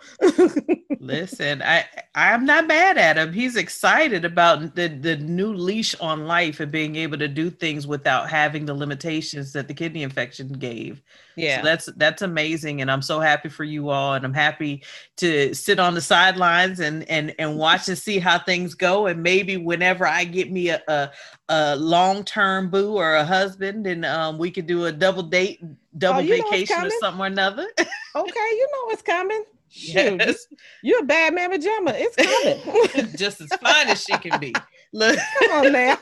Listen, 1.01 1.63
I 1.63 1.85
I'm 2.15 2.45
not 2.47 2.67
mad 2.67 2.97
at 2.97 3.17
him. 3.17 3.33
He's 3.33 3.57
excited 3.57 4.25
about 4.25 4.75
the 4.75 4.89
the 4.89 5.17
new 5.17 5.53
leash 5.53 5.95
on 6.01 6.27
life 6.27 6.61
and 6.61 6.73
being 6.73 6.97
able 6.97 7.19
to 7.19 7.29
do 7.29 7.51
things 7.51 7.87
without 7.87 8.31
having 8.31 8.65
the 8.65 8.75
limitations 8.75 9.53
that 9.53 9.69
the 9.69 9.75
kidney 9.75 10.03
infection 10.03 10.49
gave. 10.49 11.03
Yeah, 11.37 11.59
so 11.59 11.65
that's 11.65 11.87
that's 11.97 12.23
amazing, 12.23 12.81
and 12.81 12.91
I'm 12.91 13.03
so 13.03 13.21
happy 13.21 13.49
for 13.49 13.65
you 13.65 13.91
all, 13.91 14.15
and 14.15 14.25
I'm 14.25 14.35
happy 14.35 14.83
to 15.17 15.55
sit 15.55 15.79
on 15.79 15.95
the 15.95 16.01
sidelines 16.01 16.81
and 16.81 17.09
and 17.11 17.35
and 17.39 17.57
watch 17.59 17.89
and 17.89 17.99
see 17.99 18.19
how 18.19 18.39
things 18.39 18.75
go, 18.75 19.07
and 19.07 19.23
maybe 19.23 19.57
whenever 19.57 20.07
I 20.07 20.25
get 20.25 20.51
me 20.51 20.69
a 20.69 20.83
a, 20.89 21.11
a 21.49 21.77
long 21.77 22.25
term 22.25 22.71
boo 22.71 22.95
or 22.95 23.15
a 23.15 23.25
husband, 23.25 23.87
and 23.87 24.05
um, 24.05 24.39
we 24.39 24.51
could 24.51 24.67
do 24.67 24.87
a 24.87 24.93
double 24.93 25.23
date, 25.23 25.61
double 25.99 26.21
oh, 26.21 26.27
vacation 26.27 26.85
or 26.85 26.91
something 27.01 27.21
or 27.21 27.27
another. 27.27 27.67
okay, 27.79 27.87
you 28.17 28.69
know 28.73 28.87
what's 28.87 29.03
coming. 29.03 29.45
Shoot, 29.69 30.21
yes. 30.21 30.47
you, 30.83 30.95
are 30.97 31.03
a 31.03 31.05
bad 31.05 31.35
mamma 31.35 31.59
jamma. 31.59 31.95
It's 31.97 32.15
coming. 32.15 33.09
just 33.17 33.41
as 33.41 33.49
fine 33.61 33.89
as 33.89 34.05
she 34.05 34.17
can 34.19 34.39
be. 34.39 34.55
Look. 34.93 35.19
Come 35.41 35.67
on 35.67 35.73
now. 35.73 35.99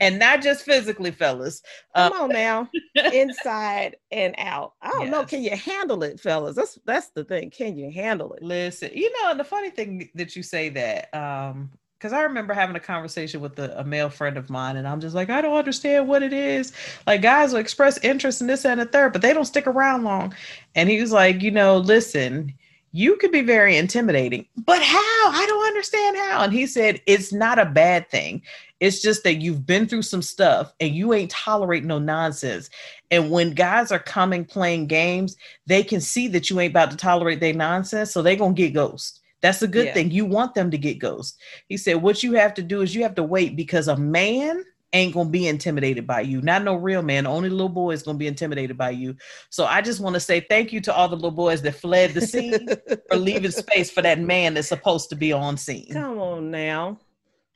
and 0.00 0.20
not 0.20 0.40
just 0.40 0.64
physically, 0.64 1.10
fellas. 1.10 1.62
Come 1.96 2.12
um, 2.12 2.20
on 2.22 2.28
now. 2.28 2.70
Inside 3.12 3.96
and 4.12 4.36
out. 4.38 4.74
I 4.80 4.90
don't 4.90 5.02
yes. 5.02 5.10
know. 5.10 5.24
Can 5.24 5.42
you 5.42 5.56
handle 5.56 6.04
it, 6.04 6.20
fellas? 6.20 6.54
That's 6.54 6.78
that's 6.84 7.08
the 7.08 7.24
thing. 7.24 7.50
Can 7.50 7.76
you 7.76 7.90
handle 7.90 8.32
it? 8.34 8.42
Listen, 8.44 8.90
you 8.94 9.10
know, 9.20 9.32
and 9.32 9.40
the 9.40 9.44
funny 9.44 9.70
thing 9.70 10.08
that 10.14 10.36
you 10.36 10.44
say 10.44 10.68
that, 10.68 11.12
um, 11.12 11.70
because 11.98 12.12
I 12.12 12.22
remember 12.22 12.54
having 12.54 12.76
a 12.76 12.80
conversation 12.80 13.40
with 13.40 13.58
a, 13.58 13.80
a, 13.80 13.84
male 13.84 14.08
friend 14.08 14.36
of 14.36 14.48
mine, 14.48 14.76
and 14.76 14.86
I'm 14.86 15.00
just 15.00 15.16
like, 15.16 15.30
I 15.30 15.40
don't 15.40 15.56
understand 15.56 16.06
what 16.06 16.22
it 16.22 16.32
is. 16.32 16.72
Like, 17.08 17.22
guys 17.22 17.52
will 17.52 17.58
express 17.58 17.98
interest 18.04 18.40
in 18.40 18.46
this 18.46 18.64
and 18.64 18.80
a 18.80 18.86
third, 18.86 19.12
but 19.12 19.20
they 19.20 19.34
don't 19.34 19.46
stick 19.46 19.66
around 19.66 20.04
long. 20.04 20.32
And 20.76 20.88
he 20.88 21.00
was 21.00 21.10
like, 21.10 21.42
you 21.42 21.50
know, 21.50 21.78
listen, 21.78 22.54
you 22.92 23.16
could 23.16 23.32
be 23.32 23.40
very 23.40 23.76
intimidating, 23.76 24.46
but 24.64 24.80
how? 24.80 25.30
I 25.30 25.44
don't 25.48 25.66
understand 25.66 26.16
how. 26.16 26.44
And 26.44 26.52
he 26.52 26.66
said, 26.68 27.02
it's 27.06 27.32
not 27.32 27.58
a 27.58 27.66
bad 27.66 28.08
thing. 28.08 28.42
It's 28.80 29.02
just 29.02 29.24
that 29.24 29.36
you've 29.36 29.66
been 29.66 29.88
through 29.88 30.02
some 30.02 30.22
stuff 30.22 30.72
and 30.78 30.94
you 30.94 31.12
ain't 31.12 31.32
tolerating 31.32 31.88
no 31.88 31.98
nonsense. 31.98 32.70
And 33.10 33.30
when 33.30 33.54
guys 33.54 33.90
are 33.90 33.98
coming 33.98 34.44
playing 34.44 34.86
games, 34.86 35.36
they 35.66 35.82
can 35.82 36.00
see 36.00 36.28
that 36.28 36.48
you 36.48 36.60
ain't 36.60 36.72
about 36.72 36.92
to 36.92 36.96
tolerate 36.96 37.40
their 37.40 37.54
nonsense. 37.54 38.12
So 38.12 38.22
they 38.22 38.36
to 38.36 38.52
get 38.52 38.72
ghost. 38.72 39.17
That's 39.40 39.62
a 39.62 39.68
good 39.68 39.86
yeah. 39.86 39.94
thing. 39.94 40.10
You 40.10 40.26
want 40.26 40.54
them 40.54 40.70
to 40.70 40.78
get 40.78 40.98
ghost. 40.98 41.38
He 41.68 41.76
said, 41.76 41.96
What 41.96 42.22
you 42.22 42.32
have 42.32 42.54
to 42.54 42.62
do 42.62 42.82
is 42.82 42.94
you 42.94 43.02
have 43.02 43.14
to 43.16 43.22
wait 43.22 43.56
because 43.56 43.88
a 43.88 43.96
man 43.96 44.64
ain't 44.92 45.14
gonna 45.14 45.28
be 45.28 45.46
intimidated 45.46 46.06
by 46.06 46.22
you. 46.22 46.40
Not 46.40 46.64
no 46.64 46.74
real 46.74 47.02
man. 47.02 47.26
Only 47.26 47.50
little 47.50 47.68
boy 47.68 47.92
is 47.92 48.02
gonna 48.02 48.18
be 48.18 48.26
intimidated 48.26 48.76
by 48.76 48.90
you. 48.90 49.16
So 49.50 49.66
I 49.66 49.82
just 49.82 50.00
want 50.00 50.14
to 50.14 50.20
say 50.20 50.40
thank 50.40 50.72
you 50.72 50.80
to 50.82 50.94
all 50.94 51.08
the 51.08 51.16
little 51.16 51.30
boys 51.30 51.62
that 51.62 51.74
fled 51.74 52.14
the 52.14 52.22
scene 52.22 52.66
for 53.10 53.16
leaving 53.16 53.50
space 53.50 53.90
for 53.90 54.02
that 54.02 54.18
man 54.20 54.54
that's 54.54 54.68
supposed 54.68 55.10
to 55.10 55.16
be 55.16 55.32
on 55.32 55.56
scene. 55.56 55.92
Come 55.92 56.18
on 56.18 56.50
now. 56.50 56.98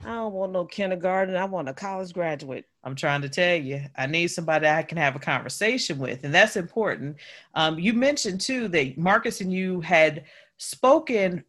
I 0.05 0.15
don't 0.15 0.33
want 0.33 0.53
no 0.53 0.65
kindergarten. 0.65 1.37
I 1.37 1.45
want 1.45 1.69
a 1.69 1.73
college 1.73 2.13
graduate. 2.13 2.67
I'm 2.83 2.97
trying 2.97 3.23
to 3.23 3.29
tell 3.29 3.55
you, 3.55 3.83
I 3.97 4.07
need 4.07 4.29
somebody 4.29 4.67
I 4.67 4.83
can 4.83 4.99
have 4.99 5.15
a 5.15 5.21
conversation 5.21 5.99
with, 5.99 6.25
and 6.25 6.35
that's 6.35 6.57
important. 6.57 7.19
Um, 7.55 7.79
you 7.79 7.93
mentioned 7.93 8.41
too 8.41 8.67
that 8.69 8.99
Marcus 8.99 9.41
and 9.41 9.53
you 9.53 9.81
had 9.81 10.25
spoken 10.57 11.45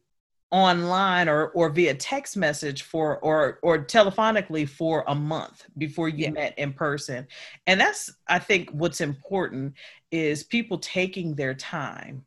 online 0.50 1.28
or 1.28 1.48
or 1.48 1.68
via 1.68 1.94
text 1.94 2.36
message 2.36 2.82
for 2.82 3.18
or 3.18 3.58
or 3.62 3.84
telephonically 3.84 4.68
for 4.68 5.04
a 5.08 5.14
month 5.14 5.66
before 5.78 6.08
you 6.08 6.26
yeah. 6.26 6.30
met 6.30 6.58
in 6.58 6.72
person 6.72 7.26
and 7.66 7.80
that's 7.80 8.12
i 8.28 8.38
think 8.38 8.70
what's 8.70 9.00
important 9.00 9.72
is 10.12 10.44
people 10.44 10.78
taking 10.78 11.34
their 11.34 11.54
time 11.54 12.24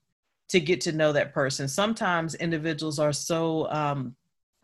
to 0.50 0.60
get 0.60 0.82
to 0.82 0.92
know 0.92 1.14
that 1.14 1.34
person 1.34 1.70
sometimes 1.70 2.36
individuals 2.36 3.00
are 3.00 3.14
so 3.14 3.70
um 3.72 4.14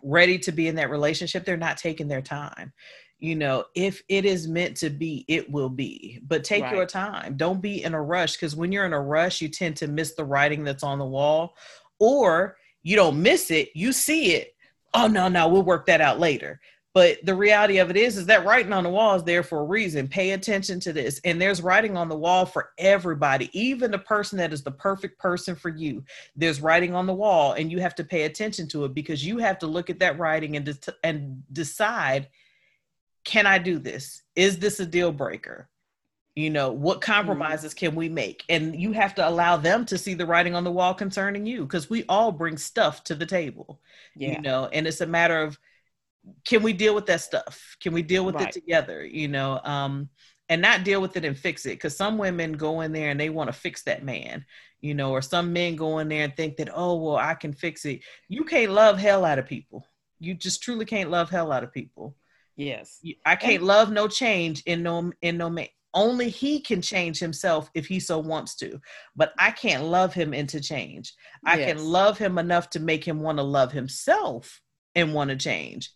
ready 0.03 0.37
to 0.37 0.51
be 0.51 0.67
in 0.67 0.75
that 0.75 0.89
relationship, 0.89 1.45
they're 1.45 1.57
not 1.57 1.77
taking 1.77 2.07
their 2.07 2.21
time. 2.21 2.73
You 3.19 3.35
know, 3.35 3.65
if 3.73 4.03
it 4.09 4.25
is 4.25 4.47
meant 4.47 4.75
to 4.77 4.89
be, 4.89 5.23
it 5.29 5.49
will 5.49 5.69
be. 5.69 6.19
But 6.27 6.43
take 6.43 6.63
right. 6.63 6.75
your 6.75 6.85
time. 6.85 7.37
Don't 7.37 7.61
be 7.61 7.83
in 7.83 7.93
a 7.93 8.01
rush 8.01 8.33
because 8.33 8.55
when 8.55 8.71
you're 8.71 8.85
in 8.85 8.93
a 8.93 9.01
rush, 9.01 9.39
you 9.39 9.47
tend 9.47 9.77
to 9.77 9.87
miss 9.87 10.13
the 10.13 10.25
writing 10.25 10.63
that's 10.63 10.83
on 10.83 10.99
the 10.99 11.05
wall, 11.05 11.55
or 11.99 12.57
you 12.83 12.95
don't 12.95 13.21
miss 13.21 13.49
it, 13.51 13.69
you 13.73 13.91
see 13.91 14.33
it. 14.33 14.55
Oh, 14.93 15.07
no, 15.07 15.27
no, 15.27 15.47
we'll 15.47 15.63
work 15.63 15.87
that 15.87 16.01
out 16.01 16.19
later. 16.19 16.59
But 16.93 17.25
the 17.25 17.33
reality 17.33 17.79
of 17.79 17.89
it 17.89 17.97
is, 17.97 18.17
is 18.17 18.27
that 18.27 18.45
writing 18.45 18.71
on 18.71 18.83
the 18.83 18.89
wall 18.89 19.15
is 19.15 19.23
there 19.23 19.41
for 19.41 19.61
a 19.61 19.65
reason. 19.65 20.07
Pay 20.07 20.31
attention 20.31 20.79
to 20.81 20.93
this. 20.93 21.19
And 21.25 21.41
there's 21.41 21.61
writing 21.61 21.97
on 21.97 22.07
the 22.07 22.15
wall 22.15 22.45
for 22.45 22.69
everybody, 22.77 23.49
even 23.59 23.89
the 23.89 23.97
person 23.97 24.37
that 24.37 24.53
is 24.53 24.61
the 24.61 24.71
perfect 24.71 25.17
person 25.17 25.55
for 25.55 25.69
you. 25.69 26.03
There's 26.35 26.61
writing 26.61 26.93
on 26.93 27.07
the 27.07 27.13
wall, 27.13 27.53
and 27.53 27.71
you 27.71 27.79
have 27.79 27.95
to 27.95 28.03
pay 28.03 28.23
attention 28.23 28.67
to 28.69 28.85
it 28.85 28.93
because 28.93 29.25
you 29.25 29.39
have 29.39 29.57
to 29.59 29.67
look 29.67 29.89
at 29.89 29.99
that 29.99 30.19
writing 30.19 30.55
and, 30.55 30.65
de- 30.65 30.95
and 31.03 31.41
decide 31.51 32.29
can 33.25 33.47
I 33.47 33.57
do 33.57 33.79
this? 33.79 34.21
Is 34.35 34.59
this 34.59 34.81
a 34.81 34.85
deal 34.85 35.13
breaker? 35.13 35.69
You 36.35 36.49
know, 36.49 36.71
what 36.71 36.99
mm-hmm. 36.99 37.11
compromises 37.11 37.73
can 37.73 37.93
we 37.93 38.09
make? 38.09 38.43
And 38.49 38.75
you 38.75 38.91
have 38.93 39.13
to 39.15 39.27
allow 39.27 39.57
them 39.57 39.85
to 39.85 39.97
see 39.97 40.15
the 40.15 40.25
writing 40.25 40.55
on 40.55 40.63
the 40.63 40.71
wall 40.71 40.93
concerning 40.93 41.45
you 41.45 41.61
because 41.61 41.89
we 41.89 42.05
all 42.09 42.31
bring 42.31 42.57
stuff 42.57 43.03
to 43.05 43.15
the 43.15 43.25
table, 43.25 43.79
yeah. 44.15 44.31
you 44.31 44.41
know, 44.41 44.67
and 44.73 44.87
it's 44.87 45.01
a 45.01 45.05
matter 45.05 45.41
of, 45.41 45.59
can 46.45 46.63
we 46.63 46.73
deal 46.73 46.95
with 46.95 47.05
that 47.05 47.21
stuff? 47.21 47.75
Can 47.81 47.93
we 47.93 48.01
deal 48.01 48.25
with 48.25 48.35
right. 48.35 48.47
it 48.47 48.53
together? 48.53 49.05
You 49.05 49.27
know, 49.27 49.59
um, 49.63 50.09
and 50.49 50.61
not 50.61 50.83
deal 50.83 51.01
with 51.01 51.15
it 51.17 51.25
and 51.25 51.37
fix 51.37 51.65
it. 51.65 51.71
Because 51.77 51.95
some 51.95 52.17
women 52.17 52.53
go 52.53 52.81
in 52.81 52.93
there 52.93 53.11
and 53.11 53.19
they 53.19 53.29
want 53.29 53.49
to 53.49 53.53
fix 53.53 53.83
that 53.83 54.03
man, 54.03 54.45
you 54.81 54.93
know, 54.93 55.11
or 55.11 55.21
some 55.21 55.53
men 55.53 55.75
go 55.75 55.99
in 55.99 56.09
there 56.09 56.23
and 56.23 56.35
think 56.35 56.57
that, 56.57 56.69
oh, 56.73 56.95
well, 56.95 57.17
I 57.17 57.33
can 57.33 57.53
fix 57.53 57.85
it. 57.85 58.01
You 58.27 58.43
can't 58.43 58.71
love 58.71 58.97
hell 58.97 59.23
out 59.23 59.37
of 59.37 59.45
people. 59.45 59.85
You 60.19 60.33
just 60.33 60.63
truly 60.63 60.85
can't 60.85 61.11
love 61.11 61.29
hell 61.29 61.51
out 61.51 61.63
of 61.63 61.73
people. 61.73 62.15
Yes. 62.55 63.01
I 63.25 63.35
can't 63.35 63.55
and- 63.55 63.67
love 63.67 63.91
no 63.91 64.07
change 64.07 64.63
in 64.65 64.81
no 64.81 65.11
in 65.21 65.37
no 65.37 65.49
man. 65.49 65.67
Only 65.93 66.29
he 66.29 66.59
can 66.59 66.81
change 66.81 67.19
himself 67.19 67.69
if 67.73 67.85
he 67.85 67.99
so 67.99 68.19
wants 68.19 68.55
to. 68.55 68.79
But 69.15 69.33
I 69.37 69.51
can't 69.51 69.83
love 69.83 70.13
him 70.13 70.33
into 70.33 70.59
change. 70.59 71.13
I 71.45 71.57
yes. 71.57 71.73
can 71.73 71.83
love 71.85 72.17
him 72.17 72.37
enough 72.37 72.69
to 72.71 72.79
make 72.79 73.03
him 73.03 73.21
want 73.21 73.37
to 73.37 73.43
love 73.43 73.71
himself 73.71 74.61
and 74.95 75.13
want 75.13 75.29
to 75.29 75.35
change 75.35 75.89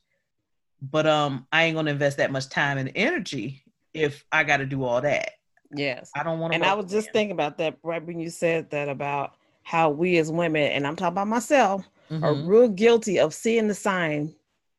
but 0.81 1.07
um 1.07 1.47
i 1.51 1.63
ain't 1.63 1.75
gonna 1.75 1.91
invest 1.91 2.17
that 2.17 2.31
much 2.31 2.49
time 2.49 2.77
and 2.77 2.91
energy 2.95 3.63
if 3.93 4.25
i 4.31 4.43
gotta 4.43 4.65
do 4.65 4.83
all 4.83 5.01
that 5.01 5.31
yes 5.75 6.11
i 6.15 6.23
don't 6.23 6.39
want 6.39 6.51
to 6.51 6.55
and 6.55 6.65
i 6.65 6.73
was 6.73 6.91
just 6.91 7.11
thinking 7.11 7.31
about 7.31 7.57
that 7.57 7.77
right 7.83 8.05
when 8.05 8.19
you 8.19 8.29
said 8.29 8.69
that 8.69 8.89
about 8.89 9.35
how 9.63 9.89
we 9.89 10.17
as 10.17 10.31
women 10.31 10.71
and 10.71 10.85
i'm 10.85 10.95
talking 10.95 11.13
about 11.13 11.27
myself 11.27 11.87
mm-hmm. 12.09 12.23
are 12.23 12.33
real 12.33 12.69
guilty 12.69 13.19
of 13.19 13.33
seeing 13.33 13.67
the 13.67 13.73
sign 13.73 14.33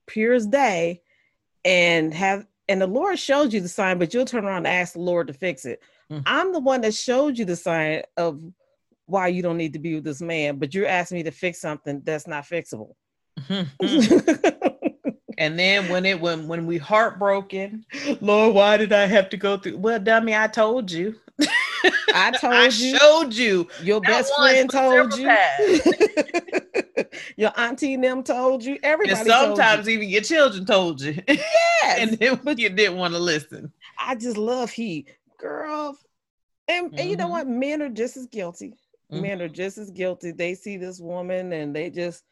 pure 0.06 0.34
as 0.34 0.46
day 0.46 1.02
and 1.64 2.14
have 2.14 2.46
and 2.68 2.80
the 2.80 2.86
lord 2.86 3.18
showed 3.18 3.52
you 3.52 3.60
the 3.60 3.68
sign 3.68 3.98
but 3.98 4.12
you'll 4.12 4.24
turn 4.24 4.44
around 4.44 4.58
and 4.58 4.68
ask 4.68 4.92
the 4.92 5.00
lord 5.00 5.26
to 5.26 5.32
fix 5.32 5.64
it 5.64 5.82
mm-hmm. 6.10 6.22
i'm 6.26 6.52
the 6.52 6.60
one 6.60 6.80
that 6.80 6.94
showed 6.94 7.38
you 7.38 7.44
the 7.44 7.56
sign 7.56 8.02
of 8.16 8.40
why 9.06 9.28
you 9.28 9.42
don't 9.42 9.56
need 9.56 9.72
to 9.72 9.78
be 9.78 9.94
with 9.94 10.04
this 10.04 10.20
man 10.20 10.56
but 10.58 10.74
you're 10.74 10.86
asking 10.86 11.16
me 11.16 11.22
to 11.22 11.30
fix 11.30 11.60
something 11.60 12.02
that's 12.04 12.26
not 12.26 12.44
fixable 12.44 12.94
mm-hmm. 13.40 14.64
And 15.38 15.56
then 15.56 15.88
when 15.88 16.04
it 16.04 16.20
when 16.20 16.48
when 16.48 16.66
we 16.66 16.78
heartbroken, 16.78 17.86
Lord, 18.20 18.54
why 18.56 18.76
did 18.76 18.92
I 18.92 19.06
have 19.06 19.30
to 19.30 19.36
go 19.36 19.56
through? 19.56 19.78
Well, 19.78 20.00
dummy, 20.00 20.34
I 20.34 20.48
told 20.48 20.90
you. 20.90 21.14
I 22.12 22.32
told 22.32 22.52
you 22.52 22.58
I 22.58 22.64
you. 22.64 22.98
showed 22.98 23.34
you. 23.34 23.68
Your 23.80 24.00
best 24.00 24.32
friend 24.36 24.68
told 24.68 25.16
you. 25.16 25.30
your 27.38 27.52
auntie 27.56 27.94
and 27.94 28.02
them 28.02 28.24
told 28.24 28.64
you. 28.64 28.78
Everybody. 28.82 29.16
And 29.16 29.28
sometimes 29.28 29.86
you. 29.86 29.94
even 29.94 30.08
your 30.08 30.22
children 30.22 30.66
told 30.66 31.00
you. 31.00 31.22
Yes. 31.80 31.98
and 32.00 32.18
then 32.18 32.40
but 32.42 32.58
you 32.58 32.68
didn't 32.68 32.98
want 32.98 33.14
to 33.14 33.20
listen. 33.20 33.72
I 33.96 34.16
just 34.16 34.36
love 34.36 34.70
he 34.70 35.06
girl. 35.38 35.96
And, 36.66 36.88
mm-hmm. 36.88 36.98
and 36.98 37.08
you 37.08 37.16
know 37.16 37.24
mm-hmm. 37.24 37.32
what? 37.32 37.46
Men 37.46 37.80
are 37.82 37.88
just 37.88 38.16
as 38.16 38.26
guilty. 38.26 38.74
Mm-hmm. 39.12 39.22
Men 39.22 39.42
are 39.42 39.48
just 39.48 39.78
as 39.78 39.92
guilty. 39.92 40.32
They 40.32 40.56
see 40.56 40.76
this 40.76 40.98
woman 41.00 41.52
and 41.52 41.74
they 41.74 41.88
just 41.88 42.24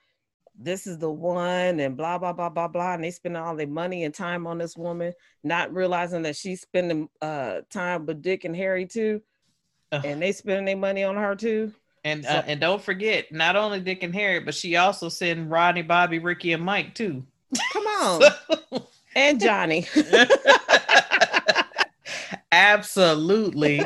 this 0.59 0.89
is 0.89 0.99
the 0.99 1.11
one 1.11 1.79
and 1.79 1.97
blah 1.97 2.19
blah 2.19 2.33
blah 2.33 2.49
blah 2.49 2.67
blah 2.67 2.95
and 2.95 3.05
they 3.05 3.13
spend 3.13 3.37
all 3.37 3.55
their 3.55 3.69
money 3.69 4.03
and 4.03 4.15
time 4.15 4.47
on 4.47 4.59
this 4.59 4.77
woman 4.77 5.13
not 5.45 5.73
realizing 5.73 6.23
that 6.23 6.35
she's 6.35 6.63
spending 6.63 7.11
uh 7.21 7.61
time 7.71 8.07
with 8.07 8.23
dick 8.23 8.45
and 8.45 8.57
harry 8.57 8.87
too 8.87 9.21
Ugh. 9.93 10.03
and 10.03 10.23
they 10.23 10.33
spending 10.33 10.65
their 10.65 10.75
money 10.75 11.05
on 11.05 11.15
her 11.15 11.37
too 11.37 11.75
and 12.07 12.25
so, 12.25 12.31
uh, 12.31 12.43
and 12.47 12.61
don't 12.61 12.83
forget 12.83 13.31
not 13.33 13.57
only 13.57 13.81
dick 13.81 14.03
and 14.03 14.15
harry 14.15 14.41
but 14.41 14.55
she 14.55 14.77
also 14.77 15.09
sent 15.09 15.51
rodney 15.51 15.83
bobby 15.83 16.19
ricky 16.19 16.53
and 16.53 16.63
mike 16.63 16.95
too. 16.95 17.25
Come 17.73 17.87
on. 18.03 18.23
So. 18.71 18.89
and 19.15 19.41
johnny. 19.41 19.87
Absolutely. 22.53 23.83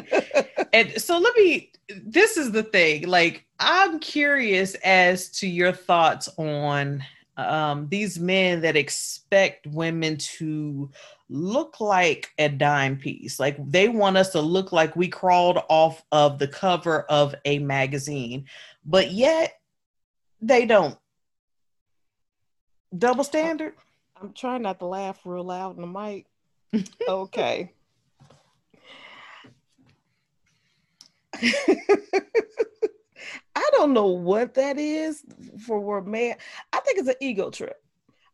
And 0.73 0.93
so 1.01 1.19
let 1.19 1.35
me 1.37 1.73
this 2.05 2.37
is 2.37 2.53
the 2.53 2.63
thing 2.63 3.09
like 3.09 3.45
i'm 3.59 3.99
curious 3.99 4.77
as 4.77 5.29
to 5.29 5.49
your 5.49 5.73
thoughts 5.73 6.29
on 6.37 7.03
um, 7.37 7.89
these 7.89 8.19
men 8.19 8.61
that 8.61 8.77
expect 8.77 9.67
women 9.67 10.19
to 10.19 10.91
look 11.31 11.81
like 11.81 12.31
a 12.39 12.49
dime 12.49 12.97
piece 12.97 13.39
like 13.39 13.57
they 13.71 13.89
want 13.89 14.17
us 14.17 14.31
to 14.31 14.41
look 14.41 14.73
like 14.73 14.97
we 14.97 15.07
crawled 15.07 15.59
off 15.69 16.03
of 16.11 16.39
the 16.39 16.49
cover 16.49 17.03
of 17.03 17.35
a 17.45 17.61
magazine 17.61 18.45
but 18.85 19.13
yet 19.13 19.61
they 20.43 20.67
don't 20.67 20.99
double 22.99 23.23
standard 23.23 23.75
i'm 24.21 24.33
trying 24.33 24.63
not 24.63 24.81
to 24.81 24.87
laugh 24.87 25.21
real 25.25 25.45
loud 25.45 25.77
in 25.77 25.83
the 25.83 25.87
mic 25.87 26.27
okay 27.09 27.73
I 33.55 33.69
don't 33.73 33.93
know 33.93 34.09
what 34.09 34.55
that 34.55 34.79
is 34.79 35.23
for 35.67 35.99
a 35.99 36.05
man. 36.05 36.37
I 36.73 36.81
think 36.81 36.99
it's 36.99 37.09
an 37.09 37.15
ego 37.21 37.51
trip. 37.51 37.83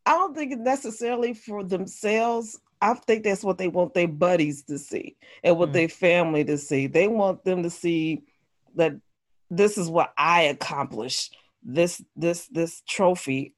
I 0.05 0.13
don't 0.13 0.37
think 0.37 0.53
it's 0.53 0.61
necessarily 0.61 1.35
for 1.35 1.65
themselves. 1.65 2.61
I 2.81 2.95
think 2.95 3.25
that's 3.25 3.45
what 3.45 3.59
they 3.59 3.69
want 3.69 3.95
their 3.95 4.09
buddies 4.09 4.63
to 4.65 4.79
see 4.79 5.17
and 5.43 5.57
what 5.59 5.71
mm. 5.71 5.73
their 5.75 5.89
family 5.89 6.45
to 6.45 6.59
see. 6.59 6.87
They 6.87 7.09
want 7.09 7.45
them 7.45 7.63
to 7.63 7.71
see 7.71 8.25
that 8.75 8.93
this 9.51 9.79
is 9.79 9.89
what 9.89 10.13
I 10.19 10.43
accomplished. 10.43 11.37
This 11.63 12.03
this 12.15 12.47
this 12.49 12.83
trophy 12.87 13.55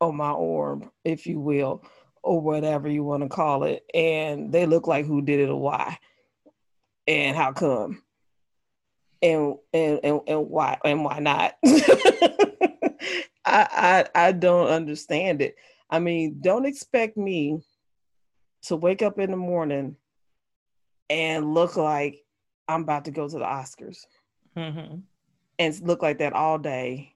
on 0.00 0.16
my 0.16 0.30
orb, 0.30 0.88
if 1.04 1.26
you 1.26 1.40
will, 1.40 1.84
or 2.22 2.40
whatever 2.40 2.88
you 2.88 3.04
want 3.04 3.22
to 3.22 3.28
call 3.28 3.64
it. 3.64 3.84
And 3.94 4.52
they 4.52 4.66
look 4.66 4.86
like 4.86 5.06
who 5.06 5.22
did 5.22 5.40
it 5.40 5.48
or 5.48 5.60
why. 5.60 5.98
And 7.06 7.36
how 7.36 7.52
come? 7.52 8.02
and 9.22 9.56
and 9.72 10.00
and, 10.02 10.20
and 10.26 10.48
why 10.48 10.78
and 10.84 11.04
why 11.04 11.18
not 11.18 11.56
I, 13.44 14.04
I 14.04 14.06
i 14.14 14.32
don't 14.32 14.68
understand 14.68 15.42
it 15.42 15.56
i 15.90 15.98
mean 15.98 16.38
don't 16.40 16.66
expect 16.66 17.16
me 17.16 17.60
to 18.62 18.76
wake 18.76 19.02
up 19.02 19.18
in 19.18 19.30
the 19.30 19.36
morning 19.36 19.96
and 21.10 21.54
look 21.54 21.76
like 21.76 22.24
i'm 22.68 22.82
about 22.82 23.04
to 23.04 23.10
go 23.10 23.28
to 23.28 23.38
the 23.38 23.44
oscars 23.44 24.06
mm-hmm. 24.56 24.96
and 25.58 25.80
look 25.82 26.02
like 26.02 26.18
that 26.18 26.32
all 26.32 26.58
day 26.58 27.14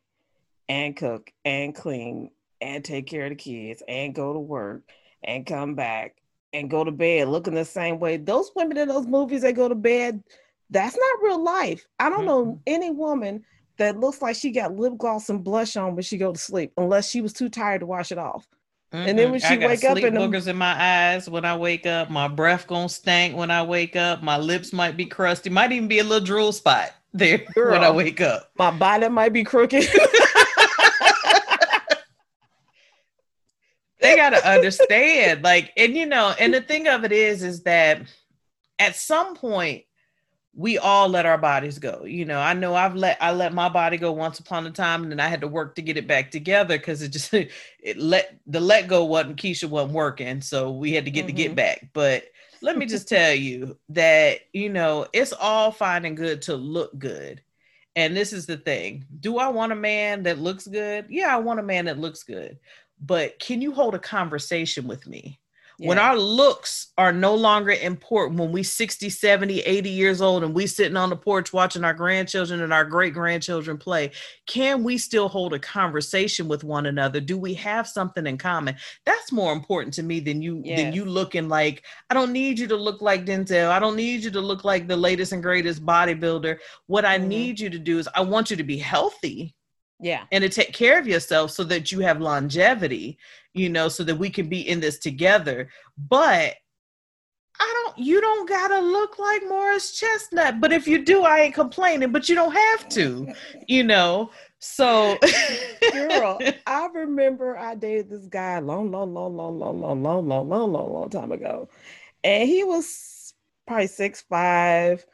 and 0.69 0.97
cook 0.97 1.33
and 1.45 1.75
clean 1.75 2.31
and 2.61 2.85
take 2.85 3.07
care 3.07 3.25
of 3.25 3.31
the 3.31 3.37
kids 3.37 3.83
and 3.89 4.15
go 4.15 4.33
to 4.33 4.39
work 4.39 4.83
and 5.25 5.47
come 5.47 5.75
back 5.75 6.17
and 6.53 6.71
go 6.71 6.85
to 6.85 6.93
bed 6.93 7.29
looking 7.29 7.55
the 7.55 7.65
same 7.65 7.99
way 7.99 8.17
those 8.17 8.51
women 8.55 8.77
in 8.77 8.89
those 8.89 9.07
movies 9.07 9.43
they 9.43 9.53
go 9.53 9.69
to 9.69 9.75
bed 9.75 10.23
that's 10.73 10.97
not 10.97 11.23
real 11.23 11.43
life. 11.43 11.87
I 11.99 12.09
don't 12.09 12.21
mm-hmm. 12.21 12.27
know 12.27 12.61
any 12.67 12.91
woman 12.91 13.45
that 13.77 14.01
looks 14.01 14.23
like 14.23 14.37
she 14.37 14.51
got 14.51 14.75
lip 14.75 14.95
gloss 14.97 15.29
and 15.29 15.45
blush 15.45 15.77
on 15.77 15.95
when 15.95 16.03
she 16.03 16.17
go 16.17 16.33
to 16.33 16.39
sleep, 16.39 16.73
unless 16.77 17.09
she 17.09 17.21
was 17.21 17.33
too 17.33 17.49
tired 17.49 17.81
to 17.81 17.87
wash 17.87 18.11
it 18.11 18.19
off. 18.19 18.47
Mm-hmm. 18.93 19.09
And 19.09 19.19
then 19.19 19.31
when 19.31 19.41
she 19.41 19.57
wake 19.57 19.85
up, 19.85 19.97
and 19.97 20.17
boogers 20.17 20.47
in 20.49 20.57
my 20.57 20.75
eyes 20.79 21.27
when 21.29 21.47
I 21.47 21.57
wake 21.57 21.87
up, 21.87 22.11
my 22.11 22.29
breath 22.29 22.67
gonna 22.67 22.91
stank 22.91 23.35
when 23.35 23.51
I 23.51 23.63
wake 23.63 23.97
up. 23.97 24.23
My 24.23 24.37
lips 24.37 24.71
might 24.73 24.99
be 24.99 25.07
crusty, 25.07 25.49
might 25.49 25.73
even 25.73 25.89
be 25.89 26.01
a 26.01 26.05
little 26.05 26.25
drool 26.25 26.53
spot 26.53 26.93
there 27.15 27.39
Girl, 27.55 27.73
when 27.73 27.83
I 27.85 27.91
wake 27.91 28.21
up. 28.21 28.51
My 28.59 28.71
body 28.71 29.09
might 29.09 29.33
be 29.33 29.45
crooked. 29.45 29.85
they 34.01 34.15
gotta 34.15 34.47
understand, 34.47 35.43
like, 35.43 35.73
and 35.79 35.97
you 35.97 36.05
know, 36.05 36.35
and 36.39 36.53
the 36.53 36.61
thing 36.61 36.87
of 36.87 37.05
it 37.05 37.13
is, 37.13 37.43
is 37.43 37.63
that 37.63 38.03
at 38.79 38.95
some 38.95 39.35
point 39.35 39.85
we 40.55 40.77
all 40.79 41.09
let 41.09 41.27
our 41.27 41.39
bodies 41.39 41.79
go. 41.79 42.05
You 42.05 42.25
know, 42.25 42.39
I 42.39 42.53
know 42.53 42.75
I've 42.75 42.95
let 42.95 43.17
I 43.23 43.33
let 43.33 43.55
my 43.55 43.69
body 43.69 43.97
go 43.97 44.13
once 44.13 44.39
upon 44.39 44.67
a 44.67 44.71
time, 44.71 45.03
and 45.03 45.11
then 45.11 45.21
I 45.21 45.29
had 45.29 45.41
to 45.41 45.49
work 45.49 45.75
to 45.77 45.83
get 45.83 45.97
it 45.97 46.07
back 46.07 46.31
together 46.31 46.77
because 46.77 47.03
it 47.03 47.09
just 47.09 47.33
it 47.35 47.97
let 47.97 48.39
the 48.47 48.61
let 48.61 48.89
go 48.89 49.05
wasn't 49.05 49.37
Keisha 49.37 49.69
wasn't 49.69 49.95
working, 49.95 50.41
so 50.41 50.71
we 50.71 50.93
had 50.93 51.07
to 51.07 51.11
get 51.11 51.21
mm-hmm. 51.21 51.27
the 51.29 51.43
get 51.43 51.55
back. 51.55 51.89
But 51.93 52.25
let 52.61 52.77
me 52.77 52.87
just 52.87 53.09
tell 53.09 53.35
you 53.35 53.79
that 53.91 54.41
you 54.53 54.69
know 54.69 55.07
it's 55.13 55.33
all 55.33 55.73
fine 55.73 56.05
and 56.05 56.17
good 56.17 56.43
to 56.43 56.57
look 56.57 56.97
good, 56.99 57.43
and 57.97 58.15
this 58.17 58.33
is 58.33 58.47
the 58.47 58.59
thing: 58.59 59.07
Do 59.21 59.39
I 59.39 59.49
want 59.49 59.73
a 59.73 59.77
man 59.77 60.25
that 60.25 60.39
looks 60.39 60.67
good? 60.67 61.07
Yeah, 61.09 61.35
I 61.35 61.39
want 61.39 61.61
a 61.61 61.65
man 61.65 61.87
that 61.87 61.99
looks 61.99 62.25
good. 62.25 62.59
but 63.01 63.39
can 63.39 63.63
you 63.63 63.73
hold 63.73 63.95
a 63.95 63.99
conversation 63.99 64.87
with 64.87 65.07
me? 65.07 65.41
Yeah. 65.83 65.89
When 65.89 65.99
our 65.99 66.17
looks 66.17 66.93
are 66.97 67.13
no 67.13 67.35
longer 67.35 67.73
important, 67.73 68.39
when 68.39 68.53
we 68.53 68.63
60, 68.63 69.11
70, 69.11 69.59
80 69.63 69.91
years 69.91 70.23
old 70.23 70.45
and 70.45 70.55
we 70.55 70.69
sitting 70.69 70.97
on 70.97 71.11
the 71.11 71.17
porch 71.17 71.53
watching 71.53 71.83
our 71.83 71.93
grandchildren 71.93 72.61
and 72.61 72.73
our 72.73 72.85
great 72.85 73.15
grandchildren 73.15 73.79
play, 73.79 74.13
can 74.47 74.85
we 74.85 74.97
still 74.97 75.29
hold 75.29 75.55
a 75.55 75.59
conversation 75.59 76.47
with 76.47 76.63
one 76.63 76.87
another? 76.87 77.19
Do 77.19 77.37
we 77.37 77.55
have 77.55 77.89
something 77.89 78.29
in 78.29 78.39
common? 78.39 78.77
That's 79.05 79.33
more 79.33 79.53
important 79.53 79.93
to 79.95 80.05
me 80.05 80.21
than 80.21 80.41
you 80.41 80.63
yes. 80.65 80.79
than 80.79 80.93
you 80.93 81.05
looking 81.05 81.49
like 81.49 81.83
I 82.11 82.15
don't 82.15 82.33
need 82.33 82.61
you 82.61 82.69
to 82.69 82.77
look 82.77 83.03
like 83.03 83.27
Denzel. 83.27 83.69
I 83.69 83.81
don't 83.81 83.97
need 83.97 84.23
you 84.23 84.31
to 84.31 84.41
look 84.41 84.63
like 84.63 84.87
the 84.87 84.97
latest 84.97 85.33
and 85.33 85.43
greatest 85.43 85.85
bodybuilder. 85.85 86.59
What 86.87 87.05
I 87.05 87.19
mm-hmm. 87.19 87.27
need 87.27 87.59
you 87.59 87.71
to 87.71 87.79
do 87.81 87.99
is 87.99 88.09
I 88.15 88.21
want 88.21 88.53
you 88.53 88.57
to 88.57 88.63
be 88.63 88.79
healthy 88.79 89.57
yeah 90.03 90.25
and 90.33 90.43
to 90.43 90.49
take 90.49 90.73
care 90.73 90.99
of 90.99 91.07
yourself 91.07 91.51
so 91.51 91.65
that 91.65 91.91
you 91.91 92.01
have 92.01 92.21
longevity 92.21 93.17
you 93.55 93.69
know 93.69 93.89
so 93.89 94.05
that 94.05 94.17
we 94.17 94.29
can 94.29 94.49
be 94.49 94.69
in 94.69 94.81
this 94.81 94.99
together 94.99 95.69
but 95.97 96.57
I 97.61 97.85
don't 97.85 97.99
you 98.05 98.21
don't 98.21 98.49
gotta 98.49 98.81
look 98.81 99.19
like 99.19 99.43
Morris 99.49 99.93
Chestnut, 99.93 100.61
but 100.61 100.73
if 100.73 100.89
you 100.89 101.05
do, 101.05 101.23
I 101.23 101.41
ain't 101.41 101.55
complaining, 101.55 102.11
but 102.11 102.29
you 102.29 102.35
don't 102.35 102.53
have 102.53 102.89
to, 102.91 103.33
you 103.69 103.85
know. 103.85 104.31
So 104.59 105.19
girl, 105.93 106.39
I 106.67 106.89
remember 106.93 107.57
I 107.57 107.75
dated 107.75 108.11
this 108.11 108.27
guy 108.27 108.59
long, 108.59 108.91
long, 108.91 109.15
long, 109.15 109.37
long, 109.37 109.59
long, 109.59 109.81
long, 109.81 110.03
long, 110.03 110.29
long, 110.29 110.49
long, 110.49 110.73
long, 110.73 110.93
long 110.93 111.11
time 111.11 111.31
ago. 111.31 111.69
And 112.25 112.49
he 112.49 112.65
was 112.65 113.35
probably 113.67 113.87
six 113.87 114.23
five, 114.23 115.05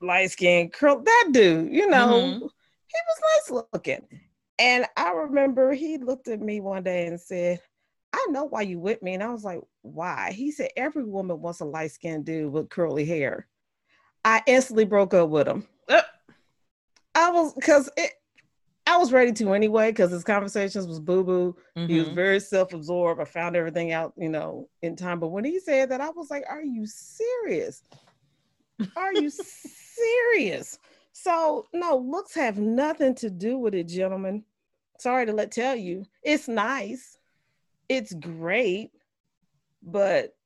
light 0.00 0.30
skin, 0.30 0.70
curl 0.70 1.00
that 1.00 1.28
dude, 1.32 1.72
you 1.72 1.88
know. 1.88 2.08
Mm-hmm 2.08 2.46
he 2.92 2.98
was 3.08 3.62
nice 3.62 3.64
looking. 3.72 4.06
And 4.58 4.86
I 4.96 5.12
remember 5.12 5.72
he 5.72 5.98
looked 5.98 6.28
at 6.28 6.40
me 6.40 6.60
one 6.60 6.82
day 6.82 7.06
and 7.06 7.20
said, 7.20 7.60
I 8.12 8.26
know 8.30 8.44
why 8.44 8.62
you 8.62 8.78
with 8.78 9.02
me. 9.02 9.14
And 9.14 9.22
I 9.22 9.30
was 9.30 9.44
like, 9.44 9.60
why? 9.82 10.32
He 10.32 10.50
said, 10.50 10.70
every 10.76 11.04
woman 11.04 11.40
wants 11.40 11.60
a 11.60 11.64
light 11.64 11.92
skinned 11.92 12.26
dude 12.26 12.52
with 12.52 12.68
curly 12.68 13.04
hair. 13.04 13.46
I 14.24 14.42
instantly 14.46 14.84
broke 14.84 15.14
up 15.14 15.30
with 15.30 15.48
him. 15.48 15.66
I 17.14 17.30
was 17.30 17.54
because 17.54 17.90
it 17.96 18.12
I 18.86 18.96
was 18.96 19.12
ready 19.12 19.32
to 19.32 19.54
anyway, 19.54 19.90
because 19.90 20.10
his 20.10 20.24
conversations 20.24 20.86
was 20.86 20.98
boo 21.00 21.22
boo. 21.22 21.56
Mm-hmm. 21.76 21.88
He 21.88 21.98
was 21.98 22.06
mm-hmm. 22.06 22.16
very 22.16 22.40
self 22.40 22.72
absorbed. 22.72 23.20
I 23.20 23.24
found 23.24 23.56
everything 23.56 23.92
out, 23.92 24.12
you 24.16 24.28
know, 24.28 24.68
in 24.82 24.96
time. 24.96 25.20
But 25.20 25.28
when 25.28 25.44
he 25.44 25.60
said 25.60 25.90
that, 25.90 26.00
I 26.00 26.10
was 26.10 26.30
like, 26.30 26.44
Are 26.48 26.62
you 26.62 26.86
serious? 26.86 27.82
Are 28.96 29.14
you 29.14 29.30
serious? 30.34 30.78
So, 31.12 31.66
no, 31.72 31.96
looks 31.96 32.34
have 32.34 32.58
nothing 32.58 33.14
to 33.16 33.30
do 33.30 33.58
with 33.58 33.74
it, 33.74 33.88
gentlemen. 33.88 34.44
Sorry 34.98 35.26
to 35.26 35.32
let 35.32 35.50
tell 35.50 35.74
you, 35.74 36.04
it's 36.22 36.46
nice, 36.46 37.18
it's 37.88 38.12
great, 38.12 38.90
but 39.82 40.36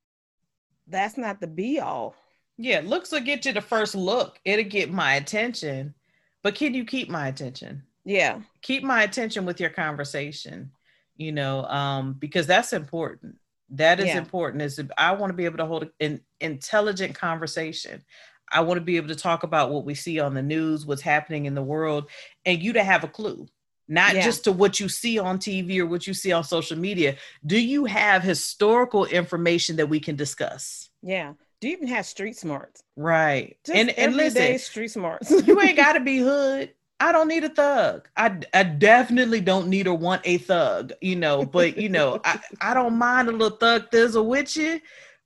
that's 0.86 1.18
not 1.18 1.40
the 1.40 1.46
be 1.46 1.80
all. 1.80 2.14
Yeah, 2.56 2.82
looks 2.84 3.10
will 3.10 3.20
get 3.20 3.44
you 3.44 3.52
the 3.52 3.60
first 3.60 3.94
look. 3.94 4.38
It'll 4.44 4.64
get 4.64 4.90
my 4.90 5.14
attention, 5.14 5.94
but 6.42 6.54
can 6.54 6.72
you 6.72 6.84
keep 6.84 7.08
my 7.08 7.28
attention? 7.28 7.82
Yeah, 8.04 8.40
keep 8.62 8.84
my 8.84 9.02
attention 9.02 9.44
with 9.44 9.60
your 9.60 9.70
conversation. 9.70 10.70
You 11.16 11.32
know, 11.32 11.64
um, 11.64 12.14
because 12.14 12.46
that's 12.46 12.72
important. 12.72 13.36
That 13.70 13.98
is 13.98 14.06
yeah. 14.06 14.18
important. 14.18 14.62
Is 14.62 14.80
I 14.96 15.12
want 15.12 15.30
to 15.30 15.36
be 15.36 15.46
able 15.46 15.58
to 15.58 15.66
hold 15.66 15.88
an 16.00 16.20
intelligent 16.40 17.14
conversation. 17.14 18.04
I 18.50 18.60
want 18.60 18.78
to 18.78 18.84
be 18.84 18.96
able 18.96 19.08
to 19.08 19.14
talk 19.14 19.42
about 19.42 19.70
what 19.70 19.84
we 19.84 19.94
see 19.94 20.20
on 20.20 20.34
the 20.34 20.42
news, 20.42 20.86
what's 20.86 21.02
happening 21.02 21.46
in 21.46 21.54
the 21.54 21.62
world, 21.62 22.08
and 22.44 22.62
you 22.62 22.72
to 22.74 22.84
have 22.84 23.04
a 23.04 23.08
clue, 23.08 23.46
not 23.88 24.14
yeah. 24.14 24.22
just 24.22 24.44
to 24.44 24.52
what 24.52 24.80
you 24.80 24.88
see 24.88 25.18
on 25.18 25.38
TV 25.38 25.78
or 25.78 25.86
what 25.86 26.06
you 26.06 26.14
see 26.14 26.32
on 26.32 26.44
social 26.44 26.78
media. 26.78 27.16
Do 27.44 27.60
you 27.60 27.84
have 27.84 28.22
historical 28.22 29.04
information 29.06 29.76
that 29.76 29.88
we 29.88 30.00
can 30.00 30.16
discuss? 30.16 30.90
Yeah. 31.02 31.34
Do 31.60 31.68
you 31.68 31.76
even 31.76 31.88
have 31.88 32.06
street 32.06 32.36
smarts? 32.36 32.82
Right. 32.96 33.56
Just 33.64 33.78
and 33.78 33.90
and 33.90 34.16
listen, 34.16 34.58
street 34.58 34.90
smarts. 34.90 35.30
you 35.46 35.60
ain't 35.60 35.76
got 35.76 35.94
to 35.94 36.00
be 36.00 36.18
hood. 36.18 36.74
I 37.00 37.12
don't 37.12 37.28
need 37.28 37.44
a 37.44 37.48
thug. 37.48 38.08
I, 38.16 38.38
I 38.54 38.62
definitely 38.62 39.40
don't 39.40 39.68
need 39.68 39.88
or 39.88 39.96
want 39.96 40.22
a 40.24 40.38
thug, 40.38 40.92
you 41.00 41.16
know, 41.16 41.44
but 41.44 41.76
you 41.76 41.88
know, 41.88 42.20
I, 42.24 42.40
I 42.60 42.74
don't 42.74 42.96
mind 42.96 43.28
a 43.28 43.32
little 43.32 43.58
thug 43.58 43.90
thizzle 43.90 44.26
with 44.26 44.56
you 44.56 44.80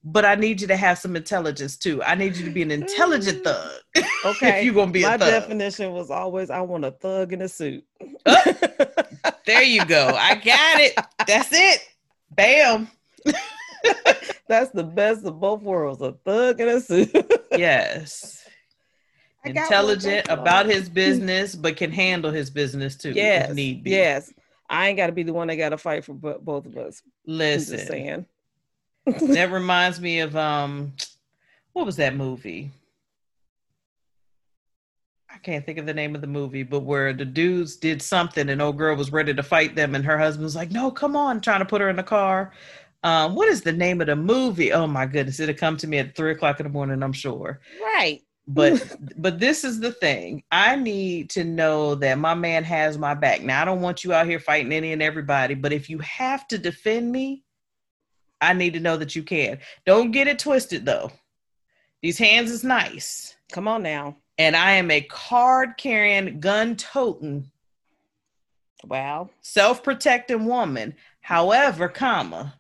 but 0.05 0.25
I 0.25 0.35
need 0.35 0.61
you 0.61 0.67
to 0.69 0.77
have 0.77 0.99
some 0.99 1.17
intelligence 1.17 1.77
too. 1.77 2.03
I 2.03 2.15
need 2.15 2.37
you 2.37 2.45
to 2.45 2.51
be 2.51 2.63
an 2.63 2.71
intelligent 2.71 3.43
mm. 3.43 3.45
thug. 3.45 3.73
Okay. 4.25 4.59
if 4.59 4.65
you're 4.65 4.75
gonna 4.75 4.91
be 4.91 5.03
My 5.03 5.15
a 5.15 5.19
thug. 5.19 5.31
definition 5.31 5.93
was 5.93 6.11
always 6.11 6.51
I 6.51 6.61
want 6.63 6.85
a 6.85 6.91
thug 6.91 7.33
in 7.33 7.43
a 7.43 7.49
suit. 7.49 7.85
oh, 8.27 8.57
there 9.47 9.63
you 9.63 9.85
go. 9.85 10.09
I 10.09 10.35
got 10.35 10.81
it. 10.81 10.95
That's 11.25 11.51
it. 11.53 11.81
Bam. 12.33 12.89
That's 14.49 14.71
the 14.71 14.83
best 14.83 15.25
of 15.25 15.39
both 15.39 15.63
worlds. 15.63 16.03
A 16.03 16.13
thug 16.25 16.61
in 16.61 16.69
a 16.69 16.81
suit. 16.81 17.15
yes. 17.53 18.45
Intelligent 19.45 20.27
about 20.29 20.67
his 20.67 20.89
business, 20.89 21.55
but 21.55 21.77
can 21.77 21.93
handle 21.93 22.33
his 22.33 22.51
business 22.51 22.97
too. 22.97 23.13
Yes. 23.13 23.55
need 23.55 23.85
be. 23.85 23.91
Yes. 23.91 24.33
I 24.69 24.89
ain't 24.89 24.97
got 24.97 25.07
to 25.07 25.13
be 25.13 25.23
the 25.23 25.33
one 25.33 25.47
that 25.49 25.57
got 25.57 25.71
to 25.71 25.79
fight 25.79 26.05
for 26.05 26.15
both 26.15 26.67
of 26.67 26.77
us. 26.77 27.03
Listen. 27.25 28.27
That 29.13 29.51
reminds 29.51 30.01
me 30.01 30.21
of 30.21 30.37
um 30.37 30.93
what 31.73 31.87
was 31.87 31.97
that 31.97 32.17
movie? 32.17 32.71
I 35.31 35.39
can't 35.39 35.65
think 35.65 35.79
of 35.79 35.87
the 35.87 35.95
name 35.95 36.15
of 36.15 36.21
the 36.21 36.27
movie, 36.27 36.65
but 36.65 36.81
where 36.81 37.13
the 37.13 37.25
dudes 37.25 37.77
did 37.77 38.03
something 38.03 38.49
and 38.49 38.61
old 38.61 38.77
girl 38.77 38.97
was 38.97 39.13
ready 39.13 39.33
to 39.33 39.43
fight 39.43 39.77
them, 39.77 39.95
and 39.95 40.05
her 40.05 40.19
husband 40.19 40.45
was 40.45 40.57
like, 40.57 40.71
"No, 40.71 40.91
come 40.91 41.15
on," 41.15 41.41
trying 41.41 41.61
to 41.61 41.67
put 41.67 41.81
her 41.81 41.89
in 41.89 41.97
the 41.97 42.03
car. 42.03 42.53
Um, 43.05 43.37
what 43.37 43.49
is 43.49 43.63
the 43.63 43.73
name 43.73 44.01
of 44.01 44.09
the 44.09 44.17
movie? 44.17 44.73
Oh 44.73 44.87
my 44.87 45.07
goodness, 45.07 45.39
it'll 45.39 45.55
come 45.55 45.77
to 45.77 45.87
me 45.87 45.99
at 45.99 46.17
three 46.17 46.33
o'clock 46.33 46.59
in 46.59 46.65
the 46.65 46.71
morning, 46.71 47.03
I'm 47.03 47.13
sure. 47.13 47.61
Right. 47.81 48.23
But 48.49 48.97
but 49.17 49.39
this 49.39 49.63
is 49.63 49.79
the 49.79 49.93
thing. 49.93 50.43
I 50.51 50.75
need 50.75 51.31
to 51.31 51.45
know 51.45 51.95
that 51.97 52.19
my 52.19 52.35
man 52.35 52.65
has 52.65 52.99
my 52.99 53.15
back. 53.15 53.43
Now 53.43 53.63
I 53.63 53.65
don't 53.65 53.83
want 53.83 54.03
you 54.03 54.13
out 54.13 54.27
here 54.27 54.41
fighting 54.41 54.73
any 54.73 54.93
and 54.93 55.03
everybody, 55.03 55.55
but 55.55 55.73
if 55.73 55.89
you 55.89 55.99
have 55.99 56.49
to 56.49 56.59
defend 56.59 57.13
me, 57.13 57.45
I 58.41 58.53
need 58.53 58.75
to 58.75 58.81
know 58.81 58.97
that 58.97 59.17
you 59.17 59.23
can. 59.23 59.59
Don't 59.85 60.11
get 60.11 60.29
it 60.29 60.39
twisted 60.39 60.85
though. 60.85 61.11
These 62.03 62.19
hands 62.19 62.51
is 62.51 62.63
nice. 62.63 63.37
Come 63.53 63.67
on 63.67 63.83
now. 63.83 64.17
And 64.39 64.55
I 64.55 64.73
am 64.73 64.91
a 64.91 65.01
card 65.01 65.77
carrying, 65.79 66.39
gun 66.39 66.77
toting, 66.77 67.51
wow, 68.85 69.31
self 69.41 69.83
protecting 69.83 70.47
woman. 70.47 70.95
However, 71.21 71.89
comma, 71.89 72.55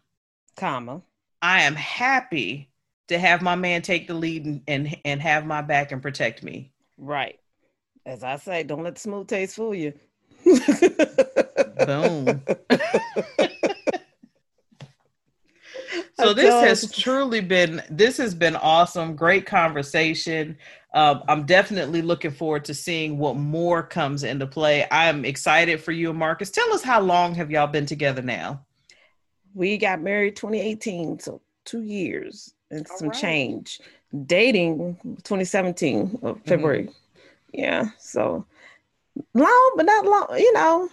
comma, 0.57 1.03
I 1.41 1.63
am 1.63 1.77
happy 1.77 2.71
to 3.09 3.19
have 3.19 3.43
my 3.43 3.55
man 3.55 3.83
take 3.83 4.07
the 4.09 4.15
lead 4.15 4.45
and, 4.45 4.63
and, 4.67 4.97
and 5.05 5.23
have 5.23 5.47
my 5.47 5.63
back 5.63 5.93
and 5.93 6.03
protect 6.03 6.43
me. 6.43 6.73
Right. 6.99 7.39
As 8.05 8.25
I 8.25 8.37
say, 8.37 8.63
don't 8.65 8.83
let 8.83 8.95
the 8.95 9.01
smooth 9.01 9.29
taste 9.29 9.57
fool 9.57 9.75
you. 9.75 9.93
Boom. 11.87 12.43
so 16.19 16.33
this 16.35 16.53
has 16.53 16.93
truly 16.93 17.41
been 17.41 17.83
this 17.91 18.17
has 18.17 18.35
been 18.35 18.57
awesome 18.57 19.15
great 19.17 19.47
conversation. 19.47 20.57
Um, 20.95 21.23
i'm 21.29 21.45
definitely 21.45 22.01
looking 22.01 22.31
forward 22.31 22.65
to 22.65 22.75
seeing 22.75 23.19
what 23.19 23.37
more 23.37 23.83
comes 23.83 24.25
into 24.25 24.47
play. 24.47 24.87
I'm 24.91 25.25
excited 25.25 25.83
for 25.83 25.93
you 25.93 26.11
and 26.11 26.19
marcus. 26.19 26.51
Tell 26.51 26.73
us 26.73 26.83
how 26.83 27.01
long 27.01 27.35
have 27.35 27.51
y'all 27.51 27.67
been 27.67 27.87
together 27.87 28.23
now? 28.23 28.65
We 29.55 29.77
got 29.79 30.01
married 30.01 30.37
2018 30.37 31.19
so 31.21 31.41
two 31.65 31.83
years 31.83 32.55
and 32.71 32.87
All 32.91 32.99
some 32.99 33.09
right. 33.09 33.19
change. 33.19 33.81
Dating 34.27 34.97
2017 35.03 36.21
of 36.23 36.41
february. 36.47 36.85
Mm-hmm. 36.85 36.93
yeah 37.53 37.85
so 37.99 38.47
long 39.35 39.73
but 39.77 39.85
not 39.85 40.05
long 40.07 40.27
you 40.39 40.53
know 40.55 40.89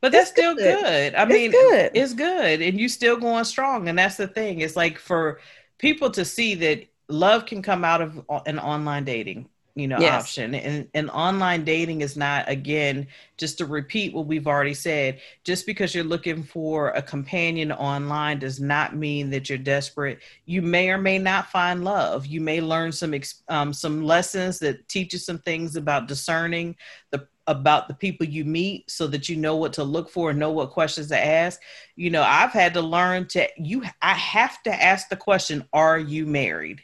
but 0.00 0.12
that's 0.12 0.30
still 0.30 0.54
good. 0.54 0.78
good. 0.78 1.14
I 1.14 1.22
it's 1.22 1.32
mean, 1.32 1.50
good. 1.50 1.90
it's 1.94 2.14
good. 2.14 2.62
And 2.62 2.78
you're 2.78 2.88
still 2.88 3.16
going 3.16 3.44
strong. 3.44 3.88
And 3.88 3.98
that's 3.98 4.16
the 4.16 4.28
thing. 4.28 4.60
It's 4.60 4.76
like 4.76 4.98
for 4.98 5.40
people 5.78 6.10
to 6.10 6.24
see 6.24 6.54
that 6.56 6.86
love 7.08 7.46
can 7.46 7.62
come 7.62 7.84
out 7.84 8.00
of 8.00 8.24
an 8.46 8.58
online 8.58 9.04
dating 9.04 9.48
you 9.76 9.86
know 9.86 9.98
yes. 10.00 10.22
option 10.22 10.54
and 10.54 10.88
and 10.94 11.10
online 11.10 11.62
dating 11.62 12.00
is 12.00 12.16
not 12.16 12.48
again 12.48 13.06
just 13.36 13.58
to 13.58 13.66
repeat 13.66 14.12
what 14.14 14.26
we've 14.26 14.46
already 14.46 14.72
said 14.72 15.20
just 15.44 15.66
because 15.66 15.94
you're 15.94 16.02
looking 16.02 16.42
for 16.42 16.88
a 16.90 17.02
companion 17.02 17.70
online 17.70 18.38
does 18.38 18.58
not 18.58 18.96
mean 18.96 19.28
that 19.28 19.48
you're 19.48 19.58
desperate 19.58 20.18
you 20.46 20.62
may 20.62 20.88
or 20.88 20.98
may 20.98 21.18
not 21.18 21.50
find 21.50 21.84
love 21.84 22.24
you 22.24 22.40
may 22.40 22.60
learn 22.60 22.90
some 22.90 23.14
um, 23.48 23.72
some 23.72 24.02
lessons 24.02 24.58
that 24.58 24.88
teach 24.88 25.12
you 25.12 25.18
some 25.18 25.38
things 25.38 25.76
about 25.76 26.08
discerning 26.08 26.74
the 27.10 27.28
about 27.46 27.88
the 27.88 27.94
people 27.94 28.26
you 28.26 28.44
meet 28.44 28.90
so 28.90 29.06
that 29.06 29.28
you 29.28 29.36
know 29.36 29.56
what 29.56 29.72
to 29.74 29.84
look 29.84 30.10
for 30.10 30.30
and 30.30 30.38
know 30.38 30.50
what 30.50 30.70
questions 30.70 31.08
to 31.08 31.24
ask. 31.24 31.60
You 31.94 32.10
know, 32.10 32.22
I've 32.22 32.52
had 32.52 32.74
to 32.74 32.80
learn 32.80 33.28
to 33.28 33.48
you 33.56 33.84
I 34.02 34.14
have 34.14 34.62
to 34.64 34.72
ask 34.72 35.08
the 35.08 35.16
question, 35.16 35.64
are 35.72 35.98
you 35.98 36.26
married? 36.26 36.82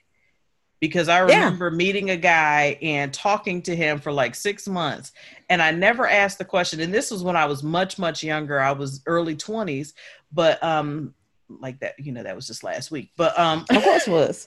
Because 0.81 1.09
I 1.09 1.21
remember 1.21 1.69
yeah. 1.69 1.77
meeting 1.77 2.11
a 2.11 2.17
guy 2.17 2.79
and 2.83 3.15
talking 3.15 3.63
to 3.63 3.77
him 3.77 4.01
for 4.01 4.11
like 4.11 4.35
6 4.35 4.67
months 4.67 5.13
And 5.49 5.63
I 5.63 5.71
never 5.71 6.09
asked 6.09 6.39
the 6.39 6.45
question. 6.45 6.81
And 6.81 6.93
this 6.93 7.11
was 7.11 7.23
when 7.23 7.37
I 7.37 7.47
was 7.47 7.63
much, 7.63 7.99
much 7.99 8.25
younger. 8.25 8.61
I 8.61 8.73
was 8.73 9.01
early 9.07 9.37
20s, 9.37 9.93
but 10.33 10.63
um, 10.63 11.15
like 11.61 11.81
that, 11.81 11.95
you 11.99 12.13
know, 12.13 12.23
that 12.23 12.37
was 12.37 12.47
just 12.47 12.65
last 12.65 12.91
week. 12.91 13.11
But 13.17 13.39
um 13.39 13.65
of 13.71 13.83
course 13.83 14.07
was. 14.07 14.47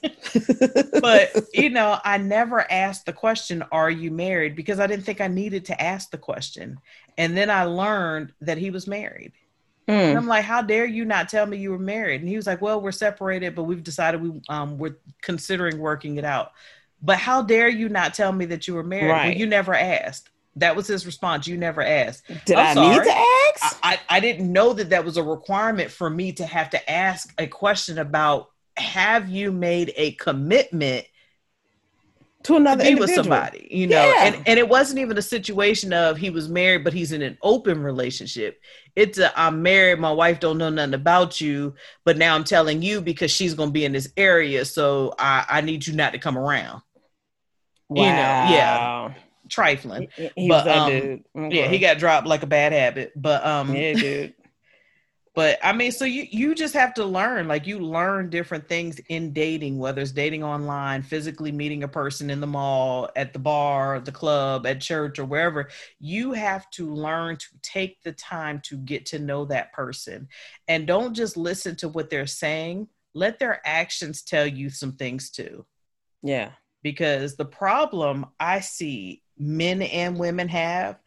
but 1.00 1.30
you 1.52 1.70
know, 1.70 1.98
I 2.04 2.18
never 2.18 2.70
asked 2.70 3.06
the 3.06 3.12
question, 3.12 3.64
are 3.72 3.90
you 3.90 4.10
married? 4.10 4.56
Because 4.56 4.80
I 4.80 4.86
didn't 4.86 5.04
think 5.04 5.20
I 5.20 5.28
needed 5.28 5.66
to 5.66 5.80
ask 5.80 6.10
the 6.10 6.18
question. 6.18 6.78
And 7.18 7.36
then 7.36 7.50
I 7.50 7.64
learned 7.64 8.32
that 8.40 8.58
he 8.58 8.70
was 8.70 8.86
married. 8.86 9.32
Mm. 9.88 9.92
And 9.92 10.18
I'm 10.18 10.26
like, 10.26 10.44
how 10.44 10.62
dare 10.62 10.84
you 10.84 11.04
not 11.04 11.28
tell 11.28 11.46
me 11.46 11.58
you 11.58 11.70
were 11.70 11.78
married? 11.78 12.20
And 12.20 12.28
he 12.28 12.36
was 12.36 12.46
like, 12.46 12.60
well, 12.60 12.80
we're 12.80 12.92
separated, 12.92 13.54
but 13.54 13.64
we've 13.64 13.84
decided 13.84 14.20
we 14.20 14.40
um 14.48 14.78
we're 14.78 14.96
considering 15.22 15.78
working 15.78 16.16
it 16.16 16.24
out. 16.24 16.52
But 17.02 17.18
how 17.18 17.42
dare 17.42 17.68
you 17.68 17.88
not 17.88 18.14
tell 18.14 18.32
me 18.32 18.46
that 18.46 18.66
you 18.66 18.74
were 18.74 18.82
married? 18.82 19.10
Right. 19.10 19.28
Well, 19.28 19.36
you 19.36 19.46
never 19.46 19.74
asked. 19.74 20.30
That 20.56 20.74
was 20.74 20.86
his 20.86 21.04
response. 21.04 21.46
You 21.46 21.58
never 21.58 21.82
asked. 21.82 22.24
Did 22.46 22.56
I'm 22.56 22.66
i 22.66 22.74
sorry. 22.74 22.96
need 22.96 23.04
to 23.04 23.10
ask? 23.10 23.78
I, 23.82 23.92
I, 23.92 24.16
I 24.16 24.20
didn't 24.20 24.50
know 24.50 24.72
that 24.72 24.90
that 24.90 25.04
was 25.04 25.18
a 25.18 25.22
requirement 25.22 25.90
for 25.90 26.08
me 26.08 26.32
to 26.32 26.46
have 26.46 26.70
to 26.70 26.90
ask 26.90 27.32
a 27.38 27.46
question 27.46 27.98
about 27.98 28.50
have 28.76 29.28
you 29.28 29.52
made 29.52 29.92
a 29.96 30.12
commitment 30.12 31.06
to 32.44 32.56
another 32.56 32.84
to 32.84 32.90
be 32.90 32.94
with 32.94 33.10
somebody, 33.10 33.66
you 33.70 33.88
know, 33.88 33.96
yeah. 33.96 34.26
and, 34.26 34.36
and 34.46 34.58
it 34.58 34.68
wasn't 34.68 35.00
even 35.00 35.18
a 35.18 35.22
situation 35.22 35.92
of 35.92 36.16
he 36.16 36.30
was 36.30 36.48
married, 36.48 36.84
but 36.84 36.92
he's 36.92 37.10
in 37.10 37.20
an 37.20 37.36
open 37.42 37.82
relationship. 37.82 38.60
It's 38.94 39.18
a 39.18 39.38
I'm 39.38 39.62
married, 39.62 39.98
my 39.98 40.12
wife 40.12 40.38
don't 40.38 40.56
know 40.56 40.70
nothing 40.70 40.94
about 40.94 41.40
you, 41.40 41.74
but 42.04 42.16
now 42.16 42.36
I'm 42.36 42.44
telling 42.44 42.82
you 42.82 43.00
because 43.00 43.32
she's 43.32 43.54
gonna 43.54 43.72
be 43.72 43.84
in 43.84 43.92
this 43.92 44.12
area, 44.16 44.64
so 44.64 45.12
I, 45.18 45.44
I 45.48 45.60
need 45.60 45.86
you 45.86 45.94
not 45.94 46.12
to 46.12 46.18
come 46.18 46.38
around. 46.38 46.82
Wow. 47.88 48.02
You 48.04 48.10
know, 48.10 48.56
yeah 48.56 49.14
trifling. 49.48 50.08
He, 50.16 50.48
but 50.48 50.68
um, 50.68 50.90
okay. 50.90 51.22
yeah, 51.34 51.68
he 51.68 51.78
got 51.78 51.98
dropped 51.98 52.26
like 52.26 52.42
a 52.42 52.46
bad 52.46 52.72
habit. 52.72 53.12
But 53.16 53.44
um, 53.44 53.74
yeah, 53.74 53.94
dude. 53.94 54.34
But 55.36 55.58
I 55.62 55.74
mean, 55.74 55.92
so 55.92 56.06
you 56.06 56.26
you 56.30 56.54
just 56.54 56.72
have 56.72 56.94
to 56.94 57.04
learn. 57.04 57.46
Like 57.46 57.66
you 57.66 57.78
learn 57.78 58.30
different 58.30 58.66
things 58.70 58.98
in 59.10 59.34
dating, 59.34 59.78
whether 59.78 60.00
it's 60.00 60.10
dating 60.10 60.42
online, 60.42 61.02
physically 61.02 61.52
meeting 61.52 61.82
a 61.82 61.88
person 61.88 62.30
in 62.30 62.40
the 62.40 62.46
mall, 62.46 63.10
at 63.16 63.34
the 63.34 63.38
bar, 63.38 64.00
the 64.00 64.12
club, 64.12 64.66
at 64.66 64.80
church, 64.80 65.18
or 65.18 65.26
wherever. 65.26 65.68
You 66.00 66.32
have 66.32 66.70
to 66.70 66.90
learn 66.90 67.36
to 67.36 67.46
take 67.60 68.02
the 68.02 68.12
time 68.12 68.62
to 68.64 68.78
get 68.78 69.04
to 69.06 69.18
know 69.18 69.44
that 69.44 69.74
person, 69.74 70.28
and 70.68 70.86
don't 70.86 71.12
just 71.12 71.36
listen 71.36 71.76
to 71.76 71.88
what 71.90 72.08
they're 72.08 72.26
saying. 72.26 72.88
Let 73.12 73.38
their 73.38 73.60
actions 73.66 74.22
tell 74.22 74.46
you 74.46 74.70
some 74.70 74.92
things 74.92 75.28
too. 75.30 75.66
Yeah. 76.22 76.52
Because 76.82 77.36
the 77.36 77.44
problem 77.44 78.26
I 78.40 78.60
see 78.60 79.22
men 79.38 79.82
and 79.82 80.18
women 80.18 80.48
have 80.48 80.98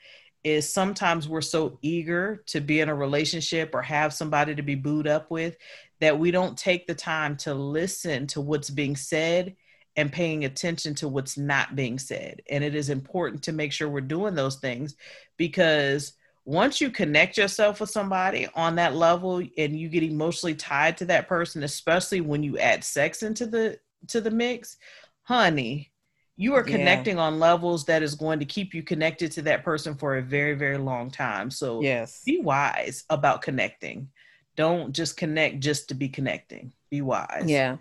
is 0.43 0.71
sometimes 0.71 1.27
we're 1.27 1.41
so 1.41 1.77
eager 1.81 2.43
to 2.47 2.61
be 2.61 2.79
in 2.79 2.89
a 2.89 2.95
relationship 2.95 3.71
or 3.73 3.81
have 3.81 4.13
somebody 4.13 4.55
to 4.55 4.61
be 4.61 4.75
booed 4.75 5.07
up 5.07 5.29
with 5.29 5.57
that 5.99 6.17
we 6.17 6.31
don't 6.31 6.57
take 6.57 6.87
the 6.87 6.95
time 6.95 7.35
to 7.35 7.53
listen 7.53 8.25
to 8.27 8.39
what's 8.39 8.69
being 8.69 8.95
said 8.95 9.55
and 9.95 10.13
paying 10.13 10.45
attention 10.45 10.95
to 10.95 11.09
what's 11.09 11.37
not 11.37 11.75
being 11.75 11.99
said. 11.99 12.41
And 12.49 12.63
it 12.63 12.73
is 12.73 12.89
important 12.89 13.43
to 13.43 13.51
make 13.51 13.73
sure 13.73 13.89
we're 13.89 14.01
doing 14.01 14.33
those 14.33 14.55
things 14.57 14.95
because 15.35 16.13
once 16.45 16.79
you 16.79 16.89
connect 16.89 17.37
yourself 17.37 17.81
with 17.81 17.89
somebody 17.89 18.47
on 18.55 18.75
that 18.75 18.95
level 18.95 19.43
and 19.57 19.79
you 19.79 19.89
get 19.89 20.03
emotionally 20.03 20.55
tied 20.55 20.97
to 20.97 21.05
that 21.05 21.27
person, 21.27 21.63
especially 21.63 22.21
when 22.21 22.43
you 22.43 22.57
add 22.57 22.83
sex 22.83 23.23
into 23.23 23.45
the 23.45 23.77
to 24.07 24.21
the 24.21 24.31
mix, 24.31 24.77
honey, 25.23 25.91
you 26.39 26.55
are 26.55 26.63
connecting 26.63 27.17
yeah. 27.17 27.23
on 27.23 27.37
levels 27.37 27.83
that 27.83 28.01
is 28.01 28.15
going 28.15 28.39
to 28.39 28.45
keep 28.45 28.73
you 28.73 28.81
connected 28.81 29.29
to 29.33 29.41
that 29.41 29.65
person 29.65 29.93
for 29.93 30.17
a 30.17 30.21
very 30.21 30.55
very 30.55 30.77
long 30.77 31.11
time. 31.11 31.51
So 31.51 31.81
yes. 31.81 32.23
be 32.25 32.39
wise 32.39 33.03
about 33.09 33.41
connecting. 33.41 34.09
Don't 34.55 34.93
just 34.93 35.17
connect 35.17 35.59
just 35.59 35.89
to 35.89 35.95
be 35.95 36.07
connecting. 36.07 36.71
Be 36.89 37.01
wise. 37.01 37.43
Yeah. 37.45 37.77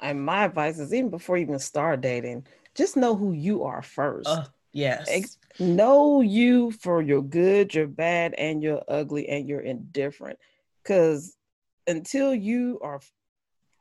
And 0.00 0.24
my 0.24 0.44
advice 0.46 0.80
is 0.80 0.92
even 0.92 1.10
before 1.10 1.36
you 1.36 1.44
even 1.44 1.60
start 1.60 2.00
dating 2.00 2.44
just 2.74 2.96
know 2.96 3.14
who 3.14 3.32
you 3.32 3.62
are 3.62 3.82
first. 3.82 4.28
Uh, 4.28 4.46
yes. 4.72 5.06
Ex- 5.08 5.38
know 5.60 6.22
you 6.22 6.72
for 6.72 7.02
your 7.02 7.22
good 7.22 7.72
your 7.72 7.86
bad 7.86 8.34
and 8.34 8.62
your 8.64 8.82
ugly 8.88 9.28
and 9.28 9.48
your 9.48 9.60
indifferent. 9.60 10.40
Because 10.82 11.36
until 11.86 12.34
you 12.34 12.80
are 12.82 13.00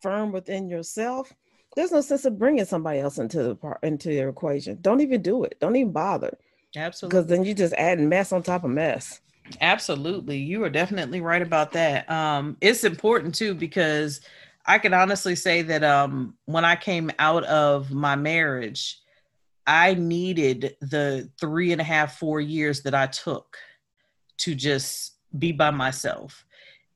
firm 0.01 0.31
within 0.31 0.69
yourself 0.69 1.33
there's 1.75 1.91
no 1.91 2.01
sense 2.01 2.25
of 2.25 2.37
bringing 2.37 2.65
somebody 2.65 2.99
else 2.99 3.17
into 3.17 3.43
the 3.43 3.55
part 3.55 3.79
into 3.83 4.11
your 4.13 4.29
equation. 4.29 4.77
Don't 4.81 5.01
even 5.01 5.21
do 5.21 5.43
it. 5.43 5.57
Don't 5.59 5.75
even 5.75 5.91
bother. 5.91 6.37
Absolutely. 6.75 7.19
Because 7.19 7.29
then 7.29 7.45
you 7.45 7.53
just 7.53 7.73
add 7.73 7.99
mess 7.99 8.31
on 8.31 8.43
top 8.43 8.63
of 8.63 8.71
mess. 8.71 9.21
Absolutely. 9.59 10.37
You 10.37 10.63
are 10.63 10.69
definitely 10.69 11.21
right 11.21 11.41
about 11.41 11.71
that. 11.73 12.09
Um, 12.09 12.57
it's 12.61 12.83
important 12.83 13.35
too 13.35 13.53
because 13.53 14.21
I 14.65 14.77
can 14.77 14.93
honestly 14.93 15.35
say 15.35 15.61
that 15.63 15.83
um, 15.83 16.35
when 16.45 16.63
I 16.63 16.75
came 16.75 17.11
out 17.19 17.43
of 17.45 17.91
my 17.91 18.15
marriage, 18.15 18.99
I 19.65 19.95
needed 19.95 20.75
the 20.81 21.29
three 21.39 21.71
and 21.71 21.81
a 21.81 21.83
half, 21.83 22.17
four 22.17 22.39
years 22.39 22.81
that 22.83 22.95
I 22.95 23.07
took 23.07 23.57
to 24.39 24.55
just 24.55 25.15
be 25.37 25.51
by 25.51 25.71
myself 25.71 26.45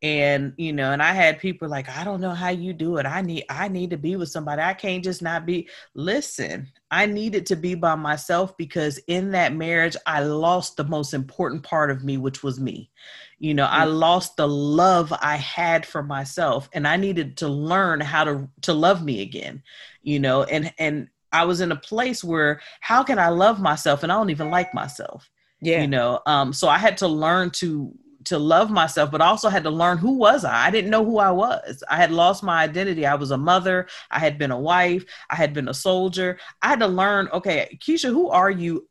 and 0.06 0.54
you 0.56 0.72
know 0.72 0.92
and 0.92 1.02
i 1.02 1.12
had 1.12 1.40
people 1.40 1.68
like 1.68 1.90
i 1.90 2.04
don't 2.04 2.22
know 2.22 2.30
how 2.30 2.50
you 2.50 2.74
do 2.74 2.98
it. 2.98 3.08
I 3.08 3.22
need 3.22 3.46
i 3.50 3.68
need 3.68 3.90
to 3.90 3.98
be 3.98 4.16
with 4.16 4.30
somebody. 4.30 4.62
I 4.62 4.76
can't 4.76 5.04
just 5.04 5.24
not 5.24 5.48
be 5.48 5.68
listen 5.96 6.68
i 6.92 7.08
needed 7.08 7.48
to 7.48 7.56
be 7.56 7.74
by 7.74 7.96
myself 7.96 8.56
because 8.56 9.00
in 9.08 9.32
that 9.32 9.56
marriage 9.56 9.98
i 10.06 10.20
lost 10.20 10.78
the 10.78 10.84
most 10.84 11.16
important 11.16 11.64
part 11.64 11.90
of 11.90 12.04
me 12.04 12.18
which 12.18 12.44
was 12.44 12.60
me. 12.60 12.92
You 13.40 13.56
know 13.56 13.68
i 13.68 13.84
mm. 13.84 13.98
lost 13.98 14.38
the 14.38 14.48
love 14.48 15.12
i 15.22 15.38
had 15.38 15.88
for 15.88 16.04
myself 16.04 16.70
and 16.74 16.88
i 16.88 16.98
needed 16.98 17.38
to 17.38 17.48
learn 17.48 18.00
how 18.00 18.26
to 18.26 18.48
to 18.62 18.74
love 18.74 19.04
me 19.04 19.24
again 19.24 19.64
you 20.04 20.20
know 20.20 20.44
and 20.44 20.72
and 20.78 21.08
i 21.32 21.44
was 21.46 21.62
in 21.62 21.72
a 21.72 21.76
place 21.76 22.24
where 22.24 22.62
how 22.80 23.02
can 23.02 23.18
i 23.18 23.30
love 23.30 23.60
myself 23.60 24.04
and 24.04 24.12
i 24.12 24.16
don't 24.16 24.30
even 24.30 24.52
like 24.52 24.72
myself? 24.72 25.32
Yeah. 25.62 25.82
You 25.82 25.88
know 25.88 26.20
um 26.28 26.54
so 26.54 26.68
i 26.68 26.78
had 26.78 26.98
to 26.98 27.08
learn 27.08 27.50
to 27.62 27.92
to 28.26 28.38
love 28.38 28.70
myself, 28.70 29.12
but 29.12 29.22
also 29.22 29.50
had 29.50 29.64
to 29.64 29.70
learn 29.70 29.98
who 29.98 30.14
was 30.14 30.46
I. 30.46 30.68
I 30.68 30.72
didn't 30.72 30.92
know 30.92 31.06
who 31.06 31.20
I 31.20 31.32
was. 31.32 31.84
I 31.90 31.98
had 31.98 32.12
lost 32.12 32.44
my 32.44 32.64
identity. 32.64 33.06
I 33.06 33.16
was 33.16 33.32
a 33.32 33.38
mother. 33.38 33.88
I 34.12 34.20
had 34.20 34.38
been 34.38 34.52
a 34.52 34.60
wife. 34.60 35.06
I 35.30 35.36
had 35.36 35.54
been 35.54 35.68
a 35.68 35.74
soldier. 35.74 36.38
I 36.62 36.68
had 36.68 36.80
to 36.80 36.88
learn, 36.88 37.30
okay, 37.34 37.78
Keisha, 37.82 38.10
who 38.10 38.30
are 38.30 38.52
you? 38.52 38.88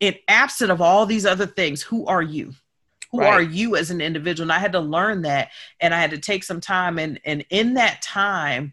In 0.00 0.16
absent 0.28 0.70
of 0.70 0.80
all 0.80 1.06
these 1.06 1.24
other 1.24 1.46
things, 1.46 1.80
who 1.80 2.04
are 2.06 2.22
you? 2.22 2.52
Who 3.12 3.20
right. 3.20 3.32
are 3.32 3.42
you 3.42 3.76
as 3.76 3.90
an 3.90 4.00
individual? 4.00 4.44
And 4.44 4.52
I 4.52 4.58
had 4.58 4.72
to 4.72 4.80
learn 4.80 5.22
that, 5.22 5.50
and 5.80 5.94
I 5.94 6.00
had 6.00 6.10
to 6.10 6.18
take 6.18 6.42
some 6.42 6.60
time. 6.60 6.98
And 6.98 7.20
and 7.24 7.44
in 7.48 7.74
that 7.74 8.02
time, 8.02 8.72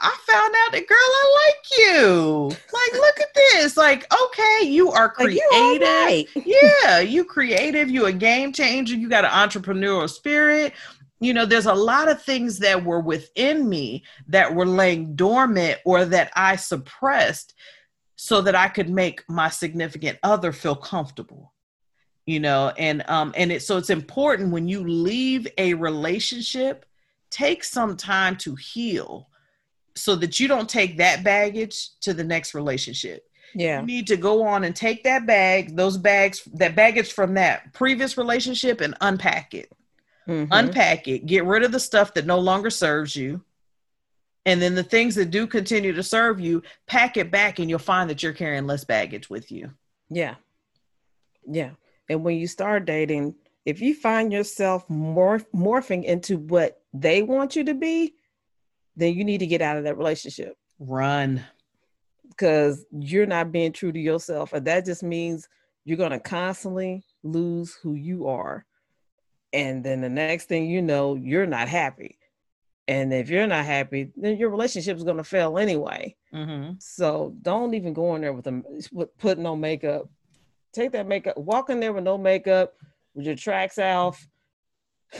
I 0.00 0.16
found 0.26 0.54
out 0.64 0.72
that 0.72 0.88
girl, 0.88 0.98
I 0.98 1.46
like 1.46 1.78
you. 1.78 2.48
Like, 2.48 2.92
look 2.94 3.20
at 3.20 3.34
this. 3.34 3.76
Like, 3.76 4.12
okay, 4.12 4.66
you 4.66 4.90
are 4.90 5.08
creative. 5.08 5.42
Like 5.52 5.80
right. 5.80 6.26
yeah, 6.44 6.98
you 6.98 7.24
creative. 7.24 7.88
You 7.88 8.06
a 8.06 8.12
game 8.12 8.52
changer. 8.52 8.96
You 8.96 9.08
got 9.08 9.24
an 9.24 9.30
entrepreneurial 9.30 10.10
spirit. 10.10 10.72
You 11.20 11.32
know, 11.32 11.46
there's 11.46 11.66
a 11.66 11.74
lot 11.74 12.10
of 12.10 12.22
things 12.22 12.58
that 12.58 12.84
were 12.84 13.00
within 13.00 13.68
me 13.68 14.02
that 14.28 14.54
were 14.54 14.66
laying 14.66 15.14
dormant 15.14 15.78
or 15.84 16.04
that 16.06 16.32
I 16.34 16.56
suppressed 16.56 17.54
so 18.16 18.40
that 18.42 18.56
I 18.56 18.68
could 18.68 18.90
make 18.90 19.22
my 19.28 19.48
significant 19.48 20.18
other 20.22 20.52
feel 20.52 20.76
comfortable. 20.76 21.52
You 22.26 22.40
know, 22.40 22.72
and 22.78 23.08
um, 23.08 23.32
and 23.36 23.52
it 23.52 23.62
so 23.62 23.76
it's 23.76 23.90
important 23.90 24.50
when 24.50 24.66
you 24.66 24.82
leave 24.86 25.46
a 25.56 25.74
relationship, 25.74 26.84
take 27.30 27.62
some 27.62 27.96
time 27.96 28.36
to 28.38 28.56
heal 28.56 29.28
so 29.96 30.16
that 30.16 30.40
you 30.40 30.48
don't 30.48 30.68
take 30.68 30.98
that 30.98 31.22
baggage 31.22 31.98
to 32.00 32.14
the 32.14 32.24
next 32.24 32.54
relationship. 32.54 33.24
Yeah. 33.54 33.80
You 33.80 33.86
need 33.86 34.06
to 34.08 34.16
go 34.16 34.44
on 34.44 34.64
and 34.64 34.74
take 34.74 35.04
that 35.04 35.26
bag, 35.26 35.76
those 35.76 35.96
bags, 35.96 36.42
that 36.54 36.74
baggage 36.74 37.12
from 37.12 37.34
that 37.34 37.72
previous 37.72 38.18
relationship 38.18 38.80
and 38.80 38.96
unpack 39.00 39.54
it. 39.54 39.70
Mm-hmm. 40.28 40.52
Unpack 40.52 41.06
it, 41.06 41.26
get 41.26 41.44
rid 41.44 41.62
of 41.62 41.72
the 41.72 41.78
stuff 41.78 42.14
that 42.14 42.26
no 42.26 42.38
longer 42.38 42.70
serves 42.70 43.14
you. 43.14 43.44
And 44.46 44.60
then 44.60 44.74
the 44.74 44.82
things 44.82 45.14
that 45.14 45.30
do 45.30 45.46
continue 45.46 45.92
to 45.92 46.02
serve 46.02 46.40
you, 46.40 46.62
pack 46.86 47.16
it 47.16 47.30
back 47.30 47.58
and 47.58 47.70
you'll 47.70 47.78
find 47.78 48.10
that 48.10 48.22
you're 48.22 48.32
carrying 48.32 48.66
less 48.66 48.84
baggage 48.84 49.30
with 49.30 49.50
you. 49.52 49.70
Yeah. 50.10 50.34
Yeah. 51.46 51.70
And 52.08 52.24
when 52.24 52.36
you 52.36 52.46
start 52.46 52.84
dating, 52.84 53.34
if 53.64 53.80
you 53.80 53.94
find 53.94 54.32
yourself 54.32 54.86
morph- 54.88 55.46
morphing 55.54 56.04
into 56.04 56.38
what 56.38 56.82
they 56.92 57.22
want 57.22 57.56
you 57.56 57.64
to 57.64 57.74
be, 57.74 58.14
then 58.96 59.14
you 59.14 59.24
need 59.24 59.38
to 59.38 59.46
get 59.46 59.62
out 59.62 59.76
of 59.76 59.84
that 59.84 59.96
relationship. 59.96 60.56
Run. 60.78 61.44
Because 62.28 62.84
you're 62.90 63.26
not 63.26 63.52
being 63.52 63.72
true 63.72 63.92
to 63.92 63.98
yourself. 63.98 64.52
And 64.52 64.66
that 64.66 64.84
just 64.84 65.02
means 65.02 65.48
you're 65.84 65.98
going 65.98 66.10
to 66.10 66.20
constantly 66.20 67.04
lose 67.22 67.74
who 67.74 67.94
you 67.94 68.28
are. 68.28 68.64
And 69.52 69.84
then 69.84 70.00
the 70.00 70.08
next 70.08 70.46
thing 70.46 70.66
you 70.66 70.82
know, 70.82 71.14
you're 71.14 71.46
not 71.46 71.68
happy. 71.68 72.18
And 72.88 73.14
if 73.14 73.30
you're 73.30 73.46
not 73.46 73.64
happy, 73.64 74.10
then 74.16 74.36
your 74.36 74.50
relationship 74.50 74.96
is 74.96 75.04
going 75.04 75.16
to 75.16 75.24
fail 75.24 75.58
anyway. 75.58 76.16
Mm-hmm. 76.34 76.72
So 76.80 77.34
don't 77.40 77.74
even 77.74 77.94
go 77.94 78.14
in 78.14 78.22
there 78.22 78.32
with 78.32 78.44
them 78.44 78.64
with 78.92 79.16
putting 79.18 79.46
on 79.46 79.60
makeup 79.60 80.08
take 80.74 80.92
that 80.92 81.06
makeup, 81.06 81.38
walk 81.38 81.70
in 81.70 81.80
there 81.80 81.92
with 81.92 82.04
no 82.04 82.18
makeup, 82.18 82.74
with 83.14 83.24
your 83.24 83.36
tracks 83.36 83.78
off, 83.78 84.26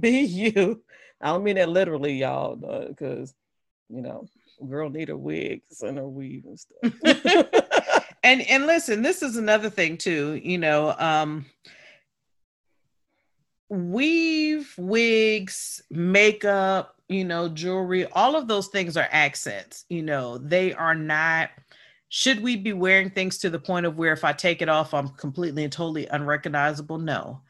be 0.00 0.20
you. 0.20 0.82
I 1.20 1.28
don't 1.28 1.44
mean 1.44 1.56
that 1.56 1.68
literally, 1.68 2.14
y'all, 2.14 2.56
because 2.56 3.34
you 3.88 4.02
know, 4.02 4.26
girl 4.68 4.90
need 4.90 5.10
a 5.10 5.16
wig 5.16 5.62
and 5.80 5.98
a 5.98 6.06
weave 6.06 6.44
and 6.44 6.58
stuff. 6.58 8.04
and 8.22 8.42
and 8.42 8.66
listen, 8.66 9.02
this 9.02 9.22
is 9.22 9.36
another 9.36 9.70
thing 9.70 9.96
too. 9.96 10.40
You 10.42 10.58
know, 10.58 10.94
um, 10.98 11.46
weave, 13.68 14.74
wigs, 14.76 15.82
makeup, 15.90 16.96
you 17.08 17.24
know, 17.24 17.48
jewelry, 17.48 18.06
all 18.06 18.36
of 18.36 18.48
those 18.48 18.68
things 18.68 18.96
are 18.96 19.08
accents. 19.10 19.84
You 19.88 20.02
know, 20.02 20.38
they 20.38 20.72
are 20.72 20.94
not. 20.94 21.50
Should 22.08 22.40
we 22.40 22.56
be 22.56 22.72
wearing 22.72 23.10
things 23.10 23.38
to 23.38 23.50
the 23.50 23.58
point 23.58 23.84
of 23.84 23.98
where 23.98 24.12
if 24.12 24.22
I 24.22 24.32
take 24.32 24.62
it 24.62 24.68
off, 24.68 24.94
I'm 24.94 25.08
completely 25.08 25.64
and 25.64 25.72
totally 25.72 26.06
unrecognizable? 26.06 26.98
No 26.98 27.40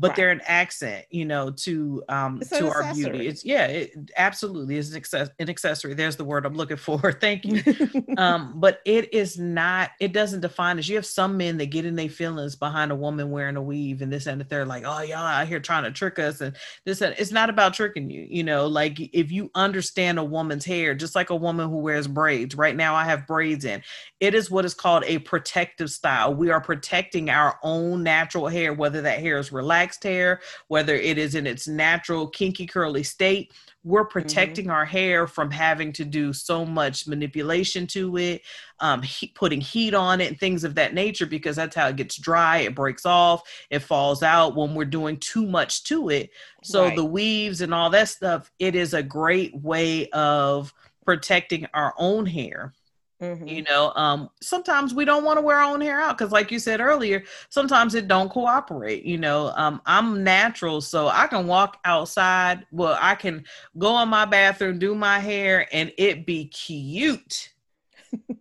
but 0.00 0.08
right. 0.08 0.16
they're 0.16 0.30
an 0.30 0.40
accent, 0.46 1.04
you 1.10 1.26
know, 1.26 1.50
to 1.50 2.02
um 2.08 2.38
it's 2.40 2.50
to 2.50 2.68
our 2.68 2.82
accessory. 2.82 3.10
beauty. 3.10 3.28
It's 3.28 3.44
yeah, 3.44 3.66
it 3.66 3.92
absolutely 4.16 4.76
is 4.76 4.90
an, 4.90 4.96
access- 4.96 5.28
an 5.38 5.50
accessory. 5.50 5.92
There's 5.92 6.16
the 6.16 6.24
word 6.24 6.46
I'm 6.46 6.54
looking 6.54 6.78
for. 6.78 7.12
Thank 7.20 7.44
you. 7.44 7.62
um, 8.16 8.54
but 8.56 8.80
it 8.86 9.12
is 9.12 9.38
not. 9.38 9.90
It 10.00 10.14
doesn't 10.14 10.40
define 10.40 10.78
us. 10.78 10.88
You 10.88 10.96
have 10.96 11.04
some 11.04 11.36
men 11.36 11.58
that 11.58 11.66
get 11.66 11.84
in 11.84 11.96
their 11.96 12.08
feelings 12.08 12.56
behind 12.56 12.90
a 12.90 12.96
woman 12.96 13.30
wearing 13.30 13.56
a 13.56 13.62
weave 13.62 14.00
and 14.00 14.10
this 14.10 14.26
and 14.26 14.40
that. 14.40 14.48
They're 14.48 14.64
like, 14.64 14.84
oh 14.86 15.02
y'all 15.02 15.18
out 15.18 15.46
here 15.46 15.60
trying 15.60 15.84
to 15.84 15.90
trick 15.90 16.18
us 16.18 16.40
and 16.40 16.56
this. 16.86 17.02
And 17.02 17.14
it's 17.18 17.32
not 17.32 17.50
about 17.50 17.74
tricking 17.74 18.08
you. 18.10 18.26
You 18.28 18.42
know, 18.42 18.66
like 18.66 18.98
if 18.98 19.30
you 19.30 19.50
understand 19.54 20.18
a 20.18 20.24
woman's 20.24 20.64
hair, 20.64 20.94
just 20.94 21.14
like 21.14 21.28
a 21.28 21.36
woman 21.36 21.68
who 21.68 21.76
wears 21.76 22.06
braids. 22.08 22.54
Right 22.54 22.74
now, 22.74 22.94
I 22.94 23.04
have 23.04 23.26
braids 23.26 23.66
in. 23.66 23.82
It 24.18 24.34
is 24.34 24.50
what 24.50 24.64
is 24.64 24.72
called 24.72 25.04
a 25.06 25.18
protective 25.18 25.90
style. 25.90 26.34
We 26.34 26.50
are 26.50 26.60
protecting 26.60 27.28
our 27.28 27.58
own 27.62 28.02
natural 28.02 28.48
hair, 28.48 28.72
whether 28.72 29.02
that 29.02 29.20
hair 29.20 29.38
is 29.38 29.52
relaxed 29.52 29.89
hair, 30.02 30.40
whether 30.68 30.94
it 30.94 31.18
is 31.18 31.34
in 31.34 31.46
its 31.46 31.66
natural 31.66 32.28
kinky 32.28 32.66
curly 32.66 33.02
state, 33.02 33.52
we're 33.82 34.02
mm-hmm. 34.02 34.12
protecting 34.12 34.66
mm-hmm. 34.66 34.74
our 34.74 34.84
hair 34.84 35.26
from 35.26 35.50
having 35.50 35.92
to 35.94 36.04
do 36.04 36.32
so 36.32 36.64
much 36.64 37.06
manipulation 37.06 37.86
to 37.88 38.16
it, 38.16 38.42
um, 38.80 39.02
he, 39.02 39.28
putting 39.28 39.60
heat 39.60 39.94
on 39.94 40.20
it, 40.20 40.28
and 40.28 40.38
things 40.38 40.64
of 40.64 40.74
that 40.74 40.94
nature, 40.94 41.26
because 41.26 41.56
that's 41.56 41.76
how 41.76 41.88
it 41.88 41.96
gets 41.96 42.16
dry. 42.16 42.58
It 42.58 42.74
breaks 42.74 43.06
off, 43.06 43.42
it 43.70 43.80
falls 43.80 44.22
out 44.22 44.56
when 44.56 44.74
we're 44.74 44.84
doing 44.84 45.16
too 45.18 45.46
much 45.46 45.84
to 45.84 46.10
it. 46.10 46.30
So 46.62 46.84
right. 46.84 46.96
the 46.96 47.04
weaves 47.04 47.60
and 47.60 47.72
all 47.72 47.90
that 47.90 48.08
stuff, 48.08 48.50
it 48.58 48.74
is 48.74 48.94
a 48.94 49.02
great 49.02 49.54
way 49.54 50.08
of 50.10 50.74
protecting 51.04 51.66
our 51.72 51.94
own 51.98 52.26
hair 52.26 52.74
Mm-hmm. 53.20 53.46
You 53.46 53.62
know, 53.64 53.92
um, 53.96 54.30
sometimes 54.40 54.94
we 54.94 55.04
don't 55.04 55.24
want 55.24 55.36
to 55.36 55.42
wear 55.42 55.58
our 55.58 55.72
own 55.74 55.82
hair 55.82 56.00
out 56.00 56.16
because, 56.16 56.32
like 56.32 56.50
you 56.50 56.58
said 56.58 56.80
earlier, 56.80 57.22
sometimes 57.50 57.94
it 57.94 58.08
don't 58.08 58.30
cooperate. 58.30 59.04
You 59.04 59.18
know, 59.18 59.52
um, 59.56 59.82
I'm 59.84 60.24
natural, 60.24 60.80
so 60.80 61.08
I 61.08 61.26
can 61.26 61.46
walk 61.46 61.78
outside. 61.84 62.66
Well, 62.70 62.96
I 62.98 63.14
can 63.14 63.44
go 63.76 64.00
in 64.02 64.08
my 64.08 64.24
bathroom, 64.24 64.78
do 64.78 64.94
my 64.94 65.18
hair, 65.18 65.68
and 65.70 65.92
it 65.98 66.24
be 66.24 66.46
cute. 66.46 67.50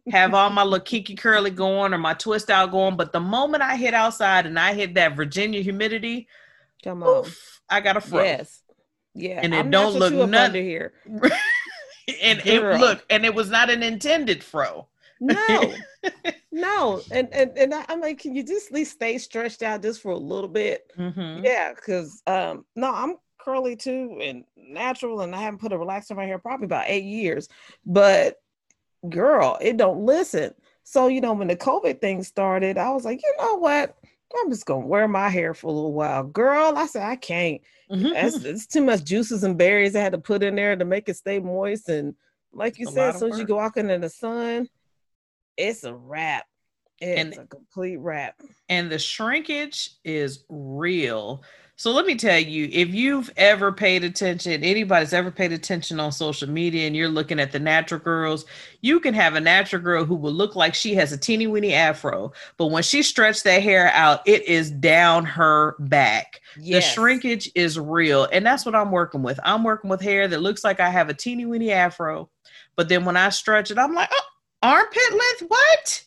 have 0.10 0.34
all 0.34 0.50
my 0.50 0.64
little 0.64 0.80
kinky 0.80 1.16
curly 1.16 1.52
going 1.52 1.94
or 1.94 1.98
my 1.98 2.14
twist 2.14 2.50
out 2.50 2.72
going. 2.72 2.96
But 2.96 3.12
the 3.12 3.20
moment 3.20 3.62
I 3.62 3.76
hit 3.76 3.94
outside 3.94 4.46
and 4.46 4.58
I 4.58 4.74
hit 4.74 4.94
that 4.94 5.16
Virginia 5.16 5.62
humidity, 5.62 6.28
come 6.84 7.04
on, 7.04 7.26
oof, 7.26 7.62
I 7.70 7.82
got 7.82 7.98
a 7.98 8.02
fro. 8.02 8.24
Yes, 8.24 8.62
yeah, 9.14 9.42
and 9.44 9.54
it 9.54 9.60
I'm 9.60 9.72
don't 9.72 9.96
look 9.96 10.30
nothing 10.30 10.64
here. 10.64 10.94
and 12.22 12.42
Girl. 12.44 12.76
it 12.76 12.80
look, 12.80 13.06
and 13.10 13.26
it 13.26 13.34
was 13.34 13.50
not 13.50 13.70
an 13.70 13.84
intended 13.84 14.44
fro. 14.44 14.88
No, 15.20 15.74
no, 16.52 17.02
and 17.12 17.28
and 17.34 17.58
and 17.58 17.74
I'm 17.74 18.00
like, 18.00 18.20
can 18.20 18.36
you 18.36 18.44
just 18.44 18.68
at 18.68 18.74
least 18.74 18.94
stay 18.94 19.18
stretched 19.18 19.64
out 19.64 19.82
just 19.82 20.02
for 20.02 20.12
a 20.12 20.18
little 20.18 20.50
bit? 20.50 20.92
Mm-hmm. 20.98 21.44
Yeah, 21.44 21.74
because 21.74 22.22
um, 22.26 22.66
no, 22.76 22.94
I'm 22.94 23.16
curly 23.40 23.76
too 23.76 24.20
and 24.22 24.44
natural, 24.56 25.22
and 25.22 25.36
I 25.36 25.42
haven't 25.42 25.60
put 25.60 25.74
a 25.74 25.78
relaxer 25.78 26.12
in 26.12 26.18
my 26.18 26.26
hair 26.26 26.40
probably 26.40 26.66
about 26.66 26.86
eight 26.88 27.04
years. 27.04 27.50
But 27.86 28.42
girl, 29.10 29.58
it 29.62 29.78
don't 29.78 30.06
listen. 30.06 30.54
So 30.84 31.08
you 31.08 31.22
know, 31.22 31.34
when 31.34 31.50
the 31.50 31.56
COVID 31.56 32.00
thing 32.00 32.24
started, 32.24 32.78
I 32.78 32.92
was 32.92 33.06
like, 33.06 33.22
you 33.22 33.36
know 33.40 33.56
what? 33.56 33.98
I'm 34.38 34.50
just 34.50 34.66
gonna 34.66 34.86
wear 34.86 35.08
my 35.08 35.30
hair 35.30 35.54
for 35.54 35.68
a 35.68 35.72
little 35.72 35.94
while. 35.94 36.24
Girl, 36.24 36.74
I 36.76 36.86
said 36.86 37.04
I 37.04 37.16
can't. 37.16 37.62
Mm-hmm. 37.92 38.14
That's 38.14 38.44
it's 38.44 38.68
too 38.68 38.84
much 38.84 39.04
juices 39.04 39.44
and 39.44 39.58
berries 39.58 39.96
I 39.96 40.02
had 40.02 40.12
to 40.12 40.20
put 40.20 40.44
in 40.44 40.56
there 40.56 40.76
to 40.76 40.86
make 40.86 41.10
it 41.10 41.16
stay 41.16 41.40
moist. 41.40 41.90
And 41.90 42.16
like 42.54 42.78
you 42.78 42.86
said, 42.86 43.10
as 43.10 43.20
soon 43.20 43.32
as 43.32 43.40
you 43.40 43.46
go 43.46 43.56
walking 43.56 43.90
in 43.90 44.02
the 44.02 44.10
sun, 44.10 44.70
it's 45.58 45.84
a 45.84 45.94
wrap. 45.94 46.46
It's 47.00 47.38
and, 47.38 47.46
a 47.46 47.48
complete 47.48 47.98
wrap. 47.98 48.40
And 48.68 48.92
the 48.92 49.00
shrinkage 49.00 49.92
is 50.04 50.44
real. 50.50 51.44
So 51.80 51.94
let 51.94 52.06
me 52.06 52.16
tell 52.16 52.38
you, 52.38 52.68
if 52.74 52.94
you've 52.94 53.32
ever 53.38 53.72
paid 53.72 54.04
attention, 54.04 54.66
anybody's 54.66 55.14
ever 55.14 55.32
paid 55.32 55.54
attention 55.54 55.98
on 55.98 56.12
social 56.12 56.50
media 56.50 56.86
and 56.86 56.94
you're 56.94 57.08
looking 57.08 57.40
at 57.40 57.54
the 57.54 57.60
natural 57.60 58.02
girls, 58.02 58.44
you 58.82 59.00
can 59.00 59.14
have 59.14 59.36
a 59.36 59.40
natural 59.40 59.82
girl 59.82 60.04
who 60.04 60.16
will 60.16 60.34
look 60.34 60.58
like 60.58 60.76
she 60.76 60.94
has 60.96 61.14
a 61.14 61.18
teeny 61.18 61.48
weeny 61.48 61.74
afro, 61.74 62.34
but 62.58 62.66
when 62.66 62.84
she 62.84 63.02
stretches 63.02 63.44
that 63.44 63.64
hair 63.64 63.92
out, 63.94 64.20
it 64.28 64.46
is 64.46 64.72
down 64.72 65.24
her 65.24 65.78
back. 65.80 66.42
Yes. 66.60 66.84
The 66.84 66.92
shrinkage 66.92 67.50
is 67.56 67.80
real. 67.80 68.28
And 68.34 68.46
that's 68.46 68.66
what 68.66 68.76
I'm 68.76 68.92
working 68.92 69.24
with. 69.24 69.40
I'm 69.46 69.64
working 69.64 69.90
with 69.90 70.02
hair 70.02 70.28
that 70.28 70.42
looks 70.42 70.66
like 70.66 70.82
I 70.82 70.90
have 70.90 71.08
a 71.08 71.14
teeny 71.14 71.46
weeny 71.46 71.72
afro, 71.72 72.30
but 72.76 72.90
then 72.90 73.06
when 73.06 73.16
I 73.16 73.30
stretch 73.30 73.72
it, 73.72 73.78
I'm 73.78 73.94
like, 73.94 74.10
oh, 74.12 74.22
armpit 74.64 75.12
length, 75.12 75.44
what? 75.48 76.04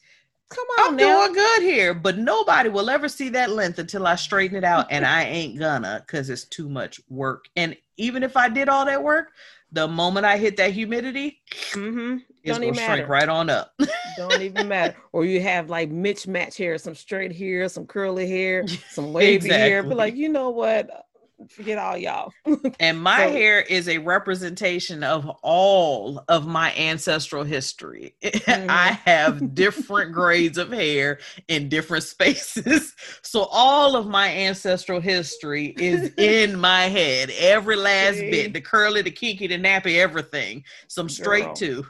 Come 0.55 0.67
on, 0.79 0.89
I'm 0.91 0.97
now. 0.97 1.21
doing 1.21 1.35
good 1.35 1.63
here, 1.63 1.95
but 1.95 2.19
nobody 2.19 2.69
will 2.69 2.91
ever 2.91 3.09
see 3.09 3.29
that 3.31 3.51
length 3.51 3.79
until 3.79 4.07
I 4.07 4.17
straighten 4.17 4.57
it 4.57 4.65
out, 4.65 4.87
and 4.91 5.05
I 5.07 5.25
ain't 5.25 5.59
gonna 5.59 6.03
because 6.07 6.31
it's 6.31 6.45
too 6.45 6.69
much 6.69 7.01
work. 7.09 7.47
And 7.57 7.77
even 7.97 8.23
if 8.23 8.37
I 8.37 8.49
did 8.49 8.69
all 8.69 8.85
that 8.85 9.03
work, 9.03 9.33
the 9.73 9.89
moment 9.89 10.27
I 10.27 10.37
hit 10.37 10.57
that 10.59 10.73
humidity, 10.73 11.41
mm-hmm. 11.71 12.19
it's 12.43 12.59
gonna 12.59 12.75
shrink 12.75 13.09
right 13.09 13.29
on 13.29 13.49
up. 13.49 13.75
Don't 14.17 14.43
even 14.43 14.69
matter. 14.69 14.97
Or 15.13 15.25
you 15.25 15.41
have 15.41 15.71
like 15.71 15.91
mismatch 15.91 16.57
hair, 16.57 16.77
some 16.79 16.95
straight 16.95 17.35
hair, 17.35 17.69
some 17.69 17.87
curly 17.87 18.29
hair, 18.29 18.67
some 18.91 19.13
wavy 19.13 19.47
exactly. 19.47 19.59
hair. 19.59 19.83
But 19.83 19.97
like, 19.97 20.15
you 20.15 20.29
know 20.29 20.51
what? 20.51 21.07
Forget 21.51 21.79
all 21.79 21.97
y'all. 21.97 22.33
and 22.81 23.01
my 23.01 23.27
so, 23.27 23.33
hair 23.33 23.61
is 23.61 23.89
a 23.89 23.99
representation 23.99 25.03
of 25.03 25.29
all 25.43 26.25
of 26.29 26.47
my 26.47 26.75
ancestral 26.75 27.45
history. 27.45 28.15
Mm-hmm. 28.43 28.71
I 28.71 28.93
have 29.05 29.55
different 29.55 30.13
grades 30.15 30.59
of 30.59 30.73
hair 30.73 31.21
in 31.49 31.69
different 31.69 32.05
spaces. 32.05 32.95
So 33.23 33.45
all 33.45 33.97
of 33.97 34.07
my 34.07 34.29
ancestral 34.29 35.01
history 35.01 35.75
is 35.79 36.13
in 36.17 36.59
my 36.59 36.83
head. 36.85 37.31
Every 37.39 37.77
last 37.77 38.17
See? 38.17 38.31
bit, 38.31 38.53
the 38.53 38.61
curly, 38.61 39.01
the 39.01 39.11
kinky, 39.11 39.47
the 39.47 39.59
nappy, 39.59 39.97
everything. 39.97 40.65
Some 40.89 41.09
straight 41.09 41.45
Girl. 41.45 41.55
too. 41.55 41.87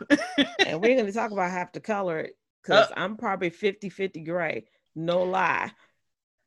and 0.66 0.80
we're 0.80 0.94
going 0.94 1.07
to 1.07 1.12
talk 1.12 1.30
about 1.30 1.50
how 1.50 1.64
to 1.64 1.80
color 1.80 2.20
it 2.20 2.36
because 2.62 2.90
uh, 2.90 2.94
I'm 2.96 3.16
probably 3.16 3.50
50 3.50 3.88
50 3.88 4.20
gray. 4.20 4.64
No 4.94 5.22
lie. 5.22 5.72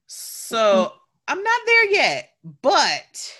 So 0.08 0.94
I'm 1.28 1.42
not 1.42 1.62
there 1.66 1.92
yet, 1.92 2.34
but 2.62 3.34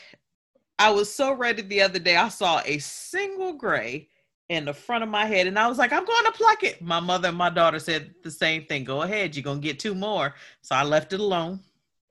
I 0.80 0.92
was 0.92 1.14
so 1.14 1.34
ready 1.34 1.62
the 1.62 1.82
other 1.82 2.00
day. 2.00 2.16
I 2.16 2.30
saw 2.30 2.62
a 2.66 2.80
single 2.80 3.54
gray 3.54 4.10
in 4.50 4.66
the 4.66 4.74
front 4.74 5.04
of 5.04 5.10
my 5.10 5.26
head, 5.26 5.48
and 5.48 5.58
I 5.58 5.68
was 5.68 5.78
like, 5.78 5.92
I'm 5.92 6.06
going 6.06 6.26
to 6.26 6.32
pluck 6.32 6.64
it. 6.64 6.82
My 6.82 7.00
mother 7.00 7.30
and 7.30 7.38
my 7.38 7.50
daughter 7.50 7.80
said 7.80 8.14
the 8.24 8.32
same 8.32 8.66
thing. 8.66 8.84
Go 8.84 9.02
ahead, 9.02 9.36
you're 9.36 9.44
gonna 9.44 9.60
get 9.60 9.80
two 9.80 9.96
more. 9.96 10.36
So 10.62 10.76
I 10.76 10.84
left 10.84 11.14
it 11.14 11.20
alone. 11.20 11.60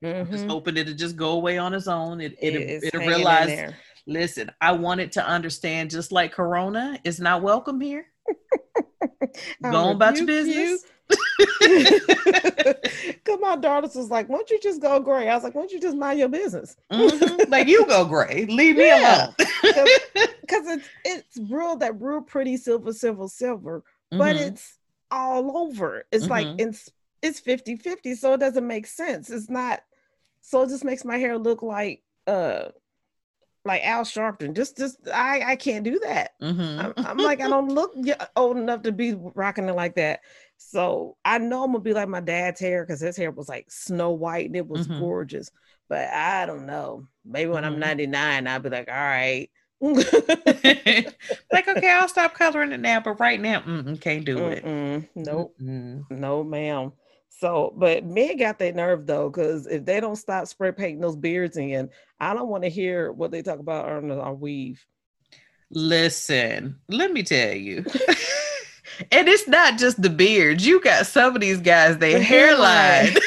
Mm-hmm. 0.02 0.32
Just 0.32 0.46
hoping 0.46 0.76
it'll 0.76 0.94
just 0.94 1.16
go 1.16 1.32
away 1.32 1.58
on 1.58 1.74
its 1.74 1.88
own. 1.88 2.20
It 2.20 2.36
it 2.40 2.84
it'll 2.84 3.06
realize. 3.06 3.72
Listen, 4.06 4.50
I 4.60 4.72
wanted 4.72 5.12
to 5.12 5.26
understand, 5.26 5.90
just 5.90 6.12
like 6.12 6.32
Corona 6.32 6.98
is 7.04 7.20
not 7.20 7.40
welcome 7.40 7.80
here. 7.80 8.06
Go 9.62 9.90
about 9.92 10.16
your 10.16 10.26
business. 10.26 10.56
You. 10.56 10.78
Cause 13.24 13.38
my 13.40 13.56
daughters 13.56 13.94
was 13.94 14.10
like, 14.10 14.28
"Why 14.28 14.36
don't 14.36 14.50
you 14.50 14.60
just 14.60 14.80
go 14.80 15.00
gray?" 15.00 15.28
I 15.28 15.34
was 15.34 15.44
like, 15.44 15.54
"Why 15.54 15.62
don't 15.62 15.72
you 15.72 15.80
just 15.80 15.96
mind 15.96 16.18
your 16.18 16.28
business?" 16.28 16.76
Mm-hmm. 16.92 17.50
Like 17.50 17.68
you 17.68 17.86
go 17.86 18.04
gray, 18.04 18.46
leave 18.46 18.76
me 18.76 18.86
yeah. 18.86 19.26
alone. 19.26 19.34
Because 20.40 20.66
it's 20.68 20.88
it's 21.04 21.50
real 21.50 21.76
that 21.76 22.00
real 22.00 22.20
pretty 22.20 22.56
silver, 22.56 22.92
silver, 22.92 23.28
silver, 23.28 23.80
mm-hmm. 23.80 24.18
but 24.18 24.36
it's 24.36 24.78
all 25.10 25.58
over. 25.58 26.04
It's 26.12 26.24
mm-hmm. 26.24 26.32
like 26.32 26.46
it's 26.58 26.90
it's 27.22 27.40
50 27.40 27.76
50, 27.76 28.14
so 28.14 28.34
it 28.34 28.40
doesn't 28.40 28.66
make 28.66 28.86
sense. 28.86 29.30
It's 29.30 29.50
not. 29.50 29.80
So 30.40 30.62
it 30.62 30.68
just 30.68 30.84
makes 30.84 31.04
my 31.04 31.16
hair 31.16 31.38
look 31.38 31.62
like 31.62 32.02
uh 32.26 32.68
like 33.64 33.82
Al 33.84 34.04
Sharpton. 34.04 34.54
Just, 34.54 34.76
just 34.76 34.98
I, 35.12 35.52
I 35.52 35.56
can't 35.56 35.84
do 35.84 35.98
that. 36.00 36.32
Mm-hmm. 36.42 36.80
I'm, 36.80 37.06
I'm, 37.06 37.16
like, 37.16 37.40
I 37.40 37.48
don't 37.48 37.68
look 37.68 37.94
old 38.36 38.56
enough 38.56 38.82
to 38.82 38.92
be 38.92 39.14
rocking 39.14 39.68
it 39.68 39.74
like 39.74 39.96
that. 39.96 40.20
So 40.56 41.16
I 41.24 41.38
know 41.38 41.64
I'm 41.64 41.72
gonna 41.72 41.82
be 41.82 41.94
like 41.94 42.08
my 42.08 42.20
dad's 42.20 42.60
hair 42.60 42.84
because 42.84 43.00
his 43.00 43.16
hair 43.16 43.30
was 43.30 43.48
like 43.48 43.70
snow 43.70 44.10
white 44.10 44.46
and 44.46 44.56
it 44.56 44.66
was 44.66 44.86
mm-hmm. 44.86 45.00
gorgeous. 45.00 45.50
But 45.88 46.08
I 46.08 46.46
don't 46.46 46.66
know. 46.66 47.06
Maybe 47.24 47.50
when 47.50 47.64
mm-hmm. 47.64 47.74
I'm 47.74 47.80
99, 47.80 48.46
I'll 48.46 48.60
be 48.60 48.70
like, 48.70 48.88
all 48.88 48.94
right. 48.94 49.50
like, 49.80 51.68
okay, 51.68 51.90
I'll 51.90 52.08
stop 52.08 52.34
coloring 52.34 52.72
it 52.72 52.80
now, 52.80 53.00
but 53.00 53.20
right 53.20 53.40
now, 53.40 53.60
can't 54.00 54.24
do 54.24 54.46
it. 54.48 54.64
Nope. 55.14 55.54
Mm-mm. 55.60 56.10
No, 56.10 56.42
ma'am. 56.42 56.92
So, 57.40 57.74
but 57.76 58.04
men 58.04 58.36
got 58.36 58.58
that 58.60 58.76
nerve 58.76 59.06
though, 59.06 59.28
because 59.28 59.66
if 59.66 59.84
they 59.84 60.00
don't 60.00 60.16
stop 60.16 60.46
spray 60.46 60.72
painting 60.72 61.00
those 61.00 61.16
beards 61.16 61.56
in, 61.56 61.90
I 62.20 62.34
don't 62.34 62.48
want 62.48 62.64
to 62.64 62.70
hear 62.70 63.10
what 63.12 63.30
they 63.30 63.42
talk 63.42 63.58
about 63.58 63.88
on 63.88 64.10
our 64.10 64.34
weave. 64.34 64.84
Listen, 65.70 66.78
let 66.88 67.12
me 67.12 67.22
tell 67.22 67.54
you. 67.54 67.78
and 69.10 69.28
it's 69.28 69.48
not 69.48 69.78
just 69.78 70.00
the 70.00 70.10
beards. 70.10 70.66
You 70.66 70.80
got 70.80 71.06
some 71.06 71.34
of 71.34 71.40
these 71.40 71.60
guys, 71.60 71.98
they 71.98 72.14
the 72.14 72.22
hairline. 72.22 73.06
hairline. 73.06 73.16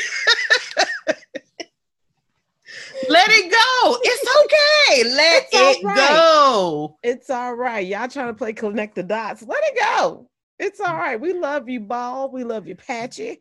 Let 3.10 3.30
it 3.30 3.52
go. 3.52 3.98
It's 4.04 4.36
okay. 4.44 5.16
Let 5.16 5.44
it's 5.52 5.78
it 5.80 5.84
right. 5.86 5.96
go. 5.96 6.98
It's 7.04 7.30
all 7.30 7.54
right. 7.54 7.86
Y'all 7.86 8.08
trying 8.08 8.28
to 8.28 8.34
play 8.34 8.54
connect 8.54 8.96
the 8.96 9.04
dots. 9.04 9.44
Let 9.44 9.64
it 9.64 9.80
go. 9.80 10.30
It's 10.60 10.80
all 10.80 10.88
mm. 10.88 10.98
right. 10.98 11.20
We 11.20 11.34
love 11.34 11.70
you, 11.70 11.80
Ball. 11.80 12.32
We 12.32 12.44
love 12.44 12.68
you, 12.68 12.76
Patchy. 12.76 13.40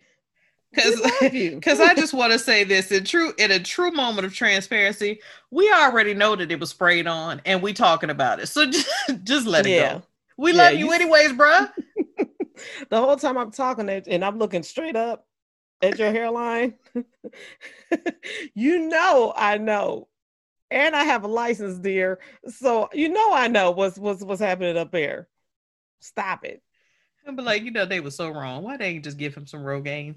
Because 0.73 1.01
because 1.21 1.81
I 1.81 1.95
just 1.95 2.14
want 2.14 2.33
to 2.33 2.39
say 2.39 2.64
this 2.64 2.91
in 2.91 3.05
true 3.05 3.33
in 3.39 3.51
a 3.51 3.61
true 3.61 3.91
moment 3.93 4.27
of 4.27 4.35
transparency, 4.35 5.21
we 5.51 5.71
already 5.73 6.14
know 6.14 6.37
that 6.37 6.51
it 6.51 6.61
was 6.61 6.71
sprayed 6.71 7.07
on 7.07 7.41
and 7.45 7.62
we 7.62 7.73
talking 7.73 8.11
about 8.11 8.41
it. 8.41 8.49
So 8.49 8.67
just, 8.71 8.89
just 9.25 9.47
let 9.47 9.67
it 9.67 9.71
yeah. 9.71 9.95
go. 9.95 10.03
We 10.37 10.53
yeah, 10.53 10.64
love 10.64 10.73
you, 10.75 10.87
you 10.87 10.93
anyways, 10.93 11.33
bruh. 11.33 11.73
the 12.91 13.01
whole 13.01 13.17
time 13.17 13.39
I'm 13.39 13.51
talking 13.51 13.89
and 13.89 14.25
I'm 14.25 14.39
looking 14.39 14.62
straight 14.62 14.97
up 14.97 15.27
at 15.83 15.99
your 15.99 16.11
hairline, 16.11 16.75
you 18.55 18.89
know 18.89 19.33
I 19.37 19.59
know. 19.59 20.09
And 20.69 20.97
I 20.97 21.05
have 21.05 21.23
a 21.23 21.29
license, 21.29 21.79
dear. 21.79 22.19
So 22.49 22.89
you 22.93 23.09
know 23.09 23.33
I 23.33 23.49
know 23.49 23.71
what's 23.71 23.99
what's 23.99 24.23
what's 24.23 24.41
happening 24.41 24.77
up 24.77 24.91
there. 24.91 25.29
Stop 26.01 26.45
it. 26.45 26.62
Be 27.35 27.43
like, 27.43 27.64
you 27.64 27.73
know, 27.73 27.85
they 27.85 27.99
were 27.99 28.12
so 28.12 28.31
wrong. 28.31 28.62
Why 28.62 28.77
didn't 28.77 28.95
you 28.95 29.01
just 29.01 29.17
give 29.17 29.35
him 29.35 29.47
some 29.47 29.61
Rogaine? 29.61 30.14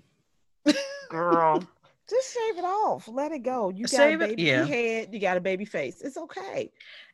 Girl. 1.10 1.64
just 2.10 2.34
shave 2.34 2.58
it 2.58 2.66
off. 2.66 3.08
Let 3.08 3.32
it 3.32 3.44
go. 3.44 3.70
You 3.70 3.84
got 3.84 3.90
Save 3.90 4.22
a 4.22 4.28
baby 4.28 4.44
yeah. 4.44 4.66
head, 4.66 5.10
you 5.12 5.20
got 5.20 5.38
a 5.38 5.42
baby 5.42 5.66
face. 5.66 6.02
It's 6.02 6.18
okay. 6.18 6.72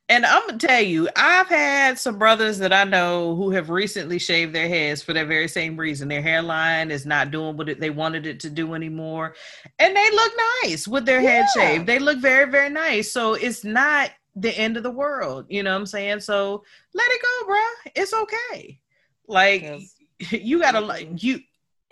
And 0.08 0.24
I'm 0.24 0.46
gonna 0.46 0.60
tell 0.60 0.82
you, 0.82 1.10
I've 1.16 1.48
had 1.48 1.98
some 1.98 2.20
brothers 2.20 2.60
that 2.60 2.72
I 2.72 2.84
know 2.84 3.36
who 3.36 3.50
have 3.52 3.72
recently 3.72 4.20
shaved 4.20 4.54
their 4.54 4.70
heads 4.70 5.02
for 5.02 5.14
that 5.14 5.28
very 5.28 5.48
same 5.48 5.76
reason. 5.78 6.08
Their 6.08 6.22
hairline 6.22 6.92
is 6.92 7.08
not 7.08 7.32
doing 7.32 7.58
what 7.58 7.80
they 7.80 7.90
wanted 7.90 8.28
it 8.28 8.40
to 8.42 8.52
do 8.52 8.76
anymore, 8.76 9.34
and 9.80 9.96
they 9.96 10.12
look 10.12 10.34
nice 10.64 10.88
with 10.88 11.08
their 11.08 11.22
yeah. 11.22 11.30
head 11.30 11.46
shaved. 11.56 11.88
They 11.88 11.98
look 11.98 12.20
very, 12.20 12.50
very 12.52 12.70
nice. 12.70 13.12
So 13.12 13.34
it's 13.34 13.64
not 13.64 14.12
the 14.36 14.56
end 14.56 14.78
of 14.78 14.84
the 14.84 14.92
world. 14.92 15.48
You 15.50 15.64
know 15.64 15.72
what 15.72 15.80
I'm 15.80 15.86
saying? 15.88 16.20
So 16.20 16.64
let 16.94 17.10
it 17.10 17.22
go, 17.22 17.48
bro. 17.48 17.92
It's 17.96 18.14
okay. 18.14 18.80
Like 19.28 19.82
you 20.30 20.60
gotta 20.60 20.82
like 20.82 21.24
you 21.24 21.40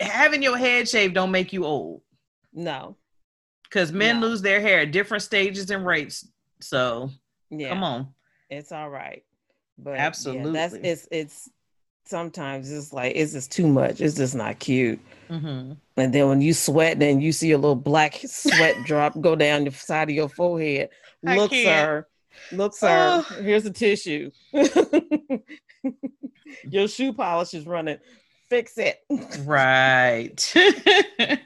having 0.00 0.42
your 0.42 0.56
head 0.56 0.88
shaved 0.88 1.14
don't 1.14 1.30
make 1.30 1.52
you 1.52 1.64
old. 1.64 2.02
No, 2.52 2.96
because 3.64 3.92
men 3.92 4.20
no. 4.20 4.28
lose 4.28 4.42
their 4.42 4.60
hair 4.60 4.80
at 4.80 4.92
different 4.92 5.22
stages 5.22 5.70
and 5.70 5.84
rates. 5.84 6.26
So 6.60 7.10
yeah. 7.50 7.70
Come 7.70 7.82
on. 7.82 8.08
It's 8.50 8.72
all 8.72 8.88
right. 8.90 9.22
But 9.78 9.98
absolutely, 9.98 10.52
yeah, 10.52 10.68
that's 10.68 10.74
it's 10.74 11.08
it's 11.10 11.50
sometimes 12.06 12.70
it's 12.70 12.92
like 12.92 13.16
it's 13.16 13.32
just 13.32 13.50
too 13.50 13.66
much. 13.66 14.00
It's 14.00 14.14
just 14.14 14.34
not 14.34 14.58
cute. 14.58 15.00
Mm-hmm. 15.28 15.72
And 15.96 16.14
then 16.14 16.28
when 16.28 16.40
you 16.40 16.54
sweat 16.54 17.02
and 17.02 17.22
you 17.22 17.32
see 17.32 17.50
a 17.52 17.58
little 17.58 17.74
black 17.74 18.20
sweat 18.24 18.76
drop 18.84 19.20
go 19.20 19.34
down 19.34 19.64
the 19.64 19.72
side 19.72 20.10
of 20.10 20.14
your 20.14 20.28
forehead, 20.28 20.90
I 21.26 21.36
look, 21.36 21.50
can't. 21.50 21.66
sir, 21.66 22.06
look, 22.56 22.76
sir. 22.76 23.24
Oh. 23.28 23.42
Here's 23.42 23.66
a 23.66 23.72
tissue. 23.72 24.30
your 26.62 26.86
shoe 26.86 27.12
polish 27.12 27.54
is 27.54 27.66
running. 27.66 27.98
Fix 28.54 28.78
it. 28.78 29.00
right. 29.40 30.38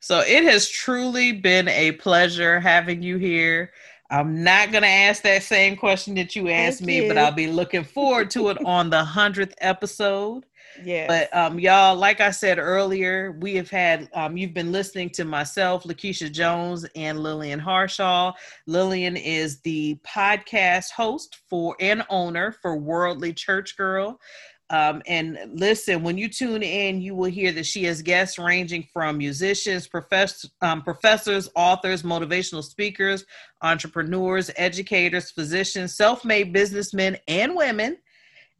so 0.00 0.18
it 0.18 0.42
has 0.42 0.68
truly 0.68 1.30
been 1.30 1.68
a 1.68 1.92
pleasure 1.92 2.58
having 2.58 3.04
you 3.04 3.18
here. 3.18 3.70
I'm 4.10 4.42
not 4.42 4.72
going 4.72 4.82
to 4.82 4.88
ask 4.88 5.22
that 5.22 5.44
same 5.44 5.76
question 5.76 6.16
that 6.16 6.34
you 6.34 6.48
asked 6.48 6.80
Thank 6.80 6.86
me, 6.88 7.02
you. 7.02 7.08
but 7.08 7.18
I'll 7.18 7.30
be 7.30 7.46
looking 7.46 7.84
forward 7.84 8.30
to 8.32 8.48
it 8.48 8.58
on 8.64 8.90
the 8.90 9.04
100th 9.04 9.52
episode. 9.58 10.44
Yeah. 10.82 11.06
But 11.06 11.36
um, 11.36 11.60
y'all, 11.60 11.96
like 11.96 12.20
I 12.20 12.30
said 12.30 12.58
earlier, 12.58 13.32
we 13.40 13.54
have 13.56 13.70
had 13.70 14.08
um, 14.14 14.36
you've 14.36 14.54
been 14.54 14.72
listening 14.72 15.10
to 15.10 15.24
myself, 15.24 15.84
Lakeisha 15.84 16.32
Jones, 16.32 16.84
and 16.96 17.20
Lillian 17.20 17.58
Harshaw. 17.58 18.32
Lillian 18.66 19.16
is 19.16 19.60
the 19.60 20.00
podcast 20.04 20.90
host 20.90 21.38
for 21.48 21.76
and 21.78 22.04
owner 22.10 22.52
for 22.52 22.76
Worldly 22.76 23.32
Church 23.32 23.76
Girl. 23.76 24.18
Um, 24.72 25.02
and 25.06 25.38
listen, 25.52 26.02
when 26.02 26.16
you 26.16 26.30
tune 26.30 26.62
in, 26.62 27.02
you 27.02 27.14
will 27.14 27.30
hear 27.30 27.52
that 27.52 27.66
she 27.66 27.84
has 27.84 28.00
guests 28.00 28.38
ranging 28.38 28.88
from 28.90 29.18
musicians, 29.18 29.86
um, 30.62 30.82
professors, 30.82 31.50
authors, 31.54 32.02
motivational 32.02 32.64
speakers, 32.64 33.26
entrepreneurs, 33.60 34.50
educators, 34.56 35.30
physicians, 35.30 35.94
self 35.94 36.24
made 36.24 36.54
businessmen 36.54 37.18
and 37.28 37.54
women, 37.54 37.98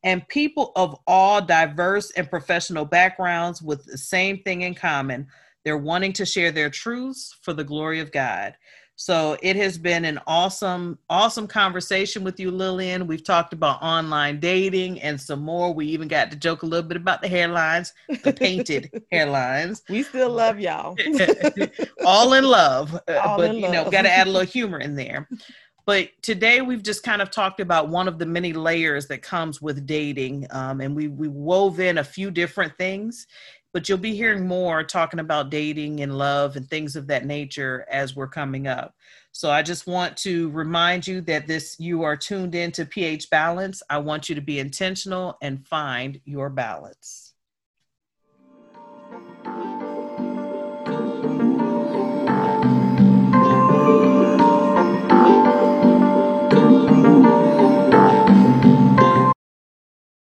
and 0.04 0.28
people 0.28 0.72
of 0.76 0.94
all 1.06 1.40
diverse 1.40 2.10
and 2.10 2.28
professional 2.28 2.84
backgrounds 2.84 3.62
with 3.62 3.82
the 3.86 3.96
same 3.96 4.42
thing 4.42 4.62
in 4.62 4.74
common. 4.74 5.26
They're 5.64 5.78
wanting 5.78 6.12
to 6.14 6.26
share 6.26 6.52
their 6.52 6.68
truths 6.68 7.34
for 7.40 7.54
the 7.54 7.64
glory 7.64 8.00
of 8.00 8.12
God. 8.12 8.54
So 8.96 9.36
it 9.42 9.56
has 9.56 9.78
been 9.78 10.04
an 10.04 10.20
awesome, 10.26 10.98
awesome 11.08 11.46
conversation 11.46 12.22
with 12.22 12.38
you, 12.38 12.50
Lillian. 12.50 13.06
We've 13.06 13.24
talked 13.24 13.52
about 13.52 13.82
online 13.82 14.38
dating 14.38 15.00
and 15.00 15.20
some 15.20 15.40
more. 15.40 15.72
We 15.72 15.86
even 15.86 16.08
got 16.08 16.30
to 16.30 16.36
joke 16.36 16.62
a 16.62 16.66
little 16.66 16.86
bit 16.86 16.98
about 16.98 17.22
the 17.22 17.28
hairlines, 17.28 17.92
the 18.22 18.32
painted 18.32 19.02
hairlines. 19.12 19.82
We 19.88 20.02
still 20.02 20.30
love 20.30 20.60
y'all. 20.60 20.96
All 22.06 22.34
in 22.34 22.44
love, 22.44 22.94
uh, 23.08 23.20
All 23.24 23.38
but 23.38 23.50
in 23.50 23.56
you 23.56 23.70
know, 23.70 23.90
got 23.90 24.02
to 24.02 24.12
add 24.12 24.26
a 24.26 24.30
little 24.30 24.46
humor 24.52 24.78
in 24.78 24.94
there. 24.94 25.28
But 25.84 26.10
today 26.22 26.60
we've 26.60 26.82
just 26.82 27.02
kind 27.02 27.20
of 27.20 27.30
talked 27.30 27.58
about 27.58 27.88
one 27.88 28.06
of 28.06 28.18
the 28.18 28.26
many 28.26 28.52
layers 28.52 29.08
that 29.08 29.22
comes 29.22 29.60
with 29.60 29.84
dating, 29.84 30.46
um, 30.50 30.80
and 30.80 30.94
we 30.94 31.08
we 31.08 31.26
wove 31.26 31.80
in 31.80 31.98
a 31.98 32.04
few 32.04 32.30
different 32.30 32.76
things 32.78 33.26
but 33.72 33.88
you'll 33.88 33.98
be 33.98 34.14
hearing 34.14 34.46
more 34.46 34.82
talking 34.84 35.20
about 35.20 35.50
dating 35.50 36.00
and 36.00 36.16
love 36.16 36.56
and 36.56 36.68
things 36.68 36.94
of 36.96 37.06
that 37.06 37.24
nature 37.24 37.86
as 37.90 38.14
we're 38.14 38.28
coming 38.28 38.66
up. 38.66 38.94
So 39.32 39.50
I 39.50 39.62
just 39.62 39.86
want 39.86 40.16
to 40.18 40.50
remind 40.50 41.06
you 41.06 41.22
that 41.22 41.46
this 41.46 41.80
you 41.80 42.02
are 42.02 42.16
tuned 42.16 42.54
into 42.54 42.84
pH 42.84 43.30
balance. 43.30 43.82
I 43.88 43.98
want 43.98 44.28
you 44.28 44.34
to 44.34 44.42
be 44.42 44.58
intentional 44.58 45.38
and 45.40 45.66
find 45.66 46.20
your 46.24 46.50
balance. 46.50 47.32